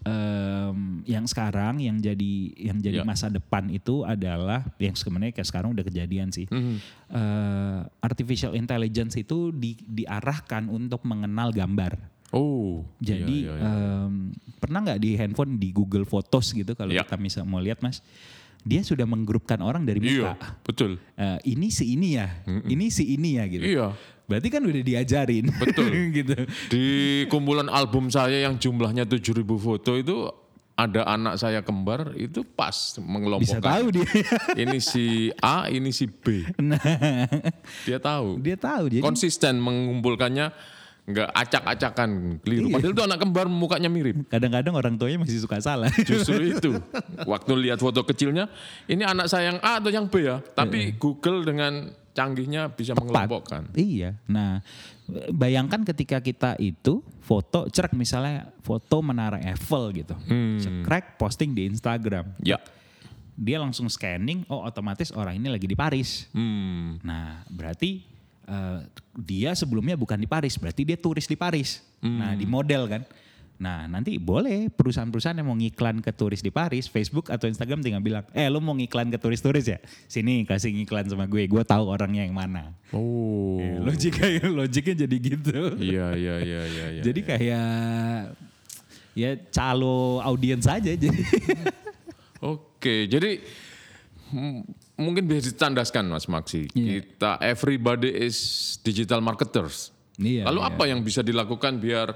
em, 0.00 1.04
yang 1.04 1.28
sekarang 1.28 1.80
yang 1.80 2.00
jadi 2.00 2.32
yang 2.56 2.78
jadi 2.80 3.00
Ya. 3.00 3.06
masa 3.06 3.28
depan 3.28 3.68
itu 3.68 4.02
adalah 4.02 4.64
yang 4.80 4.96
sebenarnya 4.96 5.36
kayak 5.36 5.48
sekarang 5.48 5.76
udah 5.76 5.84
kejadian 5.84 6.32
sih. 6.32 6.48
Mhm. 6.48 6.76
Eh, 7.10 7.80
artificial 8.00 8.56
intelligence 8.56 9.16
itu 9.16 9.52
di, 9.52 9.76
diarahkan 9.80 10.68
untuk 10.68 11.04
mengenal 11.04 11.52
gambar. 11.52 11.96
Oh. 12.30 12.86
Jadi 12.98 13.46
iya, 13.46 13.52
iya, 13.52 13.58
iya. 13.58 13.74
em, 14.06 14.30
pernah 14.56 14.80
nggak 14.80 14.98
di 14.98 15.10
handphone 15.14 15.56
di 15.56 15.70
Google 15.70 16.04
Photos 16.04 16.50
gitu 16.50 16.72
kalau 16.72 16.90
Ya. 16.90 17.02
kita 17.02 17.16
bisa 17.16 17.40
mau 17.42 17.58
lihat 17.58 17.80
mas, 17.80 18.00
dia 18.60 18.80
sudah 18.80 19.02
menggrupkan 19.02 19.58
orang 19.58 19.82
dari 19.82 19.98
muka. 19.98 20.12
Iya, 20.12 20.32
betul. 20.62 21.00
Eh, 21.16 21.38
ini 21.48 21.68
si 21.68 21.90
ini 21.90 22.14
ya, 22.14 22.28
ini 22.64 22.86
si 22.88 23.08
ini 23.10 23.34
ya 23.34 23.44
gitu. 23.46 23.64
Iya. 23.64 23.88
Berarti 24.24 24.46
kan 24.46 24.62
udah 24.62 24.78
diajarin. 24.80 25.50
Betul. 25.50 25.90
gitu. 26.22 26.36
Di 26.70 26.84
kumpulan 27.26 27.66
album 27.66 28.06
saya 28.08 28.46
yang 28.46 28.54
jumlahnya 28.56 29.02
7000 29.02 29.42
foto 29.58 29.98
itu 29.98 30.30
ada 30.76 31.04
anak 31.04 31.34
saya 31.36 31.60
kembar 31.60 32.14
itu 32.14 32.40
pas 32.40 32.72
Bisa 32.72 33.02
mengelompokkan. 33.02 33.60
tahu 33.60 33.86
dia. 33.90 34.06
Ini 34.64 34.78
si 34.78 35.28
A, 35.36 35.68
ini 35.68 35.90
si 35.90 36.08
B. 36.08 36.40
nah, 36.56 36.80
Dia 37.84 38.00
tahu. 38.00 38.40
dia 38.40 38.56
tahu 38.56 38.88
jadi 38.88 39.04
Konsisten 39.04 39.60
mengumpulkannya 39.60 40.48
nggak 41.12 41.28
acak-acakan 41.34 42.40
keliru. 42.42 42.70
Padahal 42.72 42.92
itu 42.94 43.02
anak 43.04 43.18
kembar 43.18 43.46
mukanya 43.50 43.90
mirip. 43.90 44.26
kadang-kadang 44.30 44.74
orang 44.74 44.94
tuanya 44.96 45.18
masih 45.22 45.42
suka 45.42 45.58
salah. 45.58 45.90
Justru 46.02 46.40
itu. 46.54 46.70
Waktu 47.26 47.52
lihat 47.68 47.78
foto 47.82 48.06
kecilnya, 48.06 48.48
ini 48.86 49.02
anak 49.02 49.26
saya 49.26 49.54
yang 49.54 49.58
A 49.62 49.82
atau 49.82 49.90
yang 49.90 50.06
B 50.06 50.24
ya. 50.24 50.38
Tapi 50.40 50.94
Google 50.96 51.44
dengan 51.46 51.90
canggihnya 52.10 52.70
bisa 52.74 52.92
mengelompokkan. 52.98 53.70
Iya. 53.74 54.18
Nah, 54.26 54.60
bayangkan 55.30 55.86
ketika 55.86 56.18
kita 56.18 56.58
itu 56.58 57.02
foto 57.22 57.70
cerak 57.70 57.94
misalnya 57.94 58.50
foto 58.60 58.98
menara 59.00 59.38
Eiffel 59.38 59.94
gitu. 59.94 60.14
Cekrek 60.60 61.16
posting 61.16 61.54
di 61.54 61.70
Instagram. 61.70 62.34
Ya. 62.42 62.58
Dia 63.40 63.56
langsung 63.56 63.88
scanning, 63.88 64.44
oh 64.52 64.68
otomatis 64.68 65.08
orang 65.16 65.40
ini 65.40 65.48
lagi 65.48 65.64
di 65.64 65.72
Paris. 65.72 66.28
Hmm. 66.36 67.00
Nah, 67.00 67.40
berarti 67.48 68.04
eh, 68.50 68.78
dia 69.14 69.54
sebelumnya 69.54 69.94
bukan 69.94 70.18
di 70.18 70.26
Paris, 70.26 70.58
berarti 70.58 70.82
dia 70.82 70.98
turis 70.98 71.30
di 71.30 71.38
Paris. 71.38 71.78
Nah, 72.02 72.34
di 72.34 72.48
model 72.48 72.88
kan. 72.90 73.02
Nah, 73.60 73.84
nanti 73.84 74.16
boleh 74.16 74.72
perusahaan-perusahaan 74.72 75.36
yang 75.36 75.44
mau 75.44 75.52
ngiklan 75.52 76.00
ke 76.00 76.08
turis 76.16 76.40
di 76.40 76.48
Paris, 76.48 76.88
Facebook 76.88 77.28
atau 77.28 77.44
Instagram 77.44 77.84
tinggal 77.84 78.00
bilang, 78.00 78.24
eh 78.32 78.48
lo 78.48 78.56
mau 78.56 78.72
ngiklan 78.72 79.12
ke 79.12 79.20
turis-turis 79.20 79.68
ya? 79.68 79.78
Sini 80.08 80.48
kasih 80.48 80.72
ngiklan 80.72 81.12
sama 81.12 81.28
gue, 81.28 81.44
gue 81.44 81.60
tahu 81.60 81.92
orangnya 81.92 82.24
yang 82.24 82.32
mana. 82.32 82.72
Oh. 82.96 83.60
Ya, 83.60 83.84
logiknya 83.84 84.48
logiknya 84.64 85.04
jadi 85.04 85.16
gitu. 85.20 85.76
Iya, 85.76 86.16
iya, 86.16 86.34
iya, 86.40 86.62
iya. 86.64 86.86
iya. 86.96 87.02
jadi 87.04 87.20
kayak 87.20 87.68
ya 89.12 89.30
calo 89.52 90.24
audiens 90.24 90.64
saja 90.64 90.96
jadi. 90.96 91.20
Oke, 92.40 93.12
jadi 93.12 93.44
m- 94.32 94.64
mungkin 95.00 95.24
bisa 95.24 95.48
ditandaskan 95.48 96.06
Mas 96.06 96.28
Maksi. 96.28 96.68
Iya. 96.70 97.00
Kita 97.00 97.40
everybody 97.40 98.12
is 98.12 98.36
digital 98.80 99.18
marketers. 99.18 99.90
Iya, 100.14 100.44
Lalu 100.52 100.60
iya. 100.60 100.68
apa 100.68 100.84
yang 100.84 101.00
bisa 101.00 101.24
dilakukan 101.24 101.80
biar 101.80 102.12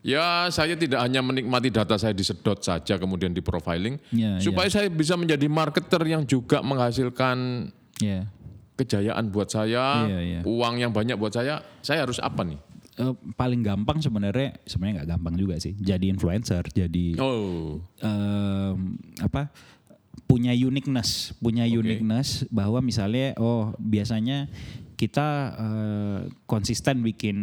ya 0.00 0.48
saya 0.48 0.72
tidak 0.74 0.98
hanya 0.98 1.20
menikmati 1.20 1.68
data 1.68 1.94
saya 1.94 2.10
disedot 2.10 2.58
saja 2.58 2.96
kemudian 2.96 3.30
di 3.30 3.38
profiling, 3.38 4.00
Iya, 4.10 4.40
supaya 4.40 4.66
saya 4.66 4.88
bisa 4.88 5.14
menjadi 5.14 5.46
marketer 5.46 6.00
yang 6.02 6.24
juga 6.24 6.64
menghasilkan 6.64 7.68
ya. 8.00 8.24
kejayaan 8.74 9.28
buat 9.28 9.52
saya, 9.52 10.08
Iya, 10.08 10.20
iya. 10.24 10.40
uang 10.42 10.80
yang 10.80 10.90
banyak 10.90 11.14
buat 11.14 11.30
saya, 11.30 11.60
saya 11.84 12.02
harus 12.08 12.16
apa 12.18 12.40
nih? 12.42 12.58
Eh, 12.92 13.14
paling 13.36 13.64
gampang 13.64 14.00
sebenarnya 14.00 14.58
sebenarnya 14.64 15.04
nggak 15.04 15.10
gampang 15.16 15.34
juga 15.36 15.54
sih. 15.56 15.72
Jadi 15.76 16.08
influencer, 16.08 16.60
jadi 16.72 17.16
Oh, 17.16 17.80
em, 18.04 18.96
apa 19.16 19.48
punya 20.32 20.56
uniqueness, 20.56 21.36
punya 21.36 21.68
uniqueness 21.68 22.48
bahwa 22.48 22.80
misalnya 22.80 23.36
oh 23.36 23.76
biasanya 23.76 24.48
kita 24.96 25.28
eh, 25.58 26.20
konsisten 26.46 27.02
bikin 27.02 27.36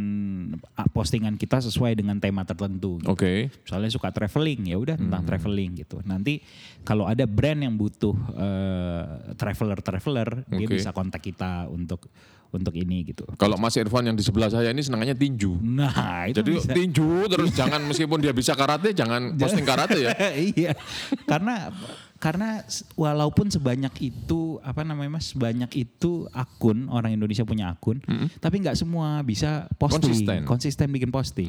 ah, 0.73 0.87
postingan 0.87 1.35
kita 1.35 1.59
sesuai 1.59 1.91
dengan 1.93 2.15
tema 2.17 2.47
tertentu. 2.47 3.03
gitu. 3.03 3.11
oke. 3.11 3.51
Misalnya 3.51 3.91
suka 3.91 4.09
traveling 4.09 4.71
ya 4.71 4.79
udah 4.79 4.95
tentang 4.95 5.21
Hmm. 5.21 5.29
traveling 5.29 5.71
gitu. 5.77 5.99
Nanti 6.01 6.39
kalau 6.81 7.03
ada 7.03 7.27
brand 7.27 7.59
yang 7.59 7.75
butuh 7.75 8.15
eh, 8.33 9.03
traveler 9.35 9.83
traveler, 9.83 10.29
dia 10.47 10.65
Oke. 10.65 10.79
bisa 10.79 10.95
kontak 10.95 11.19
kita 11.19 11.67
untuk 11.67 12.07
untuk 12.50 12.74
ini 12.74 13.06
gitu. 13.06 13.30
Kalau 13.38 13.62
Mas 13.62 13.78
Irfan 13.78 14.10
yang 14.10 14.18
di 14.18 14.26
sebelah 14.26 14.50
saya 14.50 14.74
ini 14.74 14.82
senangannya 14.82 15.14
tinju. 15.14 15.62
Nah 15.62 16.26
itu 16.26 16.41
Jadi 16.41 16.52
bisa. 16.58 16.72
tinju 16.74 17.10
terus 17.30 17.50
jangan 17.54 17.82
meskipun 17.86 18.18
dia 18.18 18.34
bisa 18.34 18.58
karate 18.58 18.93
jangan 18.97 19.38
posting 19.38 19.66
karate 19.66 19.97
ya. 20.02 20.12
iya. 20.58 20.72
Karena 21.30 21.70
karena 22.20 22.68
walaupun 23.00 23.47
sebanyak 23.47 24.12
itu 24.12 24.60
apa 24.60 24.84
namanya 24.84 25.18
Mas, 25.18 25.32
sebanyak 25.32 25.72
itu 25.78 26.28
akun 26.36 26.91
orang 26.91 27.16
Indonesia 27.16 27.47
punya 27.47 27.72
akun, 27.72 28.04
tapi 28.43 28.60
nggak 28.60 28.76
semua 28.76 29.24
bisa 29.24 29.72
posting, 29.80 30.12
Konsisten. 30.12 30.39
konsisten, 30.43 30.88
bikin 30.91 31.16
posting. 31.16 31.47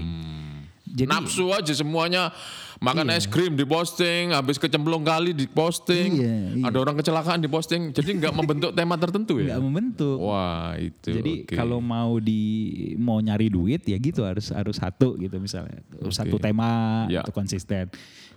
Jadi 0.93 1.07
Nafsu 1.07 1.49
aja 1.49 1.71
semuanya 1.71 2.35
makan 2.79 3.07
es 3.09 3.25
krim 3.25 3.53
diposting, 3.53 4.31
habis 4.31 4.57
kecemplung 4.57 5.01
kali 5.01 5.31
diposting, 5.31 6.17
Iya, 6.17 6.35
iya. 6.51 6.65
ada 6.65 6.77
orang 6.79 6.97
kecelakaan 6.97 7.39
diposting, 7.39 7.91
jadi 7.91 8.11
nggak 8.17 8.33
membentuk 8.33 8.71
tema 8.73 8.97
tertentu 8.97 9.39
nggak 9.39 9.55
ya. 9.55 9.61
membentuk. 9.61 10.19
Wah 10.19 10.75
itu. 10.75 11.13
Jadi 11.13 11.33
oke. 11.45 11.55
kalau 11.55 11.79
mau 11.79 12.17
di 12.17 12.43
mau 12.97 13.19
nyari 13.19 13.47
duit 13.47 13.83
ya 13.83 13.97
gitu 13.97 14.23
harus 14.23 14.51
harus 14.51 14.75
satu 14.75 15.15
gitu 15.15 15.37
misalnya 15.37 15.79
satu 16.09 16.37
tema 16.37 17.05
Ya. 17.07 17.21
atau 17.21 17.31
konsisten. 17.31 17.87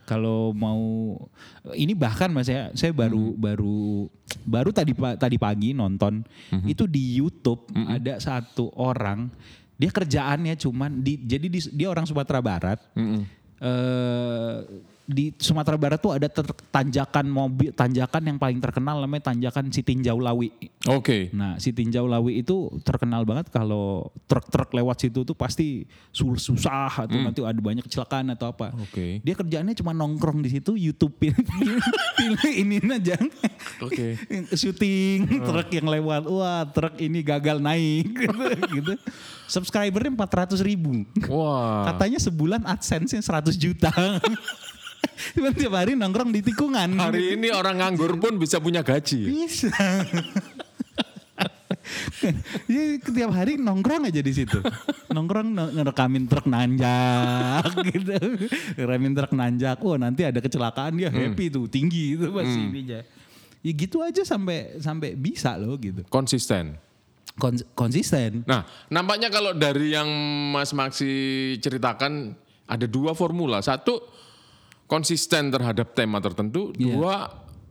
Kalau 0.04 0.52
mau 0.52 1.16
ini 1.72 1.96
bahkan 1.96 2.28
mas 2.28 2.46
saya 2.46 2.70
saya 2.74 2.92
baru 2.92 3.32
Hmm. 3.32 3.40
baru 3.40 4.12
baru 4.44 4.70
tadi 4.70 4.92
tadi 5.16 5.38
pagi 5.38 5.72
nonton 5.72 6.28
Hmm. 6.52 6.68
itu 6.68 6.84
di 6.86 7.16
YouTube 7.16 7.64
ada 7.72 8.20
satu 8.20 8.68
orang 8.76 9.32
dia 9.74 9.90
kerjaannya 9.90 10.54
cuman 10.56 11.02
di 11.02 11.18
jadi 11.20 11.48
di- 11.50 11.74
dia 11.74 11.88
orang 11.90 12.06
Sumatera 12.06 12.40
Barat. 12.40 12.80
Mm-mm. 12.94 13.22
eh 13.60 14.58
di 15.04 15.36
Sumatera 15.36 15.76
Barat 15.76 16.00
tuh 16.00 16.16
ada 16.16 16.32
ter- 16.32 16.56
tanjakan 16.72 17.28
mobil 17.28 17.76
tanjakan 17.76 18.24
yang 18.24 18.38
paling 18.40 18.64
terkenal 18.64 19.04
namanya 19.04 19.36
tanjakan 19.36 19.68
Sitinjau 19.68 20.16
Lawi. 20.16 20.48
Oke. 20.88 21.28
Nah, 21.36 21.60
si 21.60 21.76
Tinjau 21.76 22.08
Lawi 22.08 22.40
itu 22.40 22.72
terkenal 22.88 23.28
banget 23.28 23.52
kalau 23.52 24.08
truk-truk 24.28 24.72
lewat 24.72 25.04
situ 25.04 25.28
tuh 25.28 25.36
pasti 25.36 25.84
sul- 26.12 26.40
susah 26.40 27.08
atau 27.08 27.20
nanti 27.20 27.44
ada 27.44 27.60
banyak 27.60 27.84
kecelakaan 27.84 28.32
atau 28.32 28.52
apa. 28.56 28.72
Oke. 28.80 29.20
Dia 29.20 29.36
kerjaannya 29.36 29.76
cuma 29.76 29.92
nongkrong 29.92 30.40
di 30.40 30.56
situ, 30.56 30.76
YouTube 30.76 31.20
pilih 31.20 31.36
ini 32.48 32.80
aja. 32.88 33.20
Oke. 33.84 34.16
syuting 34.60 35.44
truk 35.44 35.68
yang 35.72 35.88
lewat. 35.88 36.24
Wah, 36.28 36.64
truk 36.72 36.96
ini 37.00 37.20
gagal 37.24 37.60
naik 37.60 38.08
gitu. 38.24 38.44
gitu. 38.72 38.94
Subscribernya 39.52 40.16
400 40.16 40.64
ribu. 40.64 41.04
Wah. 41.28 41.92
Katanya 41.92 42.20
sebulan 42.24 42.64
AdSense-nya 42.64 43.20
100 43.20 43.56
juta. 43.60 43.92
Cuma 45.34 45.50
tiap 45.50 45.74
hari 45.74 45.94
nongkrong 45.94 46.30
di 46.30 46.42
tikungan. 46.42 46.90
Hari 46.96 47.36
ini 47.36 47.50
orang 47.50 47.80
nganggur 47.80 48.18
pun 48.18 48.36
bisa 48.36 48.58
punya 48.58 48.82
gaji. 48.82 49.28
Bisa. 49.28 49.72
Dia 52.66 52.82
tiap 52.98 53.32
hari 53.34 53.60
nongkrong 53.60 54.08
aja 54.08 54.22
di 54.24 54.32
situ. 54.32 54.60
Nongkrong 55.10 55.48
no- 55.48 55.72
ngerekamin 55.72 56.26
truk 56.26 56.48
nanjak 56.48 57.68
gitu. 57.92 58.16
Ngerekamin 58.78 59.14
truk 59.14 59.34
nanjak. 59.34 59.78
Oh, 59.84 60.00
nanti 60.00 60.24
ada 60.24 60.40
kecelakaan 60.40 60.96
dia 60.96 61.10
happy 61.10 61.52
tuh, 61.52 61.68
tinggi 61.68 62.16
itu 62.16 62.32
pasti 62.32 62.60
ininya. 62.62 63.02
Ya 63.64 63.72
gitu 63.72 64.00
aja 64.00 64.24
sampai 64.24 64.80
sampai 64.80 65.16
bisa 65.16 65.56
loh 65.56 65.76
gitu. 65.76 66.04
Konsisten. 66.08 66.76
Kons- 67.34 67.66
konsisten. 67.74 68.46
Nah, 68.46 68.64
nampaknya 68.88 69.28
kalau 69.28 69.52
dari 69.52 69.92
yang 69.92 70.08
Mas 70.54 70.72
Maksi 70.72 71.12
ceritakan 71.60 72.38
ada 72.64 72.86
dua 72.86 73.12
formula. 73.12 73.60
Satu 73.60 74.00
konsisten 74.94 75.50
terhadap 75.50 75.98
tema 75.98 76.22
tertentu, 76.22 76.70
Iya. 76.78 76.94
dua 76.94 77.16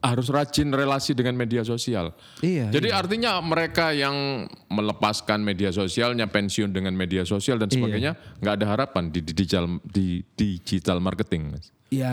harus 0.03 0.27
rajin 0.35 0.75
relasi 0.75 1.15
dengan 1.15 1.39
media 1.39 1.63
sosial. 1.63 2.11
Iya. 2.43 2.75
Jadi 2.75 2.91
artinya 2.91 3.39
mereka 3.39 3.95
yang 3.95 4.51
melepaskan 4.67 5.39
media 5.47 5.71
sosialnya, 5.71 6.27
pensiun 6.27 6.75
dengan 6.75 6.91
media 6.91 7.23
sosial 7.23 7.63
dan 7.63 7.71
sebagainya, 7.71 8.19
nggak 8.43 8.55
ada 8.59 8.67
harapan 8.67 9.15
di 9.15 9.23
digital 9.23 9.79
di 9.87 10.27
digital 10.35 10.99
marketing, 10.99 11.55
Mas. 11.55 11.71
Ya, 11.93 12.11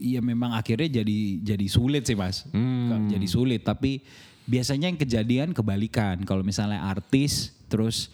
ya 0.00 0.24
memang 0.24 0.56
akhirnya 0.56 1.02
jadi 1.04 1.18
jadi 1.42 1.66
sulit 1.68 2.08
sih 2.08 2.16
mas, 2.16 2.46
Hmm. 2.48 3.10
jadi 3.12 3.26
sulit. 3.28 3.66
Tapi 3.66 4.00
biasanya 4.48 4.88
yang 4.88 4.96
kejadian 4.96 5.48
kebalikan. 5.52 6.22
Kalau 6.24 6.40
misalnya 6.40 6.80
artis 6.88 7.52
terus 7.68 8.08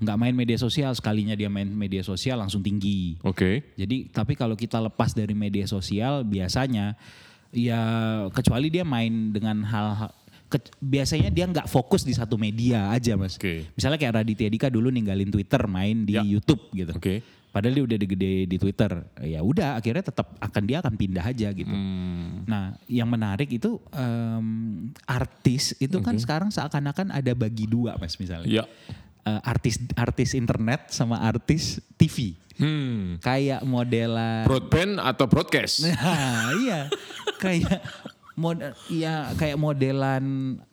nggak 0.00 0.16
main 0.16 0.32
media 0.32 0.56
sosial, 0.56 0.96
sekalinya 0.96 1.36
dia 1.36 1.46
main 1.46 1.68
media 1.68 2.00
sosial 2.00 2.40
langsung 2.40 2.60
tinggi. 2.60 3.20
Oke. 3.20 3.76
Jadi 3.76 4.08
tapi 4.08 4.32
kalau 4.32 4.56
kita 4.56 4.80
lepas 4.80 5.12
dari 5.12 5.36
media 5.36 5.68
sosial 5.68 6.24
biasanya 6.24 6.96
ya 7.52 7.80
kecuali 8.30 8.70
dia 8.70 8.82
main 8.82 9.28
dengan 9.28 9.60
hal 9.62 10.08
ke- 10.46 10.72
biasanya 10.78 11.28
dia 11.28 11.44
nggak 11.44 11.66
fokus 11.66 12.02
di 12.02 12.10
satu 12.10 12.34
media 12.34 12.88
aja 12.88 13.14
mas. 13.14 13.36
Oke. 13.36 13.68
Misalnya 13.76 14.00
kayak 14.00 14.24
Raditya 14.24 14.48
Dika 14.48 14.66
dulu 14.66 14.88
ninggalin 14.88 15.28
Twitter 15.28 15.60
main 15.66 16.02
di 16.02 16.16
Ya. 16.16 16.24
YouTube 16.24 16.64
gitu. 16.72 16.96
Oke. 16.96 17.20
Padahal 17.50 17.74
dia 17.74 17.84
udah 17.84 17.98
gede 17.98 18.46
di 18.46 18.56
Twitter. 18.56 18.90
Ya 19.26 19.42
udah 19.42 19.74
akhirnya 19.74 20.06
tetap 20.06 20.38
akan 20.38 20.62
dia 20.62 20.78
akan 20.78 20.94
pindah 20.94 21.24
aja 21.26 21.50
gitu. 21.50 21.66
Hmm. 21.66 22.46
Nah, 22.46 22.78
yang 22.86 23.10
menarik 23.10 23.50
itu 23.50 23.82
em, 23.90 24.46
artis 25.02 25.74
itu 25.76 25.98
kan 25.98 26.14
sekarang 26.14 26.48
seakan-akan 26.48 27.10
ada 27.10 27.34
bagi 27.34 27.66
dua 27.66 27.98
Mas 27.98 28.14
misalnya. 28.16 28.46
Ya. 28.46 28.64
Eh, 29.20 29.40
artis 29.44 29.76
artis 29.94 30.32
internet 30.32 30.88
sama 30.88 31.20
artis 31.20 31.76
TV. 31.94 32.32
Hmm. 32.56 33.20
Kayak 33.20 33.60
modelan 33.62 34.44
Broadband 34.44 34.96
atau 34.96 35.24
broadcast? 35.24 35.84
Nah, 35.86 36.56
iya. 36.56 36.80
Kayak 37.36 37.84
mod 38.32 38.56
ya 38.88 39.28
kayak 39.36 39.56
modelan 39.56 40.24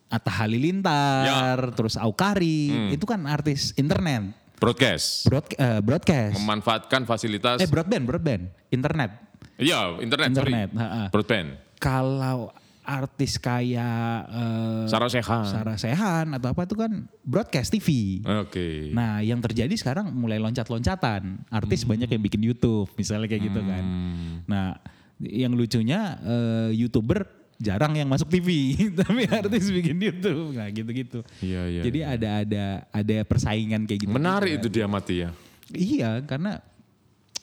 Atta 0.08 0.32
Halilintar, 0.32 1.28
Ya. 1.28 1.60
terus 1.70 2.00
Aukari, 2.00 2.72
Hmm. 2.72 2.89
itu 2.89 3.04
kan 3.04 3.28
artis 3.28 3.76
internet, 3.76 4.32
Broadcast. 4.56 5.28
broad, 5.28 5.43
eh, 5.52 5.84
broadcast, 5.84 6.39
Memanfaatkan 6.39 7.04
fasilitas. 7.04 7.60
eh 7.60 7.68
broadband, 7.68 8.08
broadband, 8.08 8.48
internet. 8.70 9.12
Iya, 9.58 10.00
internet, 10.00 10.32
Internet, 10.32 10.70
sorry. 10.72 10.80
ha-ha. 10.80 11.04
Broadband. 11.12 11.50
Kalau 11.78 12.56
artis 12.88 13.35
kayak 13.35 14.31
eh, 14.31 14.83
Sarah 14.88 15.11
Sechan. 15.11 15.43
Sarah 15.43 15.75
Sehan 15.75 16.31
atau 16.39 16.55
apa 16.55 16.63
itu 16.63 16.75
kan 16.79 17.03
broadcast 17.27 17.75
TV. 17.75 18.23
Oke. 18.23 18.95
Nah, 18.95 19.19
yang 19.19 19.43
terjadi 19.43 19.75
sekarang 19.75 20.07
mulai 20.15 20.39
loncat-loncatan. 20.39 21.43
Artis 21.51 21.83
banyak 21.83 22.07
yang 22.07 22.23
bikin 22.23 22.39
YouTube, 22.39 22.88
misalnya 22.95 23.27
kayak 23.27 23.51
gitu 23.51 23.59
kan. 23.59 23.83
Hmm. 23.83 24.35
Nah, 24.47 24.79
yang 25.19 25.51
lucunya 25.51 26.15
eh, 26.23 26.69
YouTuber 26.79 27.27
jarang 27.59 27.97
yang 27.99 28.07
masuk 28.07 28.31
TV, 28.31 28.77
tapi 29.03 29.27
artis 29.27 29.67
bikin 29.67 29.99
YouTube. 29.99 30.55
Nah, 30.55 30.71
gitu-gitu. 30.71 31.19
Iya, 31.43 31.61
iya. 31.67 31.81
Jadi 31.83 31.99
ada 32.07 32.29
ada 32.47 32.65
ada 32.95 33.17
persaingan 33.27 33.83
kayak 33.83 34.07
gitu. 34.07 34.13
Menarik 34.15 34.63
itu 34.63 34.71
dia 34.71 34.88
mati 34.88 35.27
ya. 35.27 35.29
Iya, 35.75 36.23
karena 36.23 36.63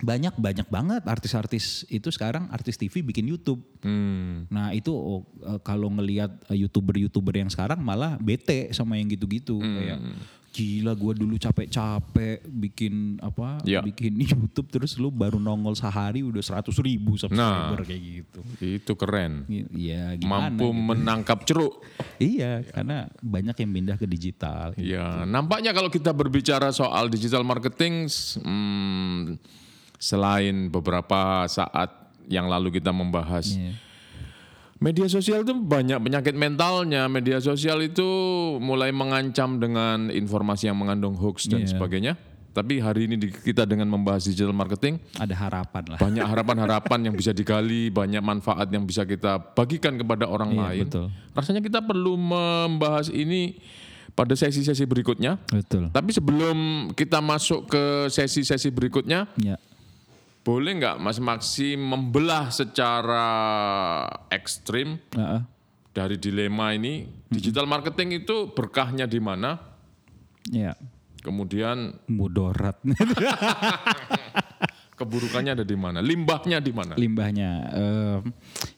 banyak 0.05 0.35
banyak 0.37 0.69
banget 0.69 1.03
artis-artis 1.03 1.89
itu 1.89 2.13
sekarang 2.13 2.53
artis 2.53 2.77
TV 2.77 3.01
bikin 3.01 3.25
YouTube. 3.25 3.65
Hmm. 3.81 4.45
Nah 4.53 4.71
itu 4.71 4.93
oh, 4.93 5.25
eh, 5.41 5.61
kalau 5.61 5.89
ngelihat 5.89 6.31
eh, 6.53 6.61
youtuber-youtuber 6.61 7.33
yang 7.35 7.49
sekarang 7.49 7.81
malah 7.81 8.21
bete 8.21 8.69
sama 8.71 9.01
yang 9.01 9.09
gitu-gitu 9.09 9.57
Hmm. 9.57 9.75
kayak 9.75 9.99
gila 10.55 10.95
gue 10.95 11.13
dulu 11.19 11.35
capek-capek 11.35 12.47
bikin 12.47 13.19
apa 13.19 13.59
Ya. 13.67 13.83
bikin 13.83 14.15
YouTube 14.23 14.71
terus 14.71 14.95
lu 14.95 15.11
baru 15.11 15.43
nongol 15.43 15.75
sehari 15.75 16.23
udah 16.23 16.39
100 16.39 16.71
ribu 16.79 17.19
subscriber 17.19 17.83
kayak 17.83 18.03
gitu. 18.23 18.41
Itu 18.63 18.95
keren. 18.95 19.51
Iya 19.51 20.15
gimana? 20.15 20.55
Mampu 20.55 20.71
gitu. 20.71 20.79
menangkap 20.79 21.39
ceruk. 21.43 21.83
Iya 22.23 22.63
karena 22.71 23.11
banyak 23.19 23.57
yang 23.59 23.71
pindah 23.75 23.97
ke 23.99 24.07
digital. 24.07 24.71
Ya, 24.79 25.27
nampaknya 25.27 25.75
kalau 25.75 25.91
kita 25.91 26.15
berbicara 26.15 26.71
soal 26.71 27.11
digital 27.11 27.43
marketing, 27.43 28.07
hmm, 28.39 29.35
selain 30.05 30.69
beberapa 30.69 31.49
saat 31.49 31.89
yang 32.29 32.45
lalu 32.45 32.69
kita 32.71 32.93
membahas 32.93 33.49
Iya. 33.49 33.73
media 34.77 35.09
sosial 35.09 35.41
itu 35.41 35.57
banyak 35.57 35.97
penyakit 35.97 36.37
mentalnya. 36.37 37.09
Media 37.09 37.41
sosial 37.41 37.81
itu 37.81 38.05
mulai 38.61 38.93
mengancam 38.93 39.57
dengan 39.57 40.13
informasi 40.13 40.69
yang 40.69 40.77
mengandung 40.77 41.17
hoax 41.17 41.49
dan 41.49 41.65
Iya. 41.65 41.73
sebagainya. 41.73 42.15
Tapi 42.55 42.79
hari 42.79 43.11
ini 43.11 43.19
di- 43.19 43.35
kita 43.35 43.67
dengan 43.67 43.91
membahas 43.91 44.23
digital 44.23 44.55
marketing, 44.55 45.03
Ada 45.19 45.35
harapan 45.35 45.83
lah. 45.91 45.99
banyak 45.99 46.23
harapan-harapan 46.23 47.11
yang 47.11 47.15
bisa 47.17 47.35
digali, 47.35 47.91
banyak 47.91 48.23
manfaat 48.23 48.71
yang 48.71 48.87
bisa 48.87 49.03
kita 49.03 49.43
bagikan 49.59 49.99
kepada 49.99 50.31
orang 50.31 50.55
Iya, 50.55 50.63
lain. 50.63 50.83
betul. 50.87 51.07
Rasanya 51.35 51.59
kita 51.59 51.83
perlu 51.83 52.15
membahas 52.15 53.11
ini 53.11 53.59
pada 54.15 54.39
sesi-sesi 54.39 54.87
berikutnya. 54.87 55.35
Betul. 55.51 55.91
Tapi 55.91 56.15
sebelum 56.15 56.57
kita 56.95 57.19
masuk 57.19 57.67
ke 57.67 57.83
sesi-sesi 58.07 58.71
berikutnya, 58.71 59.27
Ya. 59.35 59.59
Boleh 60.45 60.77
nggak 60.77 60.97
Mas 61.01 61.17
Maksi 61.17 61.75
membelah 61.75 62.53
secara 62.53 63.27
ekstrim 64.29 65.01
Heeh. 65.17 65.41
dari 65.97 66.21
dilema 66.21 66.77
ini? 66.77 67.09
Digital 67.33 67.65
marketing 67.65 68.23
itu 68.23 68.53
berkahnya 68.53 69.09
di 69.09 69.19
mana? 69.19 69.57
Ya. 70.53 70.77
Kemudian 71.25 71.97
Mudorat. 72.13 72.77
keburukannya 74.95 75.59
ada 75.59 75.67
di 75.67 75.75
mana? 75.75 75.99
Limbahnya 75.99 76.63
di 76.63 76.71
mana? 76.71 76.95
limbahnya. 76.95 77.51
Em, 77.75 78.23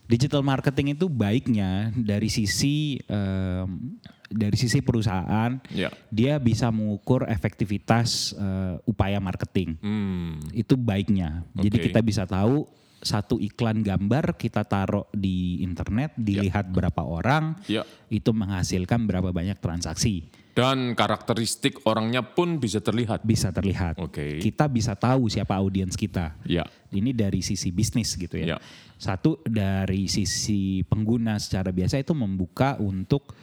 digital 0.08 0.40
marketing 0.40 0.96
itu 0.96 1.12
baiknya 1.12 1.92
dari 1.92 2.32
sisi 2.32 2.96
em, 3.04 4.00
dari 4.30 4.58
sisi 4.58 4.82
perusahaan, 4.82 5.58
Ya. 5.70 5.90
dia 6.10 6.38
bisa 6.42 6.70
mengukur 6.74 7.26
efektivitas 7.30 8.34
eh, 8.34 8.74
upaya 8.86 9.22
marketing. 9.22 9.78
Hmm. 9.78 10.42
Itu 10.50 10.74
baiknya. 10.74 11.46
Jadi 11.54 11.76
Oke. 11.78 11.84
kita 11.90 12.00
bisa 12.02 12.24
tahu 12.26 12.66
satu 12.96 13.38
iklan 13.38 13.86
gambar 13.86 14.34
kita 14.34 14.66
taruh 14.66 15.06
di 15.14 15.62
internet, 15.62 16.16
dilihat 16.18 16.66
berapa 16.72 17.06
orang, 17.06 17.54
Ya. 17.70 17.86
itu 18.10 18.34
menghasilkan 18.34 19.06
berapa 19.06 19.30
banyak 19.30 19.62
transaksi. 19.62 20.26
Dan 20.56 20.96
karakteristik 20.96 21.84
orangnya 21.84 22.24
pun 22.24 22.56
bisa 22.56 22.80
terlihat. 22.80 23.20
Bisa 23.20 23.52
terlihat. 23.52 24.00
Oke. 24.00 24.40
Kita 24.40 24.64
bisa 24.72 24.96
tahu 24.96 25.28
siapa 25.28 25.52
audiens 25.60 25.92
kita. 26.00 26.32
Ya. 26.48 26.64
Ini 26.88 27.12
dari 27.12 27.44
sisi 27.44 27.68
bisnis 27.68 28.16
gitu 28.16 28.40
ya. 28.40 28.56
Ya. 28.56 28.58
Satu 28.96 29.44
dari 29.44 30.08
sisi 30.08 30.80
pengguna 30.88 31.36
secara 31.36 31.68
biasa 31.68 32.00
itu 32.00 32.16
membuka 32.16 32.80
untuk 32.80 33.36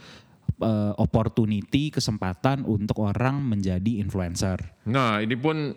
eh, 0.64 0.94
opportunity, 0.98 1.92
kesempatan 1.92 2.64
untuk 2.64 3.04
orang 3.04 3.44
menjadi 3.44 4.00
influencer. 4.00 4.88
Nah, 4.88 5.20
ini 5.20 5.36
pun 5.36 5.76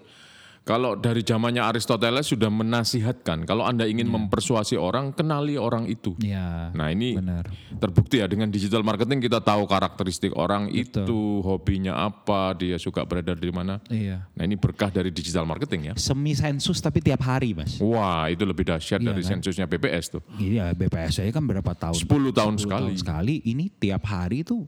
kalau 0.66 0.98
dari 0.98 1.22
zamannya 1.22 1.62
Aristoteles 1.62 2.26
sudah 2.26 2.50
menasihatkan 2.50 3.46
kalau 3.46 3.62
Anda 3.62 3.86
ingin 3.86 4.10
mempersuasi 4.10 4.74
orang, 4.74 5.14
kenali 5.14 5.54
orang 5.54 5.86
itu. 5.86 6.18
Ya. 6.18 6.74
Nah, 6.74 6.90
ini 6.90 7.14
benar. 7.14 7.46
terbukti 7.78 8.18
ya 8.18 8.26
dengan 8.26 8.50
digital 8.50 8.82
marketing 8.82 9.22
kita 9.22 9.38
tahu 9.38 9.62
karakteristik 9.70 10.34
orang 10.34 10.66
itu, 10.74 11.06
hobinya 11.46 12.10
apa, 12.10 12.50
dia 12.58 12.82
suka 12.82 13.06
berada 13.06 13.38
di 13.38 13.46
mana. 13.54 13.78
Iya. 13.86 14.26
Nah, 14.34 14.42
ini 14.42 14.58
berkah 14.58 14.90
dari 14.90 15.14
digital 15.14 15.46
marketing 15.46 15.92
ya. 15.92 15.94
Semi 15.94 16.34
sensus 16.34 16.82
tapi 16.82 16.98
tiap 16.98 17.22
hari, 17.22 17.54
Mas. 17.54 17.78
Wah, 17.78 18.26
itu 18.26 18.42
lebih 18.42 18.66
dahsyat 18.66 18.98
Iya 18.98 19.14
dari 19.14 19.22
kan? 19.22 19.38
sensusnya 19.38 19.70
BPS 19.70 20.18
tuh. 20.18 20.22
Iya, 20.34 20.74
BPS 20.74 21.22
saya 21.22 21.30
kan 21.30 21.46
berapa 21.46 21.78
tahun? 21.78 21.94
10 21.94 22.10
tahun 22.34 22.54
10 22.58 22.66
sekali. 22.66 22.90
tahun 22.90 22.98
sekali. 22.98 23.34
Ini 23.46 23.70
tiap 23.78 24.02
hari 24.10 24.42
tuh 24.42 24.66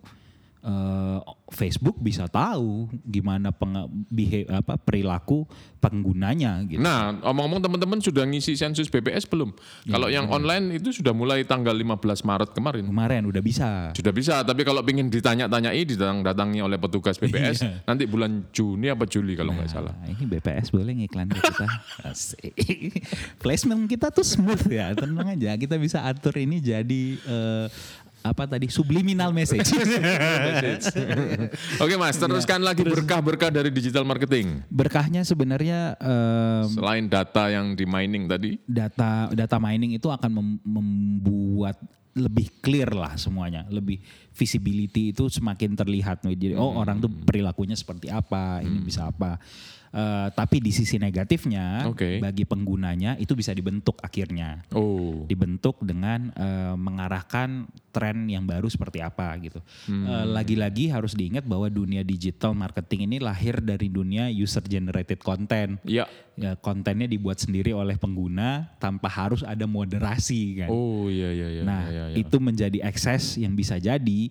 eh, 0.68 1.18
Facebook 1.48 1.96
bisa 1.96 2.28
tahu 2.28 2.92
gimana 3.00 3.48
beha- 4.12 4.60
apa 4.60 4.76
perilaku 4.76 5.48
penggunanya 5.80 6.60
gitu. 6.68 6.82
Nah, 6.82 7.16
omong-omong 7.24 7.64
teman-teman 7.64 7.98
sudah 8.02 8.26
ngisi 8.28 8.52
sensus 8.52 8.90
BPS 8.90 9.24
belum? 9.24 9.54
Iya, 9.86 9.92
Kalau 9.96 10.08
yang 10.12 10.26
online 10.28 10.76
itu 10.76 10.92
sudah 10.92 11.16
mulai 11.16 11.46
tanggal 11.48 11.72
15 11.72 12.26
Maret 12.26 12.50
kemarin. 12.52 12.84
Kemarin 12.84 13.22
udah 13.24 13.40
bisa. 13.40 13.94
Sudah 13.96 14.12
bisa, 14.12 14.44
tapi 14.44 14.66
kalau 14.66 14.84
ingin 14.84 15.08
ditanya-tanyai 15.08 15.80
datang-datangi 15.88 16.60
oleh 16.60 16.76
petugas 16.76 17.16
BPS 17.16 17.64
nanti 17.88 18.04
bulan 18.04 18.44
Juni 18.52 18.92
apa 18.92 19.08
Juli 19.08 19.32
kalau 19.32 19.56
nggak 19.56 19.70
salah. 19.72 19.94
Nah, 19.96 20.12
ini 20.12 20.28
BPS 20.28 20.68
boleh 20.74 20.92
ngiklan 21.00 21.32
ke 21.32 21.38
kita. 21.40 21.66
Placement 23.42 23.86
kita 23.88 24.10
tuh 24.12 24.26
smooth 24.26 24.68
ya, 24.68 24.92
tenang 24.92 25.32
aja. 25.32 25.54
Kita 25.56 25.78
bisa 25.78 26.04
atur 26.04 26.34
ini 26.36 26.58
jadi 26.60 27.02
eh, 27.16 27.66
apa 28.22 28.44
tadi 28.50 28.66
subliminal 28.68 29.30
message. 29.30 29.70
Oke 31.82 31.94
Mas, 31.94 32.18
teruskan 32.18 32.60
lagi 32.60 32.82
berkah-berkah 32.82 33.50
dari 33.54 33.70
digital 33.70 34.02
marketing. 34.02 34.62
Berkahnya 34.68 35.22
sebenarnya 35.22 35.94
em, 36.02 36.66
Selain 36.74 37.04
data 37.06 37.48
yang 37.48 37.78
di 37.78 37.86
mining 37.86 38.26
tadi, 38.26 38.58
data 38.66 39.30
data 39.30 39.56
mining 39.62 39.94
itu 39.96 40.10
akan 40.10 40.30
mem- 40.30 40.62
membuat 40.66 41.78
lebih 42.18 42.50
clear 42.58 42.90
lah 42.90 43.14
semuanya, 43.14 43.62
lebih 43.70 44.02
visibility 44.34 45.14
itu 45.14 45.30
semakin 45.30 45.78
terlihat. 45.78 46.26
Jadi 46.26 46.58
oh 46.58 46.74
orang 46.74 46.98
tuh 46.98 47.10
perilakunya 47.10 47.78
seperti 47.78 48.10
apa, 48.10 48.58
ini 48.66 48.82
bisa 48.82 49.06
apa. 49.06 49.38
Eh, 49.88 50.28
tapi 50.36 50.60
di 50.60 50.68
sisi 50.68 51.00
negatifnya 51.00 51.88
Oke. 51.88 52.20
bagi 52.20 52.44
penggunanya 52.44 53.16
itu 53.16 53.32
bisa 53.32 53.56
dibentuk 53.56 53.96
akhirnya. 54.04 54.60
oh, 54.76 55.24
dibentuk 55.24 55.80
dengan 55.80 56.28
eh, 56.36 56.74
mengarahkan 56.76 57.64
tren 57.88 58.28
yang 58.28 58.44
baru 58.44 58.68
seperti 58.68 59.00
apa 59.00 59.32
gitu. 59.40 59.64
Eh, 59.88 60.26
Lagi-lagi 60.28 60.92
harus 60.92 61.16
diingat 61.16 61.48
bahwa 61.48 61.72
dunia 61.72 62.04
digital 62.04 62.52
marketing 62.52 63.08
ini 63.08 63.16
lahir 63.16 63.64
dari 63.64 63.88
dunia 63.88 64.28
user 64.28 64.64
generated 64.68 65.24
content. 65.24 65.80
ya, 65.88 66.04
Ya, 66.38 66.54
kontennya 66.54 67.10
dibuat 67.10 67.42
sendiri 67.42 67.74
oleh 67.74 67.98
pengguna 67.98 68.70
tanpa 68.78 69.10
harus 69.10 69.42
ada 69.42 69.66
moderasi 69.66 70.62
kan. 70.62 70.68
oh 70.70 71.10
iya 71.10 71.34
iya 71.34 71.48
iya. 71.50 71.62
nah, 71.66 71.82
iya, 71.90 72.04
iya. 72.14 72.16
itu 72.22 72.38
menjadi 72.38 72.78
akses 72.86 73.42
yang 73.42 73.58
bisa 73.58 73.74
jadi 73.82 74.30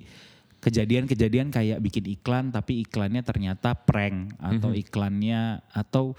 kejadian-kejadian 0.67 1.47
kayak 1.47 1.79
bikin 1.79 2.05
iklan 2.09 2.49
tapi 2.49 2.83
iklannya 2.83 3.21
ternyata 3.21 3.73
prank 3.73 4.35
atau 4.37 4.69
Mhm. 4.69 4.81
iklannya 4.81 5.41
atau 5.69 6.11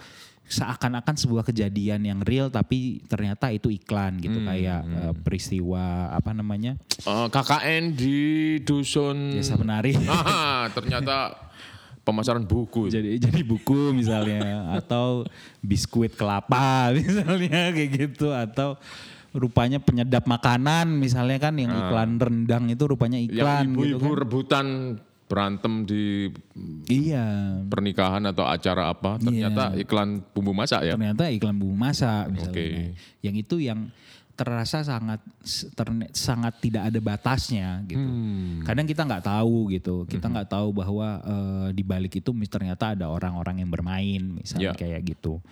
seakan-akan 0.45 1.13
sebuah 1.15 1.45
kejadian 1.45 2.01
yang 2.03 2.21
real 2.21 2.49
tapi 2.49 3.05
ternyata 3.05 3.49
itu 3.49 3.69
iklan 3.69 4.17
Hmm, 4.17 4.23
gitu 4.23 4.39
kayak 4.41 4.81
eh, 4.83 5.15
peristiwa 5.19 5.85
apa 6.11 6.33
namanya 6.33 6.81
Eh, 6.99 7.27
KKN 7.29 7.93
di 7.93 8.19
dusun. 8.59 9.35
jasa 9.35 9.55
penari 9.55 9.93
Ah, 10.09 10.73
ternyata 10.73 11.37
pemasaran 12.01 12.41
buku. 12.43 12.89
jadi 12.89 13.21
jadi 13.21 13.45
buku 13.45 13.93
misalnya 13.93 14.73
atau 14.75 15.29
biskuit 15.61 16.17
kelapa 16.17 16.89
misalnya 16.97 17.69
kayak 17.69 17.91
gitu 18.09 18.33
atau 18.33 18.81
rupanya 19.31 19.77
penyedap 19.79 20.25
makanan 20.25 20.89
misalnya 20.89 21.37
kan 21.39 21.55
yang 21.55 21.69
iklan 21.69 22.17
rendang 22.17 22.65
itu 22.67 22.85
rupanya 22.85 23.17
Yang 23.17 23.29
iklan 23.35 23.65
gitu 23.65 23.75
ibu-ibu 23.77 24.09
kan. 24.09 24.19
rebutan 24.19 24.67
berantem 25.29 25.85
di 25.85 26.33
Iya, 26.89 27.27
pernikahan 27.65 28.25
atau 28.25 28.49
acara 28.49 28.89
apa, 28.89 29.21
ternyata 29.21 29.77
iklan 29.77 30.25
bumbu 30.33 30.57
masak 30.57 30.81
ya. 30.83 30.97
ternyata 30.97 31.29
iklan 31.29 31.53
bumbu 31.53 31.77
masak 31.77 32.33
misalnya. 32.33 32.49
Oke. 32.49 32.67
Nah, 32.73 32.89
Yang 33.21 33.35
itu 33.45 33.57
yang 33.61 33.81
terasa 34.33 34.81
sangat 34.81 35.19
terne- 35.75 36.15
sangat 36.15 36.63
tidak 36.63 36.89
ada 36.89 36.97
batasnya 36.97 37.83
gitu. 37.85 38.01
Hmm. 38.01 38.63
Kadang 38.63 38.87
kita 38.87 39.03
nggak 39.03 39.27
tahu 39.27 39.69
gitu, 39.69 40.07
kita 40.07 40.31
nggak 40.31 40.49
tahu 40.49 40.71
bahwa 40.73 41.09
eh, 41.21 41.69
di 41.75 41.83
balik 41.83 42.17
itu 42.17 42.31
ternyata 42.47 42.95
ada 42.95 43.11
orang-orang 43.11 43.61
yang 43.61 43.69
bermain, 43.69 44.23
misalnya 44.33 44.73
Ya. 44.73 44.79
kayak 44.79 45.03
gitu. 45.05 45.43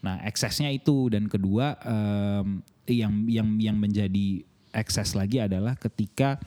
Nah, 0.00 0.20
eksesnya 0.24 0.72
itu. 0.72 1.08
Dan 1.12 1.28
kedua 1.28 1.76
em, 1.84 2.64
yang 2.88 3.28
yang 3.28 3.48
yang 3.60 3.76
menjadi 3.76 4.42
ekses 4.70 5.18
lagi 5.18 5.42
adalah 5.42 5.74
ketika 5.76 6.38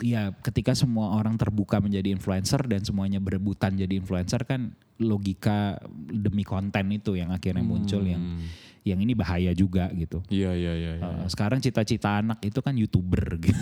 ya 0.00 0.32
ketika 0.40 0.72
semua 0.72 1.12
orang 1.12 1.36
terbuka 1.36 1.78
menjadi 1.78 2.08
influencer 2.10 2.64
dan 2.64 2.80
semuanya 2.82 3.20
berebutan 3.20 3.76
jadi 3.76 4.00
influencer 4.00 4.42
kan 4.48 4.72
logika 4.96 5.76
demi 6.08 6.44
konten 6.44 6.88
itu 6.92 7.20
yang 7.20 7.32
akhirnya 7.32 7.64
muncul 7.64 8.04
yang 8.04 8.20
yang 8.84 8.98
ini 9.00 9.12
bahaya 9.12 9.52
juga 9.52 9.92
gitu. 9.92 10.24
Iya 10.32 10.56
iya 10.56 10.72
iya. 10.72 10.92
iya. 10.96 11.04
Uh, 11.04 11.28
sekarang 11.28 11.60
cita-cita 11.60 12.20
anak 12.20 12.40
itu 12.40 12.60
kan 12.64 12.72
youtuber 12.76 13.36
gitu. 13.44 13.60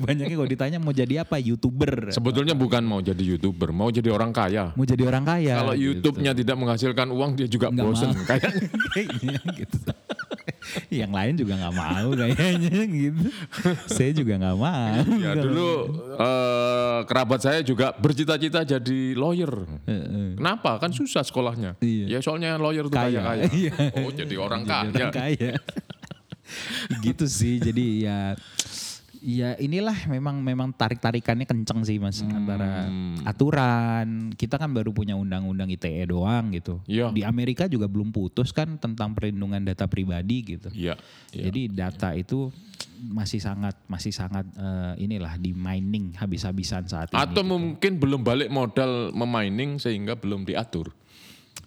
Banyaknya 0.00 0.36
kalau 0.36 0.50
ditanya 0.50 0.78
mau 0.78 0.92
jadi 0.92 1.24
apa 1.24 1.40
youtuber. 1.40 2.12
Sebetulnya 2.12 2.52
bukan 2.52 2.84
mau 2.84 3.00
jadi 3.00 3.20
youtuber, 3.20 3.72
mau 3.72 3.88
jadi 3.88 4.12
orang 4.12 4.30
kaya. 4.30 4.76
mau 4.76 4.84
jadi 4.84 5.02
orang 5.08 5.24
kaya. 5.24 5.54
Kalau 5.64 5.74
gitu. 5.76 5.84
YouTube-nya 5.98 6.32
tidak 6.36 6.56
menghasilkan 6.60 7.08
uang, 7.08 7.30
dia 7.40 7.48
juga 7.48 7.72
Nggak 7.72 7.84
bosen. 7.84 8.10
Kayaknya 8.28 9.40
gitu. 9.56 9.78
yang 11.02 11.10
lain 11.10 11.34
juga 11.34 11.58
nggak 11.58 11.74
mau 11.74 12.08
kayaknya 12.14 12.82
gitu. 12.86 13.24
Saya 13.90 14.10
juga 14.14 14.34
nggak 14.38 14.56
mau. 14.58 14.94
ya 15.18 15.32
dulu 15.34 15.70
eh, 16.16 16.98
kerabat 17.06 17.40
saya 17.42 17.60
juga 17.66 17.92
bercita-cita 17.96 18.62
jadi 18.62 19.00
lawyer. 19.18 19.52
Heeh. 19.86 20.38
Kenapa? 20.38 20.78
Kan 20.78 20.94
susah 20.94 21.22
sekolahnya. 21.26 21.74
Iya. 21.82 22.06
Ya 22.06 22.18
soalnya 22.22 22.56
lawyer 22.58 22.86
itu 22.86 22.94
Kaya. 22.94 23.20
kaya-kaya. 23.22 23.44
Iya. 23.62 23.72
Oh 24.02 24.10
jadi 24.10 24.34
orang 24.38 24.62
Jadi 24.64 24.70
kaya. 24.70 24.90
orang 24.90 25.12
kaya. 25.12 25.52
gitu 27.06 27.26
sih. 27.28 27.58
Jadi 27.60 28.06
ya 28.06 28.34
ya 29.22 29.54
inilah 29.56 29.94
memang 30.10 30.42
memang 30.42 30.74
tarik-tarikannya 30.74 31.46
kenceng 31.46 31.86
sih 31.86 32.02
Mas 32.02 32.20
antara 32.26 32.90
aturan. 33.22 34.34
Kita 34.34 34.58
kan 34.58 34.74
baru 34.74 34.90
punya 34.90 35.14
undang-undang 35.14 35.70
ITE 35.70 36.10
doang 36.10 36.50
gitu. 36.50 36.82
Iya. 36.90 37.14
Di 37.14 37.22
Amerika 37.22 37.70
juga 37.70 37.86
belum 37.86 38.10
putus 38.10 38.50
kan 38.50 38.76
tentang 38.82 39.14
perlindungan 39.14 39.62
data 39.62 39.86
pribadi 39.86 40.58
gitu. 40.58 40.68
Iya. 40.74 40.98
iya. 41.30 41.42
Jadi 41.48 41.70
data 41.70 42.12
itu 42.18 42.50
masih 43.02 43.42
sangat 43.42 43.74
masih 43.90 44.14
sangat 44.14 44.46
eh, 44.54 44.94
inilah 45.02 45.38
di 45.38 45.54
mining 45.54 46.18
habis-habisan 46.18 46.86
saat 46.90 47.14
ini. 47.14 47.18
Atau 47.18 47.46
mungkin 47.46 48.02
belum 48.02 48.26
balik 48.26 48.50
modal 48.50 49.14
memining 49.14 49.78
sehingga 49.78 50.18
belum 50.18 50.46
diatur. 50.46 50.90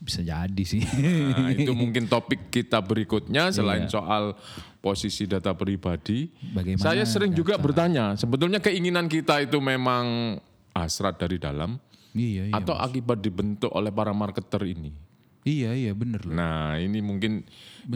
Bisa 0.01 0.21
jadi 0.21 0.63
sih. 0.65 0.83
Nah, 0.83 1.49
itu 1.51 1.71
mungkin 1.81 2.05
topik 2.05 2.51
kita 2.53 2.79
berikutnya 2.83 3.49
selain 3.49 3.87
Iya. 3.87 3.93
soal 3.95 4.23
posisi 4.79 5.25
data 5.25 5.55
pribadi. 5.57 6.29
Bagaimana 6.53 6.83
Saya 6.83 7.03
sering 7.09 7.33
juga 7.33 7.57
bertanya, 7.57 8.13
sebetulnya 8.13 8.61
keinginan 8.61 9.09
kita 9.09 9.41
itu 9.41 9.57
memang 9.57 10.37
hasrat 10.75 11.17
dari 11.17 11.39
dalam 11.41 11.79
iya 12.13 12.51
iya. 12.51 12.53
atau 12.53 12.75
akibat 12.77 13.23
dibentuk 13.23 13.71
oleh 13.73 13.89
para 13.89 14.13
marketer 14.13 14.61
ini. 14.67 14.93
Iya 15.45 15.77
iya 15.77 15.93
bener 15.93 16.25
loh. 16.25 16.33
Nah, 16.33 16.77
ini 16.81 17.01
mungkin 17.05 17.45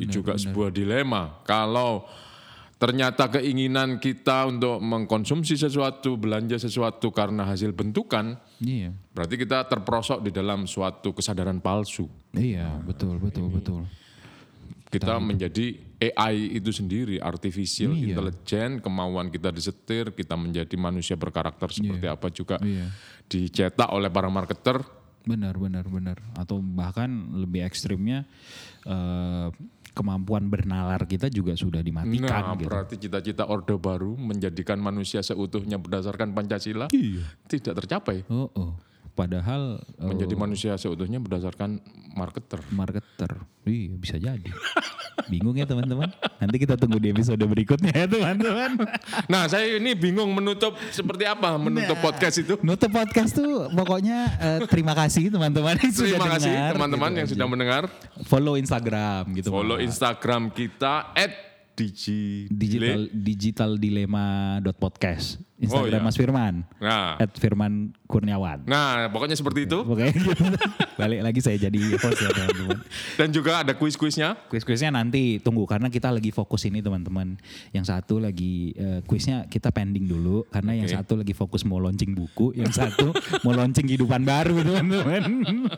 juga 0.06 0.38
sebuah 0.38 0.70
dilema. 0.70 1.42
Kalau 1.46 2.06
ternyata 2.80 3.28
keinginan 3.28 4.00
kita 4.00 4.48
untuk 4.48 4.80
mengkonsumsi 4.80 5.60
sesuatu, 5.60 6.16
belanja 6.16 6.56
sesuatu 6.56 7.12
karena 7.12 7.44
hasil 7.44 7.76
bentukan, 7.76 8.40
Iya. 8.64 8.96
berarti 9.12 9.36
kita 9.36 9.68
terperosok 9.68 10.24
di 10.24 10.32
dalam 10.32 10.64
suatu 10.64 11.12
kesadaran 11.12 11.60
palsu. 11.60 12.08
Iya, 12.32 12.80
betul 12.88 13.20
betul 13.20 13.52
betul. 13.52 13.84
Kita 14.90 15.22
menjadi 15.22 15.78
AI 16.02 16.58
itu 16.58 16.72
sendiri, 16.74 17.20
artificial 17.22 17.94
Iya. 17.94 18.16
intelligence, 18.16 18.82
kemauan 18.82 19.28
kita 19.30 19.52
disetir, 19.52 20.16
kita 20.16 20.34
menjadi 20.40 20.74
manusia 20.80 21.14
berkarakter 21.20 21.70
seperti 21.70 22.08
apa 22.08 22.32
juga 22.32 22.58
Iya. 22.64 22.90
dicetak 23.28 23.92
oleh 23.92 24.08
para 24.08 24.32
marketer. 24.32 24.82
Benar 25.28 25.60
benar 25.60 25.84
benar. 25.86 26.18
Atau 26.34 26.64
bahkan 26.64 27.12
lebih 27.36 27.62
ekstrimnya 27.68 28.24
eh, 28.88 29.48
kemampuan 30.00 30.48
bernalar 30.48 31.04
kita 31.04 31.28
juga 31.28 31.52
sudah 31.54 31.84
dimatikan 31.84 32.32
Nah, 32.32 32.56
gitu. 32.56 32.72
berarti 32.72 32.96
cita-cita 32.96 33.44
Orde 33.44 33.76
Baru 33.76 34.16
menjadikan 34.16 34.80
manusia 34.80 35.20
seutuhnya 35.20 35.76
berdasarkan 35.76 36.32
Pancasila 36.32 36.88
Iya. 36.90 37.28
tidak 37.52 37.84
tercapai. 37.84 38.24
Oh, 38.32 38.48
oh. 38.56 38.80
Padahal 39.20 39.84
Menjadi 40.00 40.32
manusia 40.34 40.72
seutuhnya 40.74 41.20
berdasarkan 41.20 41.84
marketer. 42.14 42.64
marketer. 42.72 43.44
Iya, 43.64 43.92
bisa 43.94 44.16
jadi. 44.16 44.48
Bingung 45.28 45.54
ya 45.54 45.68
teman-teman? 45.68 46.08
Nanti 46.40 46.56
kita 46.58 46.74
tunggu 46.74 46.98
di 46.98 47.12
episode 47.12 47.38
berikutnya 47.38 47.92
ya 47.94 48.08
teman-teman. 48.08 48.80
Nah, 49.28 49.46
saya 49.46 49.76
ini 49.76 49.92
bingung 49.92 50.32
menutup 50.32 50.74
seperti 50.90 51.28
apa 51.28 51.60
menutup 51.60 51.94
Nah. 51.94 52.02
podcast 52.02 52.40
itu. 52.40 52.56
Nutup 52.62 52.90
podcast 52.90 53.36
tuh 53.36 53.68
pokoknya 53.70 54.20
eh, 54.40 54.60
terima 54.66 54.96
kasih 54.96 55.28
teman-teman 55.28 55.76
yang 55.76 55.92
sudah 55.92 56.16
Terima 56.16 56.30
kasih 56.32 56.52
teman-teman 56.72 57.10
gitu 57.12 57.18
yang 57.20 57.28
aja. 57.28 57.34
sudah 57.36 57.48
mendengar. 57.48 57.84
follow 58.24 58.56
Instagram 58.56 59.24
gitu. 59.36 59.52
Follow. 59.52 59.78
Instagram 59.78 60.50
kita 60.50 61.12
@digi 61.76 62.48
digital 62.50 63.12
digital.podcast. 63.78 65.49
Instagram 65.60 65.92
Oh, 65.92 66.02
iya. 66.02 66.08
Mas 66.08 66.16
Firman. 66.16 66.54
Nah, 66.80 67.20
At 67.20 67.36
Firman 67.36 67.92
Kurniawan. 68.08 68.64
nah 68.64 69.12
pokoknya 69.12 69.36
seperti 69.36 69.68
itu. 69.68 69.84
Pokoknya 69.84 70.16
gitu. 70.18 70.32
Balik 70.96 71.20
lagi 71.20 71.40
saya 71.44 71.60
jadi 71.60 71.80
host 72.00 72.20
ya 72.20 72.32
teman-teman. 72.32 72.80
Dan 73.20 73.28
juga 73.30 73.62
ada 73.62 73.76
kuis-kuisnya. 73.76 74.40
Kuis-kuisnya 74.48 74.90
nanti 74.90 75.38
tunggu 75.38 75.68
karena 75.68 75.92
kita 75.92 76.10
lagi 76.10 76.32
fokus 76.32 76.64
ini 76.64 76.80
teman-teman. 76.80 77.36
Yang 77.70 77.92
satu 77.92 78.24
lagi 78.24 78.72
eh, 78.74 79.00
kuisnya 79.04 79.46
kita 79.46 79.70
pending 79.70 80.08
dulu 80.08 80.48
karena 80.48 80.80
yang 80.80 80.88
Oke. 80.88 80.96
satu 80.96 81.14
lagi 81.20 81.36
fokus 81.36 81.68
mau 81.68 81.78
launching 81.78 82.16
buku, 82.16 82.56
yang 82.56 82.72
satu 82.72 83.12
mau 83.46 83.52
launching 83.52 83.84
kehidupan 83.86 84.24
baru 84.24 84.64
teman-teman. 84.64 85.24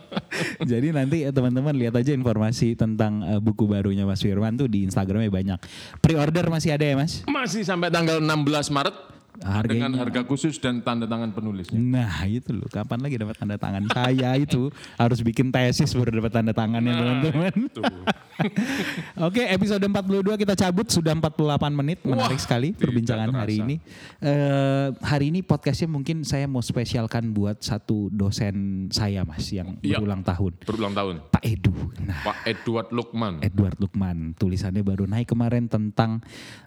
Jadi 0.71 0.87
nanti 0.93 1.25
eh, 1.25 1.33
teman-teman 1.33 1.73
lihat 1.73 1.97
aja 1.97 2.13
informasi 2.13 2.77
tentang 2.77 3.25
eh, 3.25 3.41
buku 3.41 3.65
barunya 3.65 4.05
Mas 4.05 4.21
Firman 4.21 4.55
tuh 4.55 4.69
di 4.69 4.85
Instagramnya 4.85 5.33
banyak. 5.33 5.59
Pre-order 5.99 6.47
masih 6.47 6.77
ada 6.77 6.85
ya 6.85 6.95
Mas? 6.95 7.25
Masih 7.25 7.65
sampai 7.65 7.89
tanggal 7.89 8.21
16 8.21 8.69
Maret 8.69 8.95
Harganya 9.41 9.89
dengan 9.89 9.91
harga 9.97 10.21
khusus 10.23 10.61
dan 10.61 10.85
tanda 10.85 11.09
tangan 11.09 11.33
penulisnya. 11.33 11.75
Nah 11.75 12.25
itu 12.25 12.53
loh, 12.53 12.69
kapan 12.69 13.01
lagi 13.01 13.17
dapat 13.17 13.35
tanda 13.37 13.57
tangan 13.57 13.89
saya 13.89 14.37
itu 14.37 14.69
harus 14.95 15.19
bikin 15.21 15.49
tesis 15.49 15.91
baru 15.91 16.21
dapat 16.21 16.31
tanda 16.31 16.53
tangannya 16.53 16.93
teman-teman. 16.93 17.53
Tuh. 17.73 17.83
Oke, 19.27 19.45
episode 19.45 19.81
42 19.81 20.37
kita 20.37 20.53
cabut 20.53 20.87
sudah 20.89 21.13
48 21.13 21.41
menit, 21.73 21.99
menarik 22.01 22.37
Wah, 22.37 22.41
sekali 22.41 22.73
perbincangan 22.73 23.29
hari 23.33 23.61
ini. 23.61 23.75
Eh 24.21 24.93
hari 25.01 25.29
ini 25.29 25.41
podcastnya 25.41 25.89
mungkin 25.89 26.21
saya 26.21 26.45
mau 26.45 26.61
spesialkan 26.61 27.33
buat 27.33 27.61
satu 27.61 28.09
dosen 28.09 28.87
saya 28.89 29.25
mas 29.25 29.49
yang 29.49 29.77
Iya. 29.81 29.97
berulang 29.97 30.21
tahun, 30.21 30.51
Berulang 30.63 30.93
tahun. 30.93 31.15
Pak 31.29 31.43
Edu. 31.43 31.73
Nah, 32.01 32.21
Pak 32.23 32.37
Edward 32.45 32.89
Lukman. 32.93 33.33
Edward 33.41 33.77
Lukman, 33.77 34.37
tulisannya 34.37 34.81
baru 34.81 35.05
naik 35.05 35.29
kemarin 35.29 35.65
tentang 35.65 36.21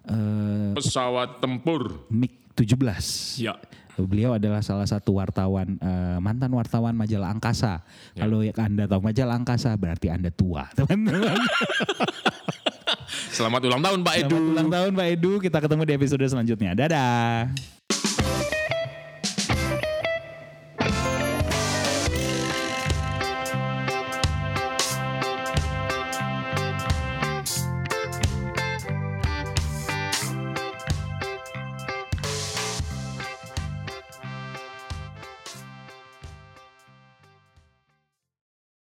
eh 0.04 0.74
Pesawat 0.74 1.38
tempur. 1.38 2.06
MiG 2.10 2.43
17. 2.54 3.42
Ya. 3.42 3.54
Beliau 3.94 4.34
adalah 4.34 4.58
salah 4.58 4.86
satu 4.90 5.22
wartawan 5.22 5.78
eh, 5.78 6.18
mantan 6.18 6.50
wartawan 6.50 6.98
majalah 6.98 7.30
Angkasa. 7.30 7.86
Kalau 8.18 8.42
yang 8.42 8.58
Anda 8.58 8.90
tahu 8.90 9.06
majalah 9.06 9.38
Angkasa 9.38 9.70
berarti 9.78 10.10
Anda 10.10 10.34
tua, 10.34 10.66
teman-teman. 10.78 11.38
Selamat 13.30 13.60
ulang 13.66 13.82
tahun 13.82 13.98
Pak 14.02 14.14
Edu. 14.26 14.34
Selamat 14.34 14.50
ulang 14.50 14.70
tahun 14.70 14.90
Pak 14.98 15.06
Edu. 15.14 15.32
Kita 15.38 15.58
ketemu 15.62 15.82
di 15.86 15.92
episode 15.94 16.24
selanjutnya. 16.26 16.70
Dadah. 16.74 17.54